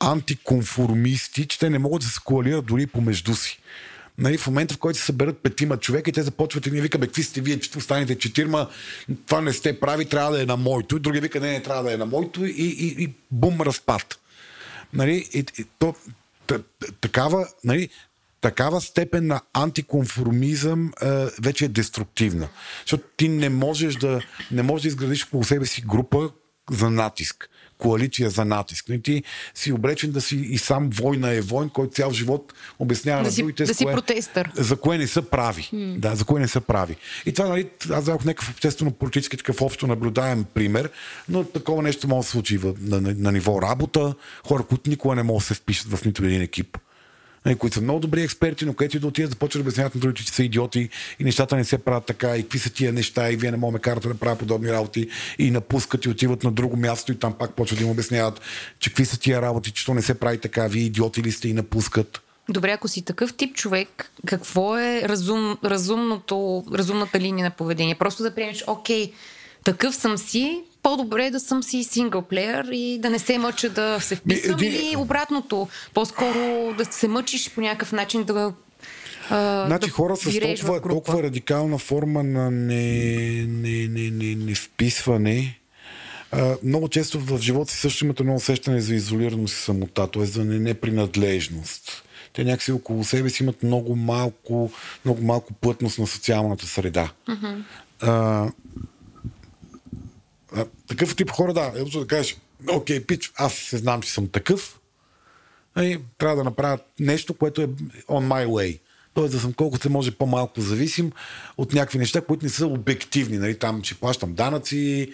антиконформисти, 0.00 1.46
че 1.46 1.58
те 1.58 1.70
не 1.70 1.78
могат 1.78 2.02
да 2.02 2.08
се 2.08 2.20
коалират 2.24 2.66
дори 2.66 2.86
помежду 2.86 3.34
си 3.34 3.60
нали, 4.20 4.38
в 4.38 4.46
момента, 4.46 4.74
в 4.74 4.78
който 4.78 4.98
се 4.98 5.04
съберат 5.04 5.38
петима 5.42 5.76
човека 5.76 6.10
и 6.10 6.12
те 6.12 6.22
започват 6.22 6.66
и 6.66 6.70
ние 6.70 6.80
викаме, 6.80 7.06
какви 7.06 7.22
сте 7.22 7.40
вие, 7.40 7.60
че 7.60 7.78
останете 7.78 8.18
четирма, 8.18 8.68
това 9.26 9.40
не 9.40 9.52
сте 9.52 9.80
прави, 9.80 10.04
трябва 10.04 10.32
да 10.32 10.42
е 10.42 10.46
на 10.46 10.56
моето. 10.56 10.96
И 10.96 11.00
други 11.00 11.20
вика, 11.20 11.40
не, 11.40 11.50
не 11.50 11.62
трябва 11.62 11.82
да 11.82 11.92
е 11.92 11.96
на 11.96 12.06
моето 12.06 12.46
и, 12.46 12.50
и, 12.50 13.04
и 13.04 13.12
бум, 13.30 13.60
разпад. 13.60 14.18
Нали, 14.92 15.28
и, 15.34 15.44
и, 15.58 15.64
то, 15.78 15.94
такава, 17.00 17.48
нали, 17.64 17.88
такава 18.40 18.80
степен 18.80 19.26
на 19.26 19.40
антиконформизъм 19.52 20.92
е, 21.02 21.26
вече 21.42 21.64
е 21.64 21.68
деструктивна. 21.68 22.48
Защото 22.80 23.04
ти 23.16 23.28
не 23.28 23.48
можеш 23.48 23.94
да, 23.94 24.20
не 24.50 24.62
можеш 24.62 24.82
да 24.82 24.88
изградиш 24.88 25.26
по 25.26 25.44
себе 25.44 25.66
си 25.66 25.82
група 25.82 26.30
за 26.70 26.90
натиск 26.90 27.50
коалиция 27.80 28.30
за 28.30 28.44
натиск. 28.44 28.84
Но 28.88 29.00
ти 29.00 29.22
си 29.54 29.72
обречен 29.72 30.10
да 30.10 30.20
си 30.20 30.36
и 30.36 30.58
сам 30.58 30.90
война 30.90 31.32
е 31.32 31.40
войн, 31.40 31.68
който 31.68 31.94
цял 31.94 32.12
живот 32.12 32.52
обяснява 32.78 33.22
да 33.22 33.30
на 33.30 33.36
другите. 33.36 33.64
Да 33.64 33.74
си 33.74 33.84
кое, 33.84 33.94
протестър. 33.94 34.50
За 34.54 34.76
кое 34.76 34.98
не 34.98 35.06
са 35.06 35.22
прави. 35.22 35.62
Mm. 35.62 35.98
Да, 35.98 36.16
за 36.16 36.24
кое 36.24 36.40
не 36.40 36.48
са 36.48 36.60
прави. 36.60 36.96
И 37.26 37.32
това, 37.32 37.48
нали, 37.48 37.68
аз 37.90 38.04
дадох 38.04 38.24
някакъв 38.24 38.50
обществено-политически 38.50 39.36
такъв 39.36 39.62
общо 39.62 39.86
наблюдаем 39.86 40.44
пример, 40.54 40.90
но 41.28 41.44
такова 41.44 41.82
нещо 41.82 42.08
може 42.08 42.18
да 42.18 42.24
се 42.24 42.30
случи 42.30 42.58
на, 42.80 43.00
на, 43.00 43.14
на 43.18 43.32
ниво 43.32 43.62
работа, 43.62 44.14
хора, 44.46 44.62
които 44.62 44.90
никога 44.90 45.14
не 45.14 45.22
могат 45.22 45.40
да 45.40 45.46
се 45.46 45.54
впишат 45.54 45.92
в 45.92 46.04
нито 46.04 46.24
един 46.24 46.42
екип. 46.42 46.78
Нали, 47.44 47.56
които 47.56 47.74
са 47.74 47.80
много 47.80 48.00
добри 48.00 48.22
експерти, 48.22 48.64
но 48.64 48.74
където 48.74 48.96
и 48.96 49.00
да 49.00 49.06
отидат, 49.06 49.30
започват 49.30 49.62
да 49.62 49.68
обясняват 49.68 49.94
на 49.94 50.00
другите, 50.00 50.24
че 50.24 50.32
са 50.32 50.42
идиоти 50.42 50.88
и 51.20 51.24
нещата 51.24 51.56
не 51.56 51.64
се 51.64 51.78
правят 51.78 52.04
така, 52.06 52.36
и 52.36 52.42
какви 52.42 52.58
са 52.58 52.70
тия 52.70 52.92
неща, 52.92 53.30
и 53.30 53.36
вие 53.36 53.50
не 53.50 53.56
можете 53.56 53.82
карата 53.82 54.08
да 54.08 54.14
правят 54.14 54.38
подобни 54.38 54.72
работи, 54.72 55.08
и 55.38 55.50
напускат 55.50 56.04
и 56.04 56.08
отиват 56.08 56.44
на 56.44 56.52
друго 56.52 56.76
място, 56.76 57.12
и 57.12 57.18
там 57.18 57.32
пак 57.32 57.54
почват 57.54 57.78
да 57.78 57.84
им 57.84 57.90
обясняват, 57.90 58.40
че 58.78 58.90
какви 58.90 59.04
са 59.04 59.20
тия 59.20 59.42
работи, 59.42 59.70
че 59.70 59.86
то 59.86 59.94
не 59.94 60.02
се 60.02 60.14
прави 60.14 60.38
така, 60.38 60.66
вие 60.66 60.82
идиоти 60.82 61.22
ли 61.22 61.32
сте 61.32 61.48
и 61.48 61.52
напускат. 61.52 62.20
Добре, 62.48 62.70
ако 62.70 62.88
си 62.88 63.02
такъв 63.02 63.34
тип 63.34 63.56
човек, 63.56 64.10
какво 64.26 64.78
е 64.78 65.02
разум, 65.02 65.58
разумното, 65.64 66.64
разумната 66.74 67.20
линия 67.20 67.44
на 67.44 67.50
поведение? 67.50 67.94
Просто 67.94 68.22
да 68.22 68.34
приемеш, 68.34 68.64
окей, 68.66 69.12
такъв 69.64 69.94
съм 69.94 70.18
си, 70.18 70.60
по-добре 70.82 71.30
да 71.30 71.40
съм 71.40 71.62
си 71.62 71.84
синглплеер 71.84 72.64
и 72.72 72.98
да 72.98 73.10
не 73.10 73.18
се 73.18 73.38
мъча 73.38 73.70
да 73.70 74.00
се 74.00 74.16
вписвам 74.16 74.54
един- 74.54 74.72
или 74.72 74.96
обратното. 74.96 75.68
По-скоро 75.94 76.74
да 76.78 76.84
се 76.84 77.08
мъчиш 77.08 77.50
по 77.50 77.60
някакъв 77.60 77.92
начин 77.92 78.24
да 78.24 78.52
а, 79.30 79.66
Значи 79.66 79.86
да 79.86 79.92
хора 79.92 80.16
с 80.16 80.40
толкова, 80.40 80.80
толкова 80.88 81.22
радикална 81.22 81.78
форма 81.78 82.22
на 82.22 82.50
не, 82.50 82.84
не, 83.48 83.88
не, 83.88 84.10
не, 84.10 84.34
не 84.34 84.54
вписване, 84.54 85.58
а, 86.32 86.56
много 86.64 86.88
често 86.88 87.20
в 87.20 87.38
живота 87.40 87.72
си 87.72 87.78
също 87.78 88.04
имат 88.04 88.20
едно 88.20 88.34
усещане 88.34 88.80
за 88.80 88.94
изолираност 88.94 89.54
и 89.54 89.58
самота, 89.58 90.06
т.е. 90.06 90.24
за 90.24 90.44
не- 90.44 90.58
непринадлежност. 90.58 92.02
Те 92.32 92.44
някакси 92.44 92.72
около 92.72 93.04
себе 93.04 93.30
си 93.30 93.42
имат 93.42 93.62
много 93.62 93.96
малко, 93.96 94.70
много 95.04 95.22
малко 95.22 95.52
плътност 95.52 95.98
на 95.98 96.06
социалната 96.06 96.66
среда. 96.66 97.10
А, 98.00 98.46
такъв 100.88 101.16
тип 101.16 101.30
хора, 101.30 101.54
да, 101.54 101.72
ето 101.76 102.00
да 102.00 102.06
кажеш, 102.06 102.36
окей, 102.68 103.04
пич, 103.04 103.32
аз 103.36 103.54
се 103.54 103.76
знам, 103.76 104.02
че 104.02 104.12
съм 104.12 104.28
такъв, 104.28 104.80
и 105.78 105.98
трябва 106.18 106.36
да 106.36 106.44
направя 106.44 106.78
нещо, 107.00 107.34
което 107.34 107.62
е 107.62 107.66
on 107.66 108.26
my 108.26 108.46
way. 108.46 108.80
Тоест 109.14 109.32
да 109.32 109.40
съм 109.40 109.52
колкото 109.52 109.82
се 109.82 109.88
може 109.88 110.10
по-малко 110.10 110.60
зависим 110.60 111.12
от 111.56 111.72
някакви 111.72 111.98
неща, 111.98 112.20
които 112.20 112.44
не 112.44 112.50
са 112.50 112.66
обективни. 112.66 113.38
Нали, 113.38 113.58
там 113.58 113.84
ще 113.84 113.94
плащам 113.94 114.34
данъци, 114.34 115.12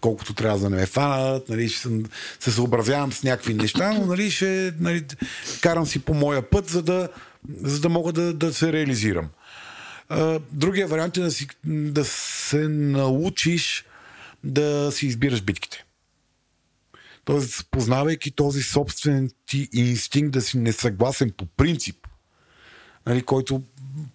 колкото 0.00 0.34
трябва 0.34 0.58
да 0.58 0.70
не 0.70 0.76
ме 0.76 0.86
фанат, 0.86 1.48
нали, 1.48 1.68
ще 1.68 1.80
съм, 1.80 2.04
се 2.40 2.50
съобразявам 2.50 3.12
с 3.12 3.22
някакви 3.22 3.54
неща, 3.54 3.92
но 3.92 4.06
нали, 4.06 4.30
ще 4.30 4.74
нали, 4.80 5.04
карам 5.60 5.86
си 5.86 5.98
по 5.98 6.14
моя 6.14 6.50
път, 6.50 6.68
за 6.68 6.82
да, 6.82 7.08
за 7.62 7.80
да 7.80 7.88
мога 7.88 8.12
да, 8.12 8.34
да 8.34 8.54
се 8.54 8.72
реализирам. 8.72 9.28
Другия 10.52 10.86
вариант 10.86 11.16
е 11.16 11.20
да, 11.20 11.30
си, 11.30 11.48
да 11.64 12.04
се 12.04 12.68
научиш 12.68 13.84
да 14.46 14.92
си 14.92 15.06
избираш 15.06 15.42
битките. 15.42 15.84
Тоест, 17.24 17.66
познавайки 17.70 18.30
този 18.30 18.62
собствен 18.62 19.30
ти 19.46 19.68
инстинкт 19.72 20.32
да 20.32 20.40
си 20.40 20.58
несъгласен 20.58 21.32
по 21.36 21.46
принцип, 21.46 21.96
нали, 23.06 23.22
който 23.22 23.62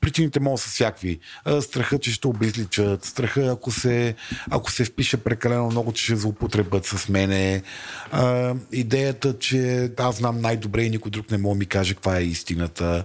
причините 0.01 0.39
могат 0.39 0.59
са 0.59 0.69
всякакви. 0.69 1.19
Страха, 1.61 1.99
че 1.99 2.11
ще 2.11 2.27
обезличат, 2.27 3.05
страха, 3.05 3.45
ако 3.45 3.71
се, 3.71 4.15
ако 4.49 4.71
се 4.71 4.85
впише 4.85 5.17
прекалено 5.17 5.69
много, 5.69 5.93
че 5.93 6.03
ще 6.03 6.15
злоупотребят 6.15 6.85
с 6.85 7.09
мене, 7.09 7.63
а, 8.11 8.55
идеята, 8.71 9.39
че 9.39 9.91
аз 9.97 10.17
знам 10.17 10.41
най-добре 10.41 10.83
и 10.83 10.89
никой 10.89 11.11
друг 11.11 11.31
не 11.31 11.37
може 11.37 11.55
да 11.55 11.59
ми 11.59 11.65
каже 11.65 11.93
каква 11.93 12.17
е 12.17 12.23
истината. 12.23 13.03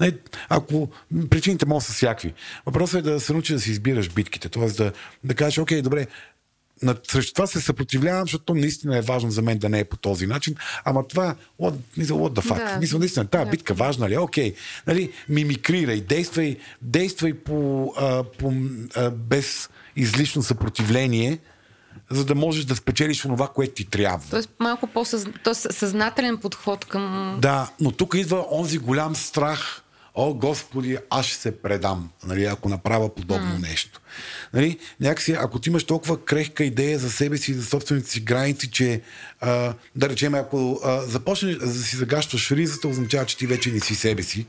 Нали, 0.00 0.18
ако 0.48 0.88
причините 1.30 1.66
могат 1.66 1.84
са 1.84 1.92
всякакви. 1.92 2.34
Въпросът 2.66 3.06
е 3.06 3.10
да 3.10 3.20
се 3.20 3.32
научи 3.32 3.52
да 3.52 3.60
си 3.60 3.70
избираш 3.70 4.10
битките, 4.10 4.48
т.е. 4.48 4.66
да, 4.66 4.92
да 5.24 5.34
кажеш, 5.34 5.58
окей, 5.58 5.82
добре, 5.82 6.06
срещу 7.08 7.34
това 7.34 7.46
се 7.46 7.60
съпротивлявам, 7.60 8.22
защото 8.22 8.44
то 8.44 8.54
наистина 8.54 8.98
е 8.98 9.00
важно 9.00 9.30
за 9.30 9.42
мен 9.42 9.58
да 9.58 9.68
не 9.68 9.78
е 9.80 9.84
по 9.84 9.96
този 9.96 10.26
начин. 10.26 10.54
Ама 10.84 11.08
това, 11.08 11.34
what, 11.60 11.74
мисля, 11.96 12.14
what 12.14 12.40
the 12.40 12.48
fuck? 12.48 12.72
Да. 12.74 12.78
Мисля, 12.80 12.98
наистина, 12.98 13.26
тази 13.26 13.44
Да. 13.44 13.50
битка 13.50 13.74
важна 13.74 14.08
ли? 14.08 14.14
е? 14.14 14.18
Окей. 14.18 14.54
Нали, 14.86 15.12
мимикрирай, 15.28 16.00
действай, 16.00 16.56
действай 16.82 17.34
по, 17.34 17.92
а, 17.98 18.22
по, 18.24 18.52
а, 18.96 19.10
без 19.10 19.70
излишно 19.96 20.42
съпротивление, 20.42 21.38
за 22.10 22.24
да 22.24 22.34
можеш 22.34 22.64
да 22.64 22.76
спечелиш 22.76 23.24
онова, 23.24 23.48
което 23.48 23.74
ти 23.74 23.84
трябва. 23.84 24.24
Тоест 24.30 24.50
малко 24.60 24.86
по-съзнателен 24.86 26.38
подход 26.38 26.84
към... 26.84 27.36
Да, 27.42 27.70
но 27.80 27.92
тук 27.92 28.14
идва 28.14 28.46
онзи 28.50 28.78
голям 28.78 29.16
страх. 29.16 29.82
О, 30.18 30.34
Господи, 30.34 30.98
аз 31.10 31.26
ще 31.26 31.36
се 31.36 31.62
предам, 31.62 32.10
нали, 32.24 32.44
ако 32.44 32.68
направя 32.68 33.14
подобно 33.14 33.58
mm. 33.58 33.62
нещо. 33.62 34.00
Нали, 34.54 34.78
някакси, 35.00 35.32
ако 35.32 35.58
ти 35.58 35.68
имаш 35.68 35.84
толкова 35.84 36.24
крехка 36.24 36.64
идея 36.64 36.98
за 36.98 37.10
себе 37.10 37.36
си, 37.36 37.54
за 37.54 37.64
собствените 37.66 38.10
си 38.10 38.20
граници, 38.20 38.70
че 38.70 39.02
а, 39.40 39.74
да 39.96 40.08
речем, 40.08 40.34
ако 40.34 40.80
а, 40.84 41.00
започнеш 41.00 41.56
да 41.56 41.72
си 41.72 41.96
загащаш 41.96 42.50
ризата, 42.50 42.88
означава, 42.88 43.26
че 43.26 43.36
ти 43.36 43.46
вече 43.46 43.72
не 43.72 43.80
си 43.80 43.94
себе 43.94 44.22
си. 44.22 44.46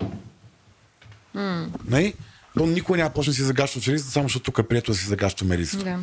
Mm. 1.36 1.68
Нали? 1.86 2.13
То 2.57 2.65
никой 2.65 2.97
няма 2.97 3.09
почне 3.09 3.32
да 3.32 3.36
си 3.36 3.43
загащаш 3.43 3.88
ризата, 3.88 4.11
само 4.11 4.28
защото 4.28 4.43
тук 4.43 4.57
е 4.57 4.68
прието 4.68 4.91
да 4.91 4.97
си 4.97 5.05
загащаме 5.05 5.57
ризата. 5.57 5.84
Да. 5.84 5.99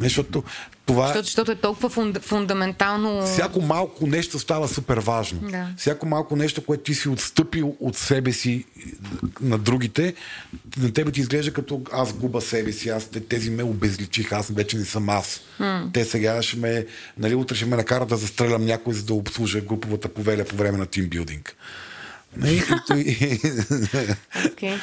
Не, 0.00 0.08
защото 0.08 0.44
това 0.86 1.06
Защото, 1.06 1.24
защото 1.24 1.52
е 1.52 1.54
толкова 1.54 1.88
фунда, 1.88 2.20
фундаментално... 2.20 3.26
всяко 3.26 3.60
малко 3.60 4.06
нещо 4.06 4.38
става 4.38 4.68
супер 4.68 4.98
важно. 4.98 5.40
Да. 5.50 5.68
Всяко 5.76 6.06
малко 6.06 6.36
нещо, 6.36 6.64
което 6.64 6.82
ти 6.82 6.94
си 6.94 7.08
отстъпил 7.08 7.76
от 7.80 7.96
себе 7.96 8.32
си 8.32 8.64
на 9.40 9.58
другите, 9.58 10.14
на 10.78 10.92
тебе 10.92 11.10
ти 11.10 11.20
изглежда 11.20 11.52
като 11.52 11.82
аз 11.92 12.12
губа 12.12 12.40
себе 12.40 12.72
си, 12.72 12.88
аз 12.88 13.04
те- 13.04 13.20
тези 13.20 13.50
ме 13.50 13.62
обезличиха, 13.62 14.36
аз 14.36 14.48
вече 14.48 14.76
не 14.76 14.84
съм 14.84 15.08
аз. 15.08 15.40
Те 15.92 16.04
сега 16.04 16.42
ще 16.42 16.56
ме, 16.56 16.86
нали, 17.18 17.34
утре 17.34 17.54
ще 17.54 17.66
ме 17.66 17.76
накарат 17.76 18.08
да 18.08 18.16
застрелям 18.16 18.64
някой, 18.64 18.94
за 18.94 19.02
да 19.02 19.14
обслужа 19.14 19.60
груповата 19.60 20.08
повеля 20.08 20.44
по 20.44 20.56
време 20.56 20.78
на 20.78 20.86
тимбилдинг. 20.86 21.56
Нали? 22.36 22.62
И- 22.94 23.00
и- 23.00 23.38
Okay. 24.34 24.78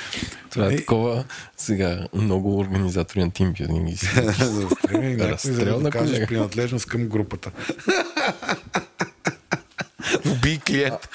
Това 0.50 0.66
е 0.66 0.74
Е, 0.74 0.76
такова 0.76 1.24
сега 1.58 2.08
много 2.14 2.58
организатори 2.60 3.20
на 3.20 3.32
тимбилдинг 3.32 3.90
и 3.90 3.98
си 3.98 4.06
Застрели 4.40 5.08
някой, 5.08 5.18
за 5.18 5.30
Разстрел 5.30 5.80
на 5.80 5.92
колега. 5.92 6.28
принадлежност 6.28 6.86
към 6.86 7.08
групата. 7.08 7.52
Убий 10.28 10.60
клиент. 10.60 11.10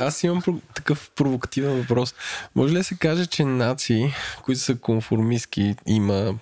Аз 0.00 0.22
имам 0.22 0.42
такъв 0.74 1.10
провокативен 1.10 1.72
въпрос. 1.72 2.14
Може 2.54 2.74
ли 2.74 2.78
да 2.78 2.84
се 2.84 2.94
каже, 2.94 3.26
че 3.26 3.44
нации, 3.44 4.12
които 4.42 4.60
са 4.60 4.74
конформистки, 4.74 5.74
има 5.86 6.34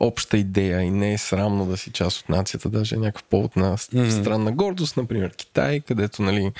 обща 0.00 0.38
идея 0.38 0.80
и 0.80 0.90
не 0.90 1.12
е 1.12 1.18
срамно 1.18 1.66
да 1.66 1.76
си 1.76 1.90
част 1.90 2.20
от 2.20 2.28
нацията, 2.28 2.68
даже 2.68 2.94
е 2.94 2.98
някакъв 2.98 3.24
повод 3.24 3.56
на 3.56 3.78
странна 3.78 4.52
гордост, 4.52 4.96
например 4.96 5.30
Китай, 5.30 5.80
където 5.80 6.22
нали, 6.22 6.52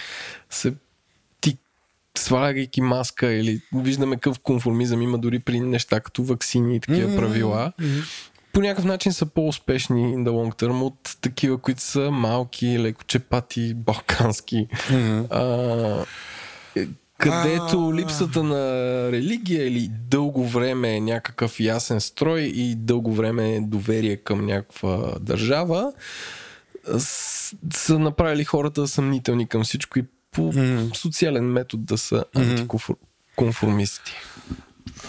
се 0.51 0.73
слагайки 2.19 2.81
маска 2.81 3.33
или 3.33 3.61
виждаме 3.75 4.17
какъв 4.17 4.39
конформизъм 4.39 5.03
има 5.03 5.19
дори 5.19 5.39
при 5.39 5.61
неща 5.61 6.01
като 6.01 6.23
вакцини 6.23 6.77
и 6.77 6.81
такива 6.81 7.11
mm-hmm. 7.11 7.17
правила. 7.17 7.73
Mm-hmm. 7.81 8.05
По 8.53 8.61
някакъв 8.61 8.85
начин 8.85 9.13
са 9.13 9.27
по-успешни 9.27 10.17
in 10.17 10.25
the 10.25 10.31
long 10.31 10.63
term 10.63 10.83
от 10.83 11.17
такива, 11.21 11.59
които 11.59 11.83
са 11.83 12.11
малки, 12.11 12.79
лекочепати, 12.79 13.75
балкански. 13.75 14.69
Mm-hmm. 14.71 15.27
А, 15.31 16.05
е, 16.81 16.87
където 17.19 17.93
липсата 17.95 18.43
на 18.43 18.63
религия 19.13 19.67
или 19.67 19.89
дълго 19.91 20.47
време 20.49 20.97
е 20.97 21.01
някакъв 21.01 21.61
ясен 21.61 22.01
строй 22.01 22.41
и 22.41 22.75
дълго 22.75 23.13
време 23.13 23.55
е 23.55 23.61
доверие 23.61 24.17
към 24.17 24.47
някаква 24.47 25.15
държава, 25.21 25.93
са 27.73 27.99
направили 27.99 28.45
хората 28.45 28.89
съмнителни 28.89 29.49
към 29.49 29.65
всичко 29.65 29.99
и 29.99 30.05
по 30.31 30.53
mm. 30.53 30.97
социален 30.97 31.45
метод 31.45 31.83
да 31.87 31.99
са 31.99 32.25
антиконформисти. 32.37 34.13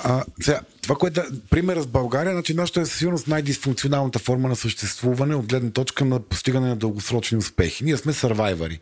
А, 0.04 0.24
сега, 0.42 0.60
това, 0.82 0.96
което 0.96 1.20
е 1.20 1.24
примерът 1.50 1.84
с 1.84 1.88
България, 1.88 2.34
значи 2.34 2.54
нашата 2.54 2.82
е 2.82 2.86
със 2.86 2.98
сигурност 2.98 3.28
най-дисфункционалната 3.28 4.20
форма 4.20 4.50
на 4.50 4.56
съществуване 4.56 5.36
от 5.36 5.48
гледна 5.48 5.72
точка 5.72 6.06
на 6.06 6.20
постигане 6.20 6.68
на 6.68 6.76
дългосрочни 6.76 7.38
успехи. 7.38 7.84
Ние 7.84 7.98
сме 7.98 8.14
сървайвари. 8.14 8.80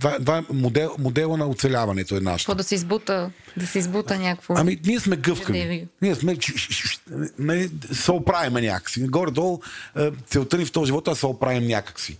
Това, 0.00 0.18
това 0.18 0.38
е 0.38 0.42
модел, 0.52 0.96
модела 0.98 1.36
на 1.36 1.48
оцеляването 1.48 2.14
е 2.14 2.18
Какво 2.18 2.30
нашето. 2.30 2.54
да 2.54 2.64
се 2.64 2.74
избута, 2.74 3.30
да 3.56 3.66
се 3.66 3.78
избута 3.78 4.18
някакво... 4.18 4.54
Ами, 4.56 4.80
ние 4.84 5.00
сме 5.00 5.16
гъвкави. 5.16 5.88
Ние 6.02 6.14
сме... 6.14 6.36
Не, 7.38 7.68
се 7.92 8.12
оправиме 8.12 8.60
някакси. 8.60 9.06
Горе-долу 9.06 9.60
е, 9.96 10.10
целта 10.26 10.58
ни 10.58 10.64
в 10.64 10.72
този 10.72 10.86
живот 10.86 11.08
е 11.08 11.10
да 11.10 11.16
се 11.16 11.26
оправим 11.26 11.66
някакси. 11.66 12.18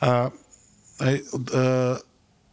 А, 0.00 0.30
е, 1.04 1.20
а, 1.54 1.98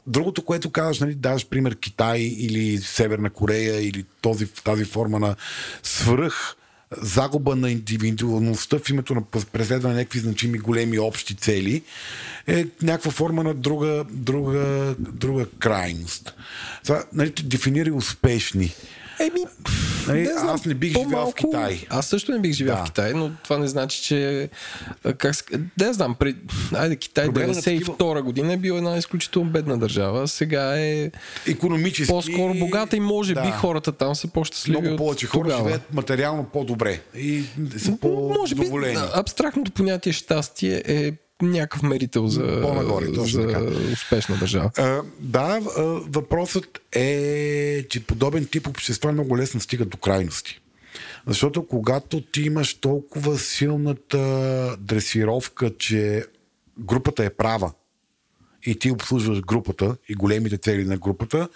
другото, 0.07 0.45
което 0.45 0.69
казваш, 0.69 0.99
нали, 0.99 1.15
даваш 1.15 1.47
пример 1.47 1.75
Китай 1.75 2.19
или 2.19 2.77
Северна 2.77 3.29
Корея 3.29 3.87
или 3.87 4.05
този, 4.21 4.47
тази 4.47 4.85
форма 4.85 5.19
на 5.19 5.35
свръх 5.83 6.55
загуба 7.01 7.55
на 7.55 7.71
индивидуалността 7.71 8.79
в 8.79 8.89
името 8.89 9.15
на 9.15 9.21
преследване 9.51 9.93
на 9.93 9.99
някакви 9.99 10.19
значими 10.19 10.57
големи 10.57 10.99
общи 10.99 11.35
цели 11.35 11.83
е 12.47 12.65
някаква 12.81 13.11
форма 13.11 13.43
на 13.43 13.53
друга, 13.53 14.05
друга, 14.09 14.95
друга 14.99 15.45
крайност. 15.59 16.33
Това, 16.83 17.03
нали, 17.13 17.33
дефинира 17.43 17.93
успешни. 17.93 18.73
Еми, 19.19 19.39
Нали, 20.07 20.25
знам, 20.27 20.49
аз 20.49 20.65
не 20.65 20.73
бих 20.73 20.93
живял 20.93 21.31
в 21.31 21.35
Китай. 21.35 21.85
Аз 21.89 22.07
също 22.07 22.31
не 22.31 22.39
бих 22.39 22.51
живял 22.53 22.75
Да. 22.75 22.81
в 22.81 22.85
Китай, 22.85 23.13
но 23.13 23.31
това 23.43 23.57
не 23.57 23.67
значи, 23.67 24.03
че... 24.03 24.49
Как, 25.17 25.35
не 25.79 25.93
знам, 25.93 26.15
пред... 26.15 26.35
Айде, 26.73 26.95
Китай 26.95 27.25
Проблема 27.25 27.47
на 27.47 27.53
92 27.55 28.21
година 28.21 28.53
е 28.53 28.57
била 28.57 28.77
една 28.77 28.97
изключително 28.97 29.49
бедна 29.49 29.77
държава. 29.77 30.27
Сега 30.27 30.79
е 30.79 31.11
Економически... 31.47 32.07
по-скоро 32.07 32.53
богата 32.55 32.97
и 32.97 32.99
може 32.99 33.33
Да. 33.33 33.41
би 33.41 33.51
хората 33.51 33.91
там 33.91 34.15
са 34.15 34.27
по-щастливи 34.27 34.77
Много 34.79 34.95
повече 34.97 35.27
хора 35.27 35.43
тогава. 35.43 35.59
живеят 35.59 35.93
материално 35.93 36.43
по-добре 36.43 37.01
и 37.15 37.43
са 37.77 37.91
Може 38.01 38.55
би 38.55 38.61
по-доволени. 38.61 38.97
абстрактното 39.13 39.71
понятие 39.71 40.13
щастие 40.13 40.83
е 40.85 41.11
някакъв 41.51 41.83
мерител 41.83 42.27
за, 42.27 42.61
По-нагоре, 42.61 43.05
за 43.13 43.47
така. 43.47 43.61
успешна 43.93 44.37
държава. 44.37 44.71
А, 44.77 45.01
да, 45.19 45.59
въпросът 46.07 46.81
е, 46.91 47.85
че 47.89 48.03
подобен 48.03 48.45
тип 48.45 48.67
общества 48.67 49.11
много 49.11 49.37
лесно 49.37 49.59
стигат 49.59 49.89
до 49.89 49.97
крайности. 49.97 50.59
Защото 51.27 51.67
когато 51.67 52.21
ти 52.21 52.41
имаш 52.41 52.73
толкова 52.73 53.37
силната 53.37 54.19
дресировка, 54.79 55.77
че 55.77 56.25
групата 56.79 57.25
е 57.25 57.29
права 57.29 57.71
и 58.65 58.79
ти 58.79 58.91
обслужваш 58.91 59.41
групата 59.41 59.95
и 60.09 60.13
големите 60.13 60.57
цели 60.57 60.85
на 60.85 60.97
групата, 60.97 61.49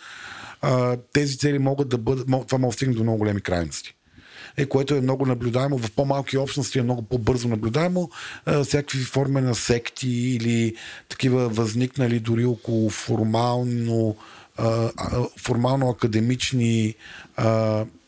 тези 1.14 1.38
цели 1.38 1.60
могат 1.60 1.90
да 1.90 1.98
бъдат, 1.98 2.28
това 2.48 2.58
може 2.58 2.68
да 2.68 2.74
стигне 2.74 2.96
до 2.96 3.04
много 3.04 3.18
големи 3.18 3.42
крайности 3.42 3.97
е, 4.58 4.66
което 4.66 4.96
е 4.96 5.02
много 5.02 5.26
наблюдаемо. 5.26 5.78
В 5.78 5.92
по-малки 5.92 6.38
общности 6.38 6.80
е 6.80 6.84
много 6.84 7.02
по-бързо 7.02 7.48
наблюдаемо. 7.48 8.10
Всякакви 8.64 9.04
форми 9.04 9.42
на 9.42 9.56
секти 9.56 10.10
или 10.10 10.76
такива 11.10 11.50
възникнали 11.50 12.20
дори 12.20 12.46
около 12.46 12.90
формално, 12.90 14.16
формално 15.40 15.90
академични 15.90 16.96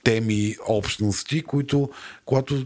теми, 0.03 0.55
общности, 0.67 1.41
които, 1.41 1.89
когато 2.25 2.65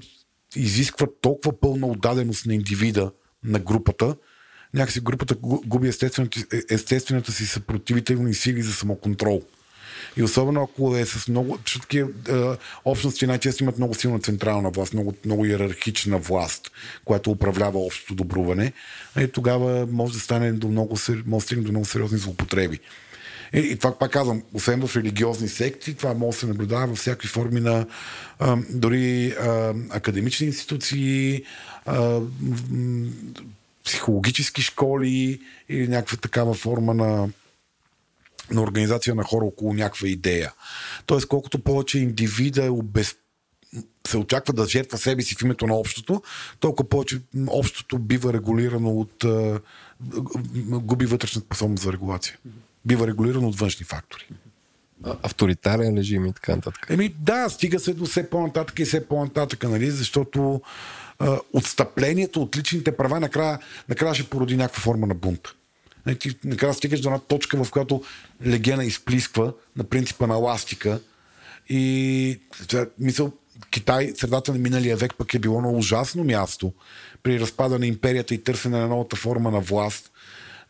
изискват 0.55 1.09
толкова 1.21 1.59
пълна 1.59 1.87
отдаденост 1.87 2.45
на 2.45 2.53
индивида, 2.53 3.11
на 3.43 3.59
групата, 3.59 4.15
някакси 4.73 4.99
групата 4.99 5.35
губи 5.41 5.87
естествената, 5.87 6.39
естествената 6.69 7.31
си 7.31 7.45
съпротивителни 7.45 8.33
сили 8.33 8.61
за 8.61 8.73
самоконтрол. 8.73 9.41
И 10.17 10.23
особено 10.23 10.63
ако 10.63 10.97
е 10.97 11.05
с 11.05 11.27
много... 11.27 11.57
Защото 11.65 11.81
такива 11.81 12.09
е, 12.29 12.57
общности 12.85 13.27
най-често 13.27 13.63
имат 13.63 13.77
много 13.77 13.93
силна 13.93 14.19
централна 14.19 14.69
власт, 14.69 14.93
много, 14.93 15.13
много 15.25 15.45
иерархична 15.45 16.17
власт, 16.17 16.71
която 17.05 17.31
управлява 17.31 17.79
общото 17.79 18.15
добруване. 18.15 18.73
И 19.19 19.27
тогава 19.27 19.87
може 19.91 20.13
да 20.13 20.19
стане 20.19 20.51
до 20.51 20.67
много, 20.67 20.97
може 21.25 21.45
да 21.45 21.61
до 21.61 21.71
много 21.71 21.85
сериозни 21.85 22.17
злоупотреби. 22.17 22.79
И, 23.53 23.59
и 23.59 23.75
това 23.75 23.99
пак 23.99 24.11
казвам, 24.11 24.43
освен 24.53 24.87
в 24.87 24.95
религиозни 24.95 25.47
секти, 25.47 25.93
това 25.93 26.13
може 26.13 26.35
да 26.35 26.39
се 26.39 26.47
наблюдава 26.47 26.87
във 26.87 26.97
всякакви 26.97 27.27
форми 27.27 27.59
на 27.59 27.85
а, 28.39 28.57
дори 28.69 29.31
а, 29.31 29.73
академични 29.89 30.47
институции, 30.47 31.43
а, 31.85 32.19
психологически 33.85 34.61
школи 34.61 35.39
или 35.69 35.87
някаква 35.87 36.17
такава 36.17 36.53
форма 36.53 36.93
на 36.93 37.29
на 38.51 38.61
организация 38.61 39.15
на 39.15 39.23
хора 39.23 39.45
около 39.45 39.73
някаква 39.73 40.07
идея. 40.07 40.53
Тоест, 41.05 41.27
колкото 41.27 41.59
повече 41.59 41.99
индивида 41.99 42.65
е 42.65 42.69
обез... 42.69 43.15
се 44.07 44.17
очаква 44.17 44.53
да 44.53 44.65
жертва 44.65 44.97
себе 44.97 45.21
си 45.21 45.35
в 45.35 45.41
името 45.41 45.67
на 45.67 45.75
общото, 45.75 46.21
толкова 46.59 46.89
повече 46.89 47.21
общото 47.47 47.99
бива 47.99 48.33
регулирано 48.33 48.89
от... 48.89 49.25
губи 50.67 51.05
вътрешна 51.05 51.41
способност 51.41 51.83
за 51.83 51.93
регулация. 51.93 52.37
Бива 52.85 53.07
регулирано 53.07 53.47
от 53.47 53.59
външни 53.59 53.85
фактори. 53.85 54.25
Авторитарен 55.23 55.97
режим 55.97 56.25
и 56.25 56.33
така 56.33 56.55
нататък. 56.55 56.87
Еми 56.89 57.15
да, 57.19 57.49
стига 57.49 57.79
се 57.79 57.93
до 57.93 58.05
все 58.05 58.29
по-нататък 58.29 58.79
и 58.79 58.85
все 58.85 59.07
по-нататък, 59.07 59.63
нали? 59.63 59.91
защото 59.91 60.61
а, 61.19 61.39
отстъплението 61.53 62.41
от 62.41 62.57
личните 62.57 62.97
права 62.97 63.19
накрая, 63.19 63.59
накрая 63.89 64.15
ще 64.15 64.29
породи 64.29 64.57
някаква 64.57 64.81
форма 64.81 65.07
на 65.07 65.15
бунт. 65.15 65.41
Нали, 66.05 66.19
ти 66.19 66.35
накрая 66.43 66.73
стигаш 66.73 67.01
до 67.01 67.09
една 67.09 67.19
точка, 67.19 67.63
в 67.63 67.71
която 67.71 68.03
легена 68.45 68.85
изплисква 68.85 69.53
на 69.75 69.83
принципа 69.83 70.27
на 70.27 70.35
ластика 70.35 70.99
и 71.69 72.39
мисъл, 72.99 73.31
Китай, 73.71 74.13
средата 74.15 74.51
на 74.51 74.57
миналия 74.57 74.97
век 74.97 75.13
пък 75.17 75.33
е 75.33 75.39
било 75.39 75.61
на 75.61 75.71
ужасно 75.71 76.23
място 76.23 76.73
при 77.23 77.39
разпада 77.39 77.79
на 77.79 77.87
империята 77.87 78.35
и 78.35 78.43
търсене 78.43 78.79
на 78.79 78.87
новата 78.87 79.15
форма 79.15 79.51
на 79.51 79.59
власт. 79.59 80.11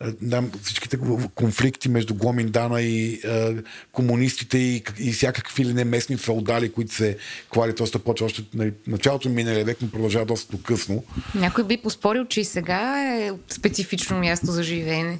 Е, 0.03 0.11
да, 0.21 0.43
всичките 0.63 0.97
конфликти 1.35 1.89
между 1.89 2.15
Гоминдана 2.15 2.81
и 2.81 3.13
е, 3.13 3.55
комунистите 3.91 4.57
и, 4.57 4.83
и 4.99 5.11
всякакви 5.11 5.65
ли 5.65 5.73
не 5.73 5.83
местни 5.83 6.17
феодали, 6.17 6.71
които 6.71 6.93
се 6.93 7.17
клали, 7.49 7.75
т.е. 7.75 7.99
почва 7.99 8.25
още 8.25 8.43
нали, 8.53 8.73
началото 8.87 9.29
на 9.29 9.35
миналия 9.35 9.65
век, 9.65 9.77
но 9.81 9.91
продължава 9.91 10.25
доста 10.25 10.57
късно. 10.63 11.03
Някой 11.35 11.63
би 11.63 11.77
поспорил, 11.77 12.25
че 12.25 12.41
и 12.41 12.45
сега 12.45 13.03
е 13.03 13.31
специфично 13.49 14.19
място 14.19 14.45
за 14.45 14.63
живеене. 14.63 15.19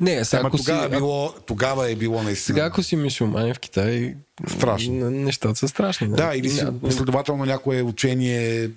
Не, 0.00 0.24
сега 0.24 0.40
Ама 0.40 0.50
тогава, 0.50 0.80
си, 0.80 0.86
е 0.86 0.98
било, 0.98 1.34
тогава 1.46 1.90
е 1.90 1.94
било 1.96 2.22
наистина. 2.22 2.56
Сега 2.56 2.66
ако 2.66 2.82
си 2.82 2.96
мисюманин 2.96 3.54
в 3.54 3.58
Китай, 3.58 4.14
Страшно. 4.46 5.10
Нещата 5.10 5.56
са 5.56 5.68
страшни. 5.68 6.08
Да, 6.08 6.16
да 6.16 6.36
или 6.36 6.50
си, 6.50 6.64
последователно 6.80 7.44
някое 7.44 7.82
учение 7.82 8.68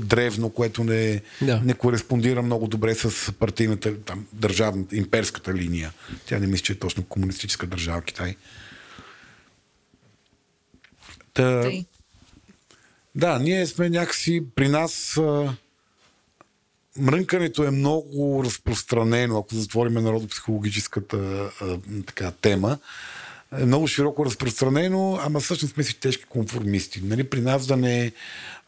древно, 0.00 0.50
което 0.50 0.84
не, 0.84 1.20
да. 1.42 1.60
не 1.64 1.74
кореспондира 1.74 2.42
много 2.42 2.66
добре 2.66 2.94
с 2.94 3.32
партийната, 3.32 4.00
там, 4.00 4.26
държавната, 4.32 4.96
имперската 4.96 5.54
линия. 5.54 5.92
Тя 6.26 6.38
не 6.38 6.46
мисля, 6.46 6.62
че 6.62 6.72
е 6.72 6.78
точно 6.78 7.04
комунистическа 7.04 7.66
държава 7.66 8.02
Китай. 8.02 8.36
Та, 11.34 11.70
да, 13.14 13.38
ние 13.38 13.66
сме 13.66 13.90
някакси 13.90 14.42
при 14.54 14.68
нас 14.68 15.16
а, 15.16 15.54
мрънкането 16.98 17.64
е 17.64 17.70
много 17.70 18.42
разпространено, 18.44 19.38
ако 19.38 19.54
затворим 19.54 19.92
народопсихологическата 19.92 21.50
а, 21.60 21.78
така, 22.06 22.30
тема 22.30 22.78
е 23.58 23.64
много 23.64 23.86
широко 23.86 24.26
разпространено, 24.26 25.18
ама 25.22 25.40
всъщност 25.40 25.74
сме 25.74 25.82
си 25.82 26.00
тежки 26.00 26.24
конформисти. 26.24 27.00
Нали, 27.04 27.24
при 27.24 27.40
нас 27.40 27.66
да 27.66 27.76
не, 27.76 28.12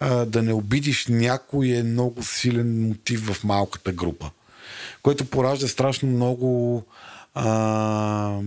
а, 0.01 0.24
да 0.24 0.43
не 0.43 0.53
обидиш 0.53 1.07
някой 1.07 1.68
е 1.68 1.83
много 1.83 2.22
силен 2.22 2.89
мотив 2.89 3.26
в 3.26 3.45
малката 3.45 3.93
група, 3.93 4.31
който 5.03 5.24
поражда 5.24 5.68
страшно 5.68 6.09
много 6.09 6.85
а, 7.35 8.41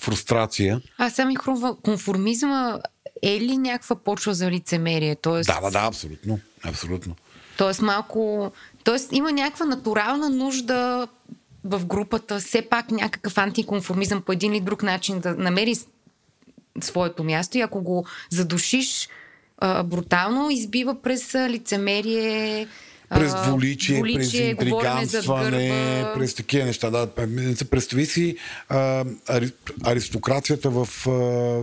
фрустрация. 0.00 0.80
А 0.98 1.10
сами 1.10 1.36
конформизма 1.82 2.78
е 3.22 3.40
ли 3.40 3.56
някаква 3.56 3.96
почва 3.96 4.34
за 4.34 4.50
лицемерие? 4.50 5.16
Тоест... 5.16 5.46
Да, 5.46 5.60
да, 5.60 5.70
да, 5.70 5.86
абсолютно. 5.86 6.40
абсолютно. 6.62 7.16
Тоест 7.60 7.82
малко... 7.82 8.52
Тоест 8.84 9.12
има 9.12 9.32
някаква 9.32 9.66
натурална 9.66 10.30
нужда 10.30 11.08
в 11.64 11.86
групата 11.86 12.38
все 12.38 12.62
пак 12.62 12.90
някакъв 12.90 13.38
антиконформизъм 13.38 14.22
по 14.22 14.32
един 14.32 14.54
или 14.54 14.60
друг 14.60 14.82
начин 14.82 15.20
да 15.20 15.34
намери 15.34 15.74
своето 16.82 17.24
място 17.24 17.58
и 17.58 17.60
ако 17.60 17.82
го 17.82 18.06
задушиш 18.30 19.08
а, 19.58 19.82
брутално, 19.82 20.50
избива 20.50 21.02
през 21.02 21.34
лицемерие, 21.34 22.68
през 23.14 23.34
дволичие, 23.34 23.96
дволичие 23.96 24.56
през 24.56 24.68
интриганстване, 24.68 26.04
през 26.14 26.34
такива 26.34 26.64
неща. 26.66 26.90
Да, 26.90 27.06
представи 27.70 28.06
си 28.06 28.36
а, 28.68 29.04
аристокрацията 29.84 30.70
в 30.70 30.88
а, 31.06 31.10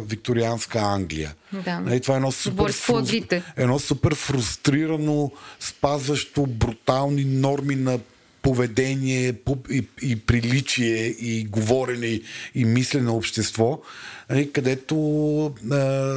викторианска 0.08 0.80
Англия. 0.80 1.34
Да. 1.54 1.80
Нали, 1.80 2.02
това 2.02 2.14
е 2.14 2.18
едно 2.18 2.32
супер, 2.32 2.72
фрус... 2.72 3.14
едно 3.58 3.80
супер 3.80 4.16
фрустрирано, 4.16 5.32
спазващо 5.60 6.46
брутални 6.46 7.26
норми 7.26 7.76
на 7.76 8.00
поведение 8.48 9.34
и, 9.72 9.84
и 10.02 10.16
приличие 10.16 11.06
и 11.06 11.46
говорене 11.46 12.22
и 12.56 12.66
мислене 12.66 13.10
общество, 13.10 13.82
нали, 14.30 14.52
където 14.52 14.96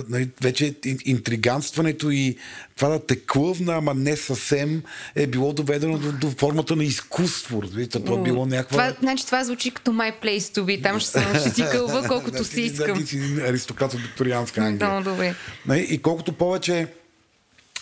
нали, 0.08 0.28
вече 0.42 0.74
интриганстването 1.04 2.10
и 2.10 2.36
това 2.76 2.88
да 2.88 3.06
те 3.06 3.20
клъвна, 3.26 3.74
ама 3.74 3.94
не 3.94 4.16
съвсем, 4.16 4.82
е 5.14 5.26
било 5.26 5.52
доведено 5.52 5.98
до, 5.98 6.12
до 6.12 6.30
формата 6.30 6.76
на 6.76 6.84
изкуство. 6.84 7.62
Разбирате, 7.62 8.04
това 8.04 8.20
е 8.20 8.22
било 8.22 8.46
някаква... 8.46 8.88
Това, 8.88 9.00
значи, 9.00 9.26
това 9.26 9.44
звучи 9.44 9.70
като 9.70 9.90
My 9.90 10.22
Place 10.22 10.38
to 10.38 10.60
be. 10.60 10.82
Там 10.82 11.00
ще, 11.00 11.10
съм, 11.10 11.34
ще 11.40 11.50
си 11.50 11.64
кълва 11.72 12.02
колкото 12.08 12.44
си 12.44 12.60
искам. 12.60 12.94
Да, 12.94 13.00
ти 13.00 13.06
си 13.06 13.18
аристократ 13.48 13.94
от 13.94 14.00
викторианска 14.00 14.60
Англия. 14.60 14.90
Много 14.90 15.10
добре. 15.10 15.34
Нали, 15.66 15.86
и 15.90 16.02
колкото 16.02 16.32
повече 16.32 16.86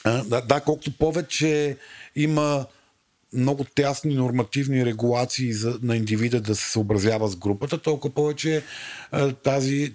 да, 0.04 0.40
да, 0.40 0.60
колкото 0.60 0.90
повече 0.90 1.76
има 2.16 2.66
много 3.32 3.64
тясни 3.74 4.14
нормативни 4.14 4.84
регулации 4.84 5.52
за, 5.52 5.78
на 5.82 5.96
индивида 5.96 6.40
да 6.40 6.56
се 6.56 6.70
съобразява 6.70 7.28
с 7.28 7.36
групата, 7.36 7.78
толкова 7.78 8.14
повече 8.14 8.62
тази 9.42 9.94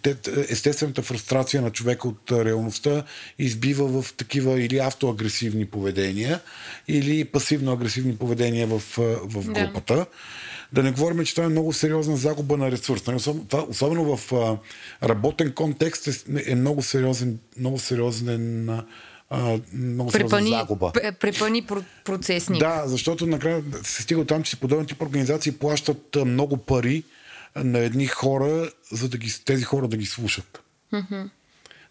естествената 0.50 1.02
фрустрация 1.02 1.62
на 1.62 1.72
човека 1.72 2.08
от 2.08 2.32
реалността 2.32 3.04
избива 3.40 4.02
в 4.02 4.14
такива 4.14 4.62
или 4.62 4.78
автоагресивни 4.78 5.66
поведения, 5.66 6.40
или 6.88 7.26
пасивно-агресивни 7.26 8.18
поведения 8.18 8.68
в, 8.68 8.80
в 9.24 9.46
групата. 9.46 9.96
Да. 9.96 10.06
Да 10.74 10.84
не 10.84 10.92
говорим, 10.92 11.26
че 11.26 11.36
това 11.36 11.46
е 11.46 11.50
много 11.50 11.74
сериозна 11.74 12.18
загуба 12.18 12.58
на 12.58 12.72
ресурс. 12.72 13.06
Нали, 13.08 13.20
особено 13.68 14.18
в 14.18 14.32
работен 15.04 15.52
контекст 15.52 16.08
е, 16.08 16.12
е 16.46 16.56
много 16.56 16.84
сериозен, 16.84 17.40
много 17.60 17.80
сериозен 17.80 18.70
а, 19.30 19.60
много 19.74 20.12
препани, 20.12 20.50
загуба. 20.50 20.92
Препани 21.20 21.68
процесник. 22.06 22.60
Да, 22.60 22.84
защото 22.86 23.26
накрая 23.26 23.64
се 23.84 24.02
стига 24.02 24.26
там, 24.26 24.44
че 24.44 24.50
си 24.50 24.60
подобни 24.60 24.88
тип 24.88 25.02
организации 25.02 25.52
плащат 25.52 26.18
много 26.26 26.58
пари 26.58 27.04
на 27.56 27.80
едни 27.80 28.08
хора, 28.08 28.72
за 28.92 29.10
да 29.10 29.18
ги, 29.18 29.34
тези 29.46 29.64
хора 29.64 29.88
да 29.88 29.98
ги 29.98 30.06
слушат. 30.06 30.64
Mm-hmm. 30.94 31.30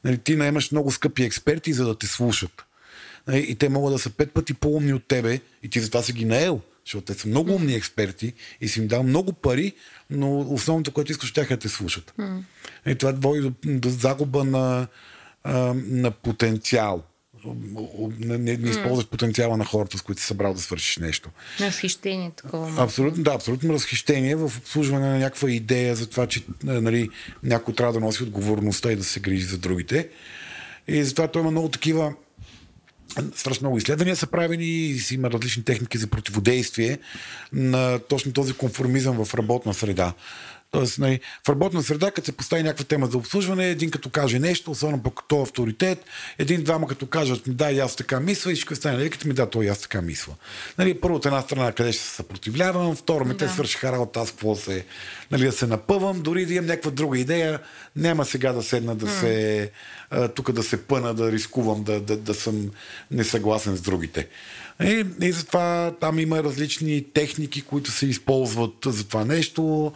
Нали, 0.04 0.18
ти 0.18 0.36
наемаш 0.36 0.72
много 0.72 0.90
скъпи 0.90 1.22
експерти, 1.22 1.72
за 1.72 1.86
да 1.86 1.98
те 1.98 2.06
слушат. 2.06 2.64
Нали, 3.26 3.46
и 3.48 3.54
те 3.54 3.68
могат 3.68 3.94
да 3.94 3.98
са 3.98 4.10
пет 4.10 4.32
пъти 4.32 4.54
по-умни 4.54 4.94
от 4.94 5.08
тебе 5.08 5.40
и 5.62 5.70
ти 5.70 5.80
затова 5.80 6.02
си 6.02 6.12
ги 6.12 6.24
наел, 6.24 6.60
защото 6.86 7.04
те 7.04 7.14
са 7.14 7.28
много 7.28 7.54
умни 7.54 7.74
експерти 7.74 8.32
и 8.60 8.68
си 8.68 8.80
им 8.80 8.88
дал 8.88 9.02
много 9.02 9.32
пари, 9.32 9.72
но 10.10 10.40
основното, 10.40 10.92
което 10.92 11.12
искаш, 11.12 11.32
тях 11.32 11.50
е 11.50 11.54
да 11.54 11.60
те 11.60 11.68
слушат. 11.68 12.14
Mm. 12.18 12.42
И 12.86 12.94
това 12.94 13.12
води 13.12 13.40
до, 13.40 13.52
до 13.64 13.88
загуба 13.88 14.44
на 14.44 14.86
а, 15.44 15.74
на 15.74 16.10
потенциал. 16.10 17.02
Не, 18.18 18.38
не, 18.38 18.56
не 18.56 18.70
използваш 18.70 19.06
потенциала 19.06 19.56
на 19.56 19.64
хората, 19.64 19.98
с 19.98 20.02
които 20.02 20.20
си 20.20 20.26
събрал 20.26 20.54
да 20.54 20.60
свършиш 20.60 20.96
нещо. 20.96 21.30
Разхищение 21.60 22.30
такова. 22.36 22.82
Абсолютно, 22.82 23.24
да, 23.24 23.34
абсолютно 23.34 23.74
разхищение 23.74 24.36
в 24.36 24.44
обслужване 24.44 25.08
на 25.08 25.18
някаква 25.18 25.50
идея 25.50 25.96
за 25.96 26.10
това, 26.10 26.26
че 26.26 26.42
нали, 26.64 27.08
някой 27.42 27.74
трябва 27.74 27.92
да 27.92 28.00
носи 28.00 28.22
отговорността 28.22 28.92
и 28.92 28.96
да 28.96 29.04
се 29.04 29.20
грижи 29.20 29.44
за 29.44 29.58
другите. 29.58 30.08
И 30.88 31.04
затова 31.04 31.28
той 31.28 31.42
има 31.42 31.50
много 31.50 31.68
такива 31.68 32.14
страшно 33.34 33.64
много 33.64 33.78
изследвания 33.78 34.16
са 34.16 34.26
правени 34.26 34.64
и 34.64 34.98
си 34.98 35.14
има 35.14 35.30
различни 35.30 35.64
техники 35.64 35.98
за 35.98 36.06
противодействие 36.06 36.98
на 37.52 37.98
точно 37.98 38.32
този 38.32 38.52
конформизъм 38.52 39.24
в 39.24 39.34
работна 39.34 39.74
среда. 39.74 40.12
Тоест, 40.72 40.98
нали, 40.98 41.20
в 41.46 41.48
работна 41.48 41.82
среда, 41.82 42.10
като 42.10 42.26
се 42.26 42.32
постави 42.32 42.62
някаква 42.62 42.84
тема 42.84 43.06
за 43.06 43.18
обслужване, 43.18 43.68
един 43.68 43.90
като 43.90 44.10
каже 44.10 44.38
нещо, 44.38 44.70
особено 44.70 45.02
пък 45.02 45.14
като 45.14 45.42
авторитет, 45.42 46.04
един-двама 46.38 46.88
като 46.88 47.06
кажат 47.06 47.46
ми 47.46 47.54
да, 47.54 47.70
и 47.70 47.78
аз 47.78 47.96
така 47.96 48.20
мисля, 48.20 48.52
и 48.52 48.56
ще 48.56 48.74
стане, 48.74 48.96
нали, 48.96 49.10
като 49.10 49.28
ми 49.28 49.34
да, 49.34 49.50
той 49.50 49.70
аз 49.70 49.80
така 49.80 50.02
мисля. 50.02 50.32
Нали, 50.78 51.00
първо 51.00 51.16
от 51.16 51.26
една 51.26 51.40
страна, 51.40 51.72
къде 51.72 51.92
ще 51.92 52.02
се 52.02 52.08
съпротивлявам, 52.08 52.96
второ, 52.96 53.24
ми 53.24 53.30
да. 53.30 53.36
те 53.36 53.48
свършиха 53.48 53.92
работа, 53.92 54.20
аз 54.20 54.30
какво 54.30 54.56
се, 54.56 54.84
нали, 55.30 55.44
да 55.44 55.52
се 55.52 55.66
напъвам, 55.66 56.22
дори 56.22 56.46
да 56.46 56.54
имам 56.54 56.66
някаква 56.66 56.90
друга 56.90 57.18
идея, 57.18 57.60
няма 57.96 58.24
сега 58.24 58.52
да 58.52 58.62
седна 58.62 58.94
да 58.94 59.08
се, 59.08 59.70
тук 60.34 60.52
да 60.52 60.62
се 60.62 60.82
пъна, 60.82 61.14
да 61.14 61.32
рискувам, 61.32 61.84
да, 61.84 62.00
да, 62.00 62.16
да 62.16 62.34
съм 62.34 62.70
несъгласен 63.10 63.76
с 63.76 63.80
другите. 63.80 64.28
И, 64.84 65.06
и 65.20 65.32
затова 65.32 65.94
там 66.00 66.18
има 66.18 66.42
различни 66.42 67.04
техники, 67.14 67.62
които 67.62 67.90
се 67.90 68.06
използват 68.06 68.74
за 68.86 69.04
това 69.04 69.24
нещо. 69.24 69.92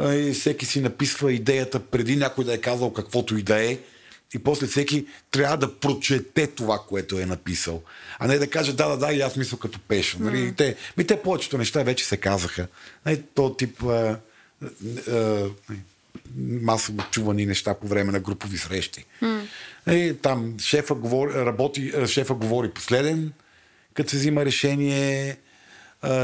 И 0.00 0.32
всеки 0.34 0.66
си 0.66 0.80
написва 0.80 1.32
идеята 1.32 1.80
преди 1.80 2.16
някой 2.16 2.44
да 2.44 2.54
е 2.54 2.58
казал 2.58 2.92
каквото 2.92 3.36
и 3.36 3.42
да 3.42 3.64
е. 3.64 3.78
И 4.34 4.38
после 4.38 4.66
всеки 4.66 5.06
трябва 5.30 5.56
да 5.56 5.74
прочете 5.74 6.46
това, 6.46 6.78
което 6.88 7.18
е 7.18 7.26
написал. 7.26 7.82
А 8.18 8.26
не 8.26 8.38
да 8.38 8.50
каже, 8.50 8.72
да, 8.72 8.88
да, 8.88 8.96
да, 8.96 9.12
и 9.12 9.20
аз 9.20 9.36
мисля 9.36 9.58
като 9.58 9.80
Пешо. 9.80 10.18
Нали? 10.20 10.36
Mm. 10.36 10.56
Те, 10.56 10.76
ми 10.96 11.06
те 11.06 11.22
повечето 11.22 11.58
неща 11.58 11.82
вече 11.82 12.04
се 12.04 12.16
казаха. 12.16 12.66
Нали? 13.06 13.22
То 13.34 13.54
тип 13.54 13.82
а, 13.82 14.18
а, 15.10 15.44
масово 16.38 17.02
чувани 17.10 17.46
неща 17.46 17.74
по 17.74 17.86
време 17.86 18.12
на 18.12 18.20
групови 18.20 18.58
срещи. 18.58 19.04
Mm. 19.22 19.40
И, 19.92 20.14
там 20.22 20.54
шефа 20.60 20.94
говори, 20.94 21.34
работи, 21.34 21.92
шефа 22.06 22.34
говори 22.34 22.70
последен, 22.70 23.32
като 23.98 24.10
се 24.10 24.16
взима 24.16 24.44
решение, 24.44 25.36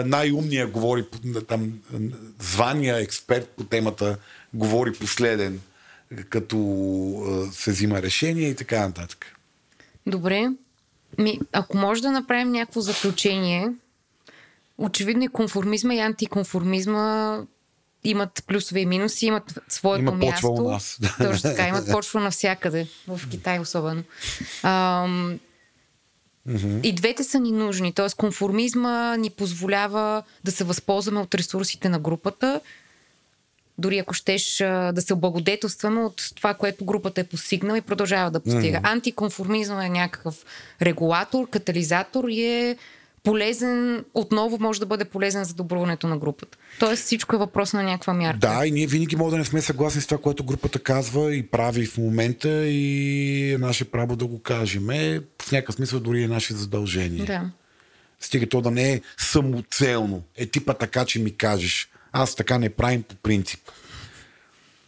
най-умният 0.04 0.70
говори, 0.70 1.04
там, 1.48 1.72
звания 2.40 2.96
експерт 2.96 3.48
по 3.48 3.64
темата 3.64 4.18
говори 4.54 4.92
последен, 4.92 5.60
като 6.28 6.56
се 7.52 7.70
взима 7.70 8.02
решение 8.02 8.48
и 8.48 8.54
така 8.54 8.80
нататък. 8.80 9.36
Добре. 10.06 10.48
Ми, 11.18 11.40
ако 11.52 11.76
може 11.76 12.02
да 12.02 12.10
направим 12.10 12.52
някакво 12.52 12.80
заключение, 12.80 13.68
очевидно 14.78 15.24
и 15.24 15.28
конформизма 15.28 15.94
и 15.94 16.00
антиконформизма 16.00 17.38
имат 18.04 18.44
плюсове 18.46 18.80
и 18.80 18.86
минуси, 18.86 19.26
имат 19.26 19.58
своето 19.68 20.02
Има 20.02 20.12
място. 20.12 20.48
почва 20.48 20.64
у 20.64 20.70
нас. 20.70 20.98
Точно 21.18 21.50
така, 21.50 21.68
имат 21.68 21.90
почва 21.90 22.20
навсякъде, 22.20 22.86
в 23.08 23.20
Китай 23.30 23.58
особено. 23.58 24.02
Ам, 24.62 25.38
Mm-hmm. 26.48 26.82
И 26.82 26.92
двете 26.92 27.24
са 27.24 27.40
ни 27.40 27.52
нужни. 27.52 27.92
Т.е. 27.92 28.06
конформизма 28.16 29.16
ни 29.16 29.30
позволява 29.30 30.22
да 30.44 30.52
се 30.52 30.64
възползваме 30.64 31.20
от 31.20 31.34
ресурсите 31.34 31.88
на 31.88 31.98
групата, 31.98 32.60
дори 33.78 33.98
ако 33.98 34.14
щеш 34.14 34.56
да 34.92 35.02
се 35.02 35.14
облагодетелстваме 35.14 36.00
от 36.00 36.30
това, 36.34 36.54
което 36.54 36.84
групата 36.84 37.20
е 37.20 37.24
постигнала 37.24 37.78
и 37.78 37.80
продължава 37.80 38.30
да 38.30 38.40
постига. 38.40 38.78
Mm-hmm. 38.78 38.92
Антиконформизъм 38.92 39.80
е 39.80 39.88
някакъв 39.88 40.44
регулатор, 40.82 41.48
катализатор 41.50 42.24
и 42.28 42.42
е 42.44 42.76
полезен, 43.24 44.04
отново 44.14 44.58
може 44.60 44.80
да 44.80 44.86
бъде 44.86 45.04
полезен 45.04 45.44
за 45.44 45.54
добруването 45.54 46.06
на 46.06 46.18
групата. 46.18 46.58
Тоест 46.78 47.04
всичко 47.04 47.36
е 47.36 47.38
въпрос 47.38 47.72
на 47.72 47.82
някаква 47.82 48.14
мярка. 48.14 48.38
Да, 48.38 48.66
и 48.66 48.70
ние 48.70 48.86
винаги 48.86 49.16
можем 49.16 49.30
да 49.30 49.38
не 49.38 49.44
сме 49.44 49.62
съгласни 49.62 50.00
с 50.00 50.06
това, 50.06 50.20
което 50.20 50.44
групата 50.44 50.78
казва 50.78 51.34
и 51.34 51.46
прави 51.46 51.86
в 51.86 51.98
момента 51.98 52.48
и 52.66 53.52
е 53.52 53.58
наше 53.58 53.90
право 53.90 54.16
да 54.16 54.26
го 54.26 54.42
кажем. 54.42 54.90
Е, 54.90 55.20
в 55.42 55.52
някакъв 55.52 55.74
смисъл 55.74 56.00
дори 56.00 56.22
е 56.22 56.28
наше 56.28 56.54
задължение. 56.54 57.24
Да. 57.24 57.50
Стига 58.20 58.48
то 58.48 58.60
да 58.60 58.70
не 58.70 58.92
е 58.92 59.00
самоцелно. 59.18 60.22
Е 60.36 60.46
типа 60.46 60.74
така, 60.74 61.04
че 61.04 61.18
ми 61.18 61.36
кажеш. 61.36 61.88
Аз 62.12 62.34
така 62.34 62.58
не 62.58 62.70
правим 62.70 63.02
по 63.02 63.14
принцип. 63.14 63.60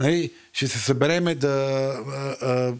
Нали, 0.01 0.31
ще 0.53 0.69
се 0.69 0.79
събереме 0.79 1.35
да 1.35 1.49
а, 2.09 2.47
а, 2.47 2.75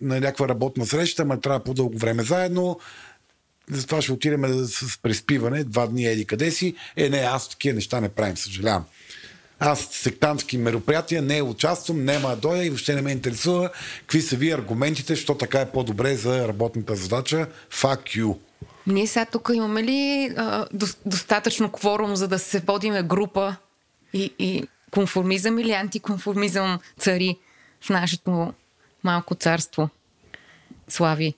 на 0.00 0.20
някаква 0.20 0.48
работна 0.48 0.86
среща, 0.86 1.24
ма 1.24 1.40
трябва 1.40 1.64
по-дълго 1.64 1.98
време 1.98 2.22
заедно 2.22 2.80
затова 3.70 4.02
ще 4.02 4.12
отидем 4.12 4.64
с 4.66 4.98
преспиване, 5.02 5.64
два 5.64 5.86
дни 5.86 6.06
еди 6.06 6.24
къде 6.24 6.50
си. 6.50 6.74
Е, 6.96 7.08
не, 7.08 7.18
аз 7.18 7.48
такива 7.48 7.74
неща 7.74 8.00
не 8.00 8.08
правим, 8.08 8.36
съжалявам. 8.36 8.84
Аз 9.60 9.80
сектантски 9.80 10.58
мероприятия 10.58 11.22
не 11.22 11.42
участвам, 11.42 12.04
няма 12.04 12.36
дойда 12.36 12.64
и 12.64 12.70
въобще 12.70 12.94
не 12.94 13.02
ме 13.02 13.12
интересува 13.12 13.70
какви 14.00 14.22
са 14.22 14.36
ви 14.36 14.50
аргументите, 14.50 15.16
що 15.16 15.34
така 15.34 15.60
е 15.60 15.70
по-добре 15.70 16.16
за 16.16 16.48
работната 16.48 16.96
задача. 16.96 17.46
Fuck 17.72 18.20
you. 18.20 18.38
Ние 18.86 19.06
сега 19.06 19.26
тук 19.26 19.50
имаме 19.54 19.82
ли 19.82 20.34
а, 20.36 20.66
достатъчно 21.06 21.70
кворум, 21.70 22.16
за 22.16 22.28
да 22.28 22.38
се 22.38 22.60
водиме 22.60 23.02
група 23.02 23.56
и, 24.12 24.34
и 24.38 24.68
конформизъм 24.90 25.58
или 25.58 25.72
антиконформизъм 25.72 26.78
цари 26.98 27.36
в 27.80 27.90
нашето 27.90 28.52
малко 29.04 29.34
царство? 29.34 29.88
Слави 30.88 31.34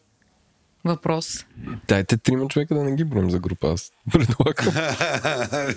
въпрос. 0.85 1.47
Дайте 1.89 2.17
трима 2.17 2.49
човека 2.49 2.75
да 2.75 2.85
не 2.85 2.97
ги 2.97 3.05
броим 3.05 3.31
за 3.31 3.39
група. 3.39 3.69
Аз 3.69 3.93
предлагам. 4.13 4.75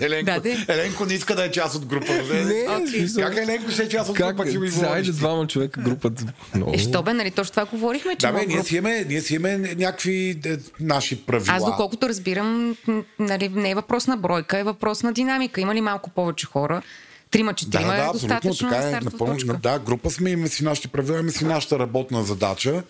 Еленко, 0.00 0.24
да, 0.24 0.40
де. 0.40 0.66
Еленко 0.68 1.04
не 1.04 1.14
иска 1.14 1.34
да 1.34 1.44
е 1.44 1.50
част 1.50 1.74
от 1.74 1.86
група. 1.86 2.12
Не, 2.12 2.22
okay. 2.22 3.22
Как 3.22 3.36
Еленко 3.36 3.70
ще 3.70 3.82
е 3.82 3.88
част 3.88 4.10
от 4.10 4.16
как, 4.16 4.36
група? 4.36 4.50
Ще 4.50 4.58
ми 4.58 5.02
двама 5.02 5.46
човека 5.46 5.80
групата. 5.80 6.24
No. 6.56 6.74
Е, 6.74 6.78
що 6.78 7.02
бе, 7.02 7.12
нали? 7.12 7.30
Точно 7.30 7.50
това 7.50 7.64
говорихме, 7.64 8.16
че 8.16 8.26
да, 8.26 8.32
бе, 8.32 8.46
ние, 8.46 8.62
си 8.62 8.76
имаме, 8.76 9.04
ние 9.08 9.20
си 9.20 9.34
имаме 9.34 9.58
някакви 9.58 10.40
е, 10.46 10.56
наши 10.80 11.26
правила. 11.26 11.56
Аз 11.56 11.64
доколкото 11.64 12.08
разбирам, 12.08 12.76
нали, 13.18 13.48
не 13.48 13.70
е 13.70 13.74
въпрос 13.74 14.06
на 14.06 14.16
бройка, 14.16 14.58
е 14.58 14.64
въпрос 14.64 15.02
на 15.02 15.12
динамика. 15.12 15.60
Има 15.60 15.74
ли 15.74 15.80
малко 15.80 16.10
повече 16.10 16.46
хора? 16.46 16.82
Трима-четирима 17.30 17.92
да, 17.92 17.96
да, 17.96 18.04
е 18.04 18.12
достатъчно 18.12 18.68
така 18.68 18.88
е, 18.88 19.00
напълно, 19.00 19.36
Да, 19.62 19.78
група 19.78 20.10
сме, 20.10 20.30
имаме 20.30 20.48
си 20.48 20.64
нашите 20.64 20.88
правила, 20.88 21.18
имаме 21.18 21.32
си 21.32 21.44
нашата 21.44 21.78
работна 21.78 22.22
задача 22.22 22.82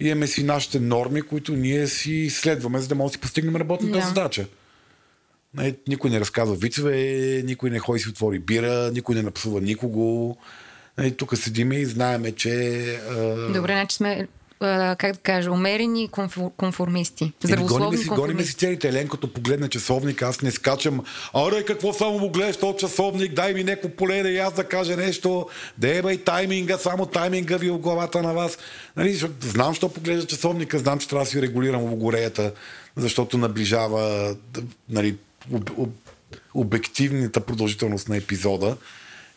имаме 0.00 0.26
си 0.26 0.44
нашите 0.44 0.80
норми, 0.80 1.22
които 1.22 1.52
ние 1.52 1.86
си 1.86 2.30
следваме, 2.30 2.78
за 2.78 2.88
да 2.88 2.94
можем 2.94 3.08
да 3.08 3.12
си 3.12 3.20
постигнем 3.20 3.56
работната 3.56 3.98
yeah. 3.98 4.08
задача. 4.08 4.46
Никой 5.88 6.10
не 6.10 6.20
разказва 6.20 6.56
вицове, 6.56 7.42
никой 7.44 7.70
не 7.70 7.78
ходи 7.78 8.00
си 8.00 8.08
отвори 8.08 8.38
бира, 8.38 8.90
никой 8.92 9.14
не 9.14 9.22
напсува 9.22 9.60
никого. 9.60 10.36
Тук 11.16 11.36
седиме 11.36 11.76
и 11.76 11.86
знаеме, 11.86 12.32
че... 12.32 12.82
Добре, 13.54 13.72
значи 13.72 13.96
сме 13.96 14.28
как 14.58 15.12
да 15.12 15.18
кажа, 15.22 15.50
умерени 15.50 16.08
конформисти. 16.56 17.32
Здравословни 17.42 17.98
си, 17.98 18.08
конформисти. 18.08 18.34
Гоним 18.34 18.46
си 18.46 18.54
целите. 18.54 18.88
Елен, 18.88 19.08
като 19.08 19.32
погледна 19.32 19.68
часовник, 19.68 20.22
аз 20.22 20.42
не 20.42 20.50
скачам. 20.50 21.00
Аре, 21.34 21.64
какво 21.64 21.92
само 21.92 22.18
му 22.18 22.30
гледаш 22.30 22.56
този 22.56 22.78
часовник? 22.78 23.34
Дай 23.34 23.54
ми 23.54 23.64
неко 23.64 23.88
поле 23.88 24.22
да 24.22 24.28
и 24.28 24.38
аз 24.38 24.52
да 24.52 24.64
кажа 24.64 24.96
нещо. 24.96 25.46
Е, 25.82 26.02
и 26.12 26.18
тайминга, 26.18 26.78
само 26.78 27.06
тайминга 27.06 27.56
ви 27.56 27.70
в 27.70 27.78
главата 27.78 28.22
на 28.22 28.32
вас. 28.32 28.58
Нали, 28.96 29.20
знам, 29.40 29.74
що 29.74 29.88
поглежда 29.88 30.26
часовника, 30.26 30.78
знам, 30.78 30.98
че 30.98 31.08
трябва 31.08 31.24
да 31.24 31.30
си 31.30 31.42
регулирам 31.42 31.82
логореята, 31.82 32.52
защото 32.96 33.38
наближава 33.38 34.34
нали, 34.88 35.16
об, 35.52 35.70
об, 35.76 35.90
обективната 36.54 37.40
продължителност 37.40 38.08
на 38.08 38.16
епизода 38.16 38.76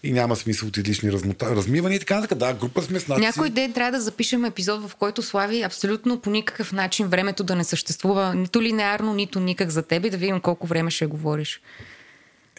и 0.03 0.11
няма 0.11 0.35
смисъл 0.35 0.67
от 0.67 0.77
излишни 0.77 1.11
размута, 1.11 1.55
размивания 1.55 1.95
и 1.95 1.99
така 1.99 2.15
нататък. 2.15 2.37
Да, 2.37 2.53
група 2.53 2.81
сме 2.81 2.99
с 2.99 3.07
наци. 3.07 3.21
Някой 3.21 3.49
ден 3.49 3.73
трябва 3.73 3.91
да 3.91 4.01
запишем 4.01 4.45
епизод, 4.45 4.89
в 4.89 4.95
който 4.95 5.21
слави 5.21 5.61
абсолютно 5.61 6.19
по 6.19 6.29
никакъв 6.29 6.71
начин 6.71 7.07
времето 7.07 7.43
да 7.43 7.55
не 7.55 7.63
съществува 7.63 8.35
нито 8.35 8.61
линеарно, 8.61 9.13
нито 9.13 9.39
никак 9.39 9.69
за 9.69 9.83
теб 9.83 10.05
и 10.05 10.09
да 10.09 10.17
видим 10.17 10.39
колко 10.39 10.67
време 10.67 10.91
ще 10.91 11.05
говориш. 11.05 11.61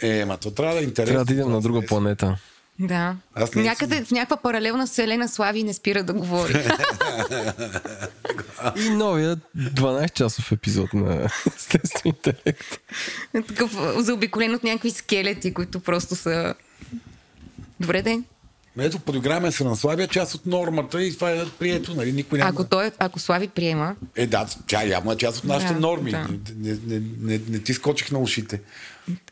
Е, 0.03 0.25
ма 0.25 0.37
то 0.37 0.51
трябва 0.51 0.75
да 0.75 0.81
е 0.81 0.85
интересно. 0.85 1.13
Трябва 1.13 1.25
да 1.25 1.33
идем 1.33 1.51
на 1.51 1.61
друга 1.61 1.87
планета. 1.87 2.37
Да. 2.79 3.17
Аз 3.35 3.55
не 3.55 3.63
Някъде 3.63 3.97
съм... 3.97 4.05
в 4.05 4.11
някаква 4.11 4.37
паралелна 4.37 4.87
вселена 4.87 5.29
Слави 5.29 5.63
не 5.63 5.75
спира 5.75 6.03
да 6.03 6.13
говори. 6.13 6.55
И 8.77 8.91
новия 8.91 9.37
12-часов 9.57 10.53
епизод 10.53 10.95
на 10.95 11.29
естествен 11.57 12.03
интелект. 12.05 12.81
Такъв 13.49 13.77
заобиколен 13.97 14.55
от 14.55 14.65
някакви 14.65 14.91
скелети, 14.91 15.55
които 15.55 15.81
просто 15.81 16.17
са 16.17 16.55
Добре 17.81 18.03
ден. 18.03 18.25
Ето, 18.79 18.99
подиграваме 18.99 19.53
се 19.53 19.65
на 19.65 19.77
Славия 19.77 20.09
част 20.09 20.35
от 20.35 20.47
нормата 20.47 21.03
и 21.03 21.15
това 21.15 21.31
е 21.31 21.45
прието. 21.59 21.95
Нали? 21.95 22.13
Никой 22.13 22.39
няма... 22.39 22.51
ако, 22.51 22.65
той, 22.65 22.91
ако 22.99 23.19
Слави 23.19 23.49
приема... 23.49 23.97
Е, 24.17 24.27
да, 24.27 24.47
тя 24.67 24.85
явно 24.85 25.13
е 25.13 25.17
част 25.17 25.39
от 25.39 25.45
нашите 25.45 25.75
да, 25.75 25.81
норми. 25.81 26.11
Да. 26.11 26.29
Не, 26.57 26.79
не, 26.87 27.03
не, 27.21 27.41
не, 27.49 27.59
ти 27.59 27.75
скочих 27.75 28.11
на 28.11 28.19
ушите. 28.19 28.61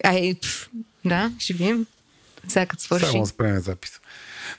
А, 0.04 0.34
пф, 0.42 0.68
да, 1.04 1.32
ще 1.38 1.52
видим. 1.52 1.86
Сега 2.48 2.66
като 2.66 2.82
свърши. 2.82 3.06
Само 3.06 3.26
спреме 3.26 3.60
запис. 3.60 4.00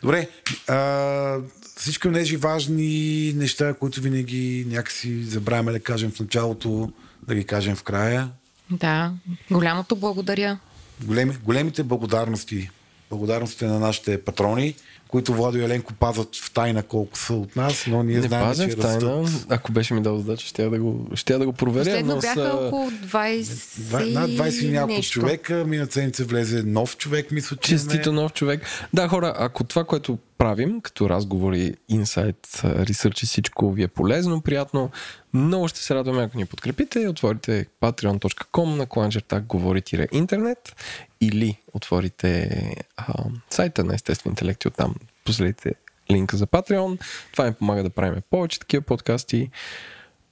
Добре, 0.02 0.28
а, 0.68 1.38
всички 1.78 2.08
от 2.08 2.14
тези 2.14 2.38
важни 2.38 3.34
неща, 3.36 3.74
които 3.74 4.02
винаги 4.02 4.66
някакси 4.70 5.24
забравяме 5.24 5.72
да 5.72 5.80
кажем 5.80 6.12
в 6.12 6.20
началото, 6.20 6.92
да 7.28 7.36
ги 7.36 7.44
кажем 7.44 7.76
в 7.76 7.84
края. 7.84 8.30
Да, 8.72 9.14
голямото 9.52 9.96
благодаря. 9.96 10.60
Големи, 11.04 11.38
големите 11.44 11.84
благодарности. 11.84 12.70
Благодарностите 13.10 13.66
на 13.66 13.80
нашите 13.80 14.22
патрони, 14.22 14.76
които 15.08 15.34
Владо 15.34 15.58
и 15.58 15.64
Еленко 15.64 15.94
пазят 15.94 16.36
в 16.36 16.52
тайна 16.52 16.84
колко 16.84 17.18
са 17.18 17.34
от 17.34 17.56
нас, 17.56 17.86
но 17.88 18.04
ние 18.04 18.16
Не 18.16 18.22
знаем, 18.22 18.54
че 18.56 18.68
в 18.68 18.80
тайна. 18.80 19.02
растат. 19.02 19.46
Ако 19.50 19.72
беше 19.72 19.94
ми 19.94 20.02
дал 20.02 20.18
задача, 20.18 20.48
ще 20.48 20.64
да 20.64 20.80
го, 20.80 21.08
ще 21.16 21.38
да 21.38 21.46
го 21.46 21.54
проверя. 21.54 21.84
Последно 21.84 22.16
но 22.16 22.22
бяха 22.22 22.34
са... 22.42 22.58
около 22.58 22.92
20 22.92 23.80
Два- 23.80 24.06
Над 24.06 24.30
20 24.30 24.62
и 24.62 24.72
няколко 24.72 25.02
човека. 25.02 25.66
Минат 25.68 25.92
седмица 25.94 26.24
влезе 26.26 26.64
нов 26.64 26.98
човек, 26.98 27.32
мисля, 27.32 27.58
че 27.58 27.70
Честито 27.70 28.12
нов 28.12 28.34
човек. 28.34 28.62
Да, 28.94 29.08
хора, 29.08 29.34
ако 29.38 29.64
това, 29.64 29.84
което 29.84 30.18
правим, 30.40 30.82
като 30.82 31.10
разговори, 31.10 31.76
инсайт, 31.90 32.62
ресърч 32.64 33.24
и 33.24 33.26
всичко 33.26 33.72
ви 33.72 33.84
е 33.84 33.88
полезно, 33.88 34.42
приятно, 34.42 34.92
много 35.34 35.68
ще 35.68 35.80
се 35.80 35.96
радваме, 35.96 36.24
ако 36.24 36.38
ни 36.38 36.46
подкрепите. 36.46 37.08
Отворите 37.08 37.66
patreon.com 37.82 38.76
на 38.76 38.86
кланчерта 38.86 39.42
говори-интернет 39.42 40.76
или 41.22 41.58
отворите 41.74 42.50
а, 42.98 43.14
сайта 43.50 43.84
на 43.84 43.96
Естествен 43.96 44.32
интелект 44.32 44.64
и 44.64 44.68
оттам 44.68 44.96
последите 45.26 45.74
линка 46.12 46.38
за 46.38 46.48
Patreon. 46.48 47.02
Това 47.32 47.46
ми 47.46 47.54
помага 47.54 47.84
да 47.84 47.90
правим 47.90 48.22
повече 48.30 48.60
такива 48.60 48.82
подкасти 48.82 49.50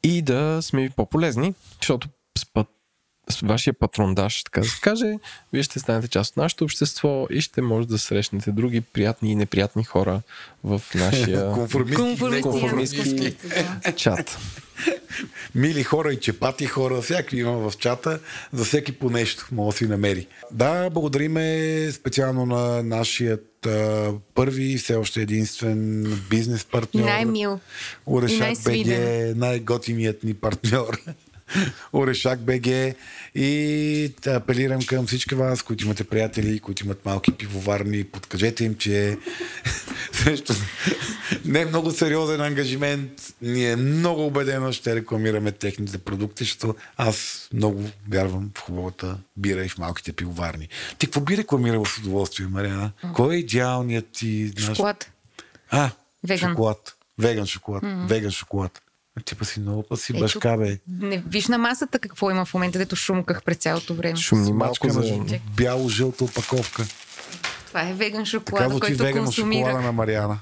и 0.03 0.21
да 0.21 0.59
сме 0.61 0.81
ви 0.81 0.89
по-полезни, 0.89 1.53
защото 1.81 2.09
с 2.37 2.45
път 2.53 2.67
с 3.29 3.41
вашия 3.41 3.73
патрондаж, 3.73 4.43
така 4.43 4.61
да 4.61 4.67
се 4.67 4.81
каже, 4.81 5.17
вие 5.53 5.63
ще 5.63 5.79
станете 5.79 6.07
част 6.07 6.31
от 6.31 6.37
нашето 6.37 6.63
общество 6.63 7.27
и 7.31 7.41
ще 7.41 7.61
може 7.61 7.87
да 7.87 7.97
срещнете 7.97 8.51
други 8.51 8.81
приятни 8.81 9.31
и 9.31 9.35
неприятни 9.35 9.83
хора 9.83 10.21
в 10.63 10.81
нашия 10.95 11.51
Конформистки. 11.53 12.41
конформисти, 12.41 13.35
да. 13.83 13.91
чат. 13.95 14.37
мили 15.55 15.83
хора 15.83 16.13
и 16.13 16.19
чепати 16.19 16.65
хора, 16.65 17.01
всякакви 17.01 17.39
има 17.39 17.69
в 17.69 17.77
чата, 17.77 18.19
за 18.53 18.65
всеки 18.65 18.91
по 18.91 19.09
нещо 19.09 19.45
може 19.51 19.73
да 19.73 19.77
си 19.77 19.87
намери. 19.87 20.27
Да, 20.51 20.89
благодариме 20.89 21.89
специално 21.91 22.45
на 22.45 22.83
нашият 22.83 23.67
първи 24.35 24.63
и 24.63 24.77
все 24.77 24.95
още 24.95 25.21
единствен 25.21 26.03
бизнес 26.29 26.65
партньор. 26.65 27.03
Най-мил. 27.03 27.59
И 27.59 27.89
Орешак 28.05 28.57
БГ, 28.63 28.87
най-готиният 29.37 30.23
ни 30.23 30.33
партньор. 30.33 31.01
Орешак 31.93 32.39
БГ 32.39 32.67
и 33.35 34.13
апелирам 34.27 34.81
към 34.81 35.07
всички 35.07 35.35
вас, 35.35 35.61
които 35.61 35.85
имате 35.85 36.03
приятели, 36.03 36.59
които 36.59 36.85
имат 36.85 37.05
малки 37.05 37.31
пивоварни, 37.31 38.03
подкажете 38.03 38.63
им, 38.63 38.75
че 38.75 39.17
също 40.13 40.53
не 41.45 41.61
е 41.61 41.65
много 41.65 41.91
сериозен 41.91 42.41
ангажимент. 42.41 43.11
Ние 43.41 43.75
много 43.75 44.25
убедено 44.25 44.71
ще 44.71 44.95
рекламираме 44.95 45.51
техните 45.51 45.97
продукти, 45.97 46.43
защото 46.43 46.75
аз 46.97 47.49
много 47.53 47.83
вярвам 48.09 48.51
в 48.55 48.61
хубавата 48.61 49.17
бира 49.37 49.65
и 49.65 49.69
в 49.69 49.77
малките 49.77 50.13
пивоварни. 50.13 50.69
Ти 50.97 51.05
какво 51.07 51.21
би 51.21 51.37
рекламирал 51.37 51.85
с 51.85 51.97
удоволствие, 51.97 52.47
Мариана? 52.47 52.91
Кой 53.13 53.35
е 53.35 53.39
идеалният 53.39 54.07
ти... 54.07 54.51
наш- 54.55 54.65
Шоколад. 54.65 55.11
а, 55.69 55.89
Веган. 56.23 56.49
шоколад. 56.49 56.95
Веган 57.19 57.45
шоколад. 57.45 57.83
Веган 58.09 58.31
шоколад. 58.31 58.81
Типа 59.25 59.45
си 59.45 59.59
много 59.59 59.83
път 59.83 59.99
си 60.01 60.11
Ето, 60.11 60.21
башка, 60.21 60.57
бе. 60.57 60.77
Не, 60.87 61.23
виж 61.27 61.47
на 61.47 61.57
масата 61.57 61.99
какво 61.99 62.31
има 62.31 62.45
в 62.45 62.53
момента, 62.53 62.79
дето 62.79 62.95
шумках 62.95 63.43
през 63.43 63.57
цялото 63.57 63.93
време. 63.93 64.15
Шумни 64.15 64.53
малко 64.53 64.89
за... 64.89 65.19
бяло-жълта 65.55 66.23
опаковка. 66.23 66.85
Това 67.67 67.89
е 67.89 67.93
веган 67.93 68.25
шоколад, 68.25 68.79
който 68.79 69.11
консумирах. 69.13 69.65
шоколада 69.65 69.85
на 69.85 69.91
Мариана. 69.91 70.39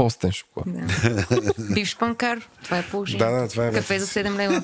Постен 0.00 0.32
шоколад. 0.32 0.66
Да. 0.68 1.52
Бивш 1.74 1.98
панкар, 1.98 2.38
това 2.64 2.78
е 2.78 2.82
положение. 2.82 3.26
Да, 3.26 3.30
да, 3.32 3.48
това 3.48 3.66
е 3.66 3.72
Кафе 3.72 3.98
за 3.98 4.06
7 4.06 4.36
лева. 4.36 4.62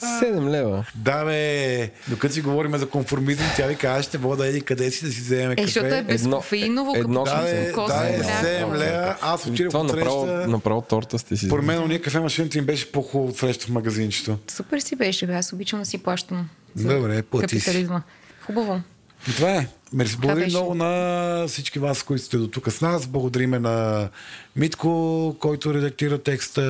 7 0.00 0.50
лева. 0.50 0.84
Да, 0.94 1.24
бе, 1.24 1.90
докато 2.08 2.34
си 2.34 2.40
говорим 2.40 2.76
за 2.76 2.88
конформизъм, 2.88 3.46
тя 3.56 3.66
ви 3.66 3.76
казва, 3.76 4.02
ще 4.02 4.18
мога 4.18 4.36
да 4.36 4.46
еди 4.46 4.60
къде 4.60 4.90
си 4.90 5.04
да 5.04 5.12
си 5.12 5.20
вземем 5.20 5.50
Е, 5.50 5.56
кафе. 5.56 5.66
защото 5.66 5.86
е 5.86 6.02
безкофеиново, 6.02 6.92
едно- 6.96 7.24
като 7.24 7.36
Да, 7.36 7.42
бе, 7.42 7.72
коса, 7.72 7.94
да, 7.94 8.08
е 8.08 8.18
мляко. 8.18 8.74
7 8.74 8.78
лева. 8.78 9.16
Аз 9.22 9.44
вчера 9.44 9.68
Това 9.68 9.82
направо, 9.84 10.26
направо 10.26 10.80
торта 10.80 11.18
сте 11.18 11.36
си. 11.36 11.46
Според 11.46 11.64
мен, 11.64 11.82
уния 11.82 12.02
кафе 12.02 12.20
машината 12.20 12.58
им 12.58 12.64
беше 12.64 12.92
по-хубаво 12.92 13.30
от 13.30 13.36
среща 13.38 13.66
в 13.66 13.70
магазинчето. 13.70 14.38
Супер 14.48 14.78
си 14.78 14.96
беше, 14.96 15.26
бе. 15.26 15.34
Аз 15.34 15.52
обичам 15.52 15.78
да 15.78 15.86
си 15.86 15.98
плащам. 15.98 16.48
за 16.74 16.94
Добре, 16.96 17.22
плати 17.22 17.48
си. 17.50 17.64
Капитализма. 17.64 18.02
Хубаво. 18.46 18.80
И 19.28 19.34
това 19.34 19.50
е. 19.50 19.68
Мерси. 19.92 20.16
Благодарим 20.16 20.48
много 20.48 20.74
на 20.74 21.44
всички 21.48 21.78
вас, 21.78 22.02
които 22.02 22.24
сте 22.24 22.36
до 22.36 22.48
тук 22.48 22.70
с 22.70 22.80
нас. 22.80 23.06
Благодариме 23.06 23.58
на 23.58 24.08
Митко, 24.56 25.36
който 25.40 25.74
редактира 25.74 26.18
текста, 26.18 26.62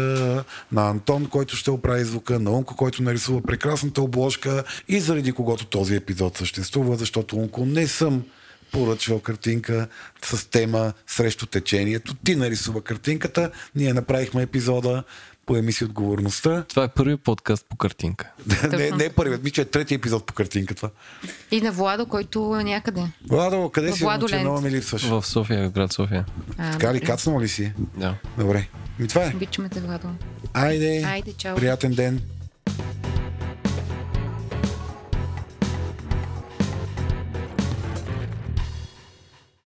на 0.72 0.88
Антон, 0.90 1.26
който 1.26 1.56
ще 1.56 1.70
оправи 1.70 2.04
звука, 2.04 2.38
на 2.38 2.50
Унко, 2.50 2.76
който 2.76 3.02
нарисува 3.02 3.42
прекрасната 3.42 4.02
обложка 4.02 4.64
и 4.88 5.00
заради 5.00 5.32
когото 5.32 5.66
този 5.66 5.94
епизод 5.96 6.36
съществува, 6.36 6.96
защото 6.96 7.36
Унко 7.36 7.64
не 7.64 7.86
съм 7.86 8.22
поръчвал 8.72 9.20
картинка 9.20 9.88
с 10.24 10.50
тема 10.50 10.92
срещу 11.06 11.46
течението. 11.46 12.14
Ти 12.14 12.36
нарисува 12.36 12.80
картинката, 12.80 13.50
ние 13.74 13.92
направихме 13.92 14.42
епизода, 14.42 15.02
поеми 15.46 15.72
си 15.72 15.84
отговорността. 15.84 16.64
Това 16.68 16.84
е 16.84 16.88
първият 16.88 17.20
подкаст 17.22 17.66
по 17.68 17.76
картинка. 17.76 18.30
не, 18.72 18.90
не 18.90 19.04
е 19.04 19.10
първият, 19.10 19.42
мисля, 19.42 19.54
че 19.54 19.60
е 19.60 19.64
третия 19.64 19.96
епизод 19.96 20.26
по 20.26 20.34
картинка 20.34 20.74
това. 20.74 20.90
И 21.50 21.60
на 21.60 21.72
Владо, 21.72 22.06
който 22.06 22.56
е 22.60 22.64
някъде. 22.64 23.02
Владо, 23.30 23.70
къде 23.70 23.92
В 23.92 23.96
си? 23.96 24.04
Владоленд. 24.04 24.32
Момче, 24.32 24.44
много 24.44 24.60
ми 24.60 24.70
липсваш. 24.70 25.02
В 25.08 25.26
София, 25.26 25.70
град 25.70 25.92
София. 25.92 26.24
А, 26.58 26.72
Така 26.72 26.94
ли, 26.94 27.00
кацнал 27.00 27.40
ли 27.40 27.48
си? 27.48 27.72
Да. 27.96 28.14
Добре. 28.38 28.68
Ми 28.98 29.08
това 29.08 29.24
е. 29.24 29.32
Обичаме 29.36 29.68
те, 29.68 29.80
Владо. 29.80 30.08
Айде. 30.54 31.02
Айде, 31.06 31.32
чао. 31.32 31.56
Приятен 31.56 31.92
ден. 31.92 32.20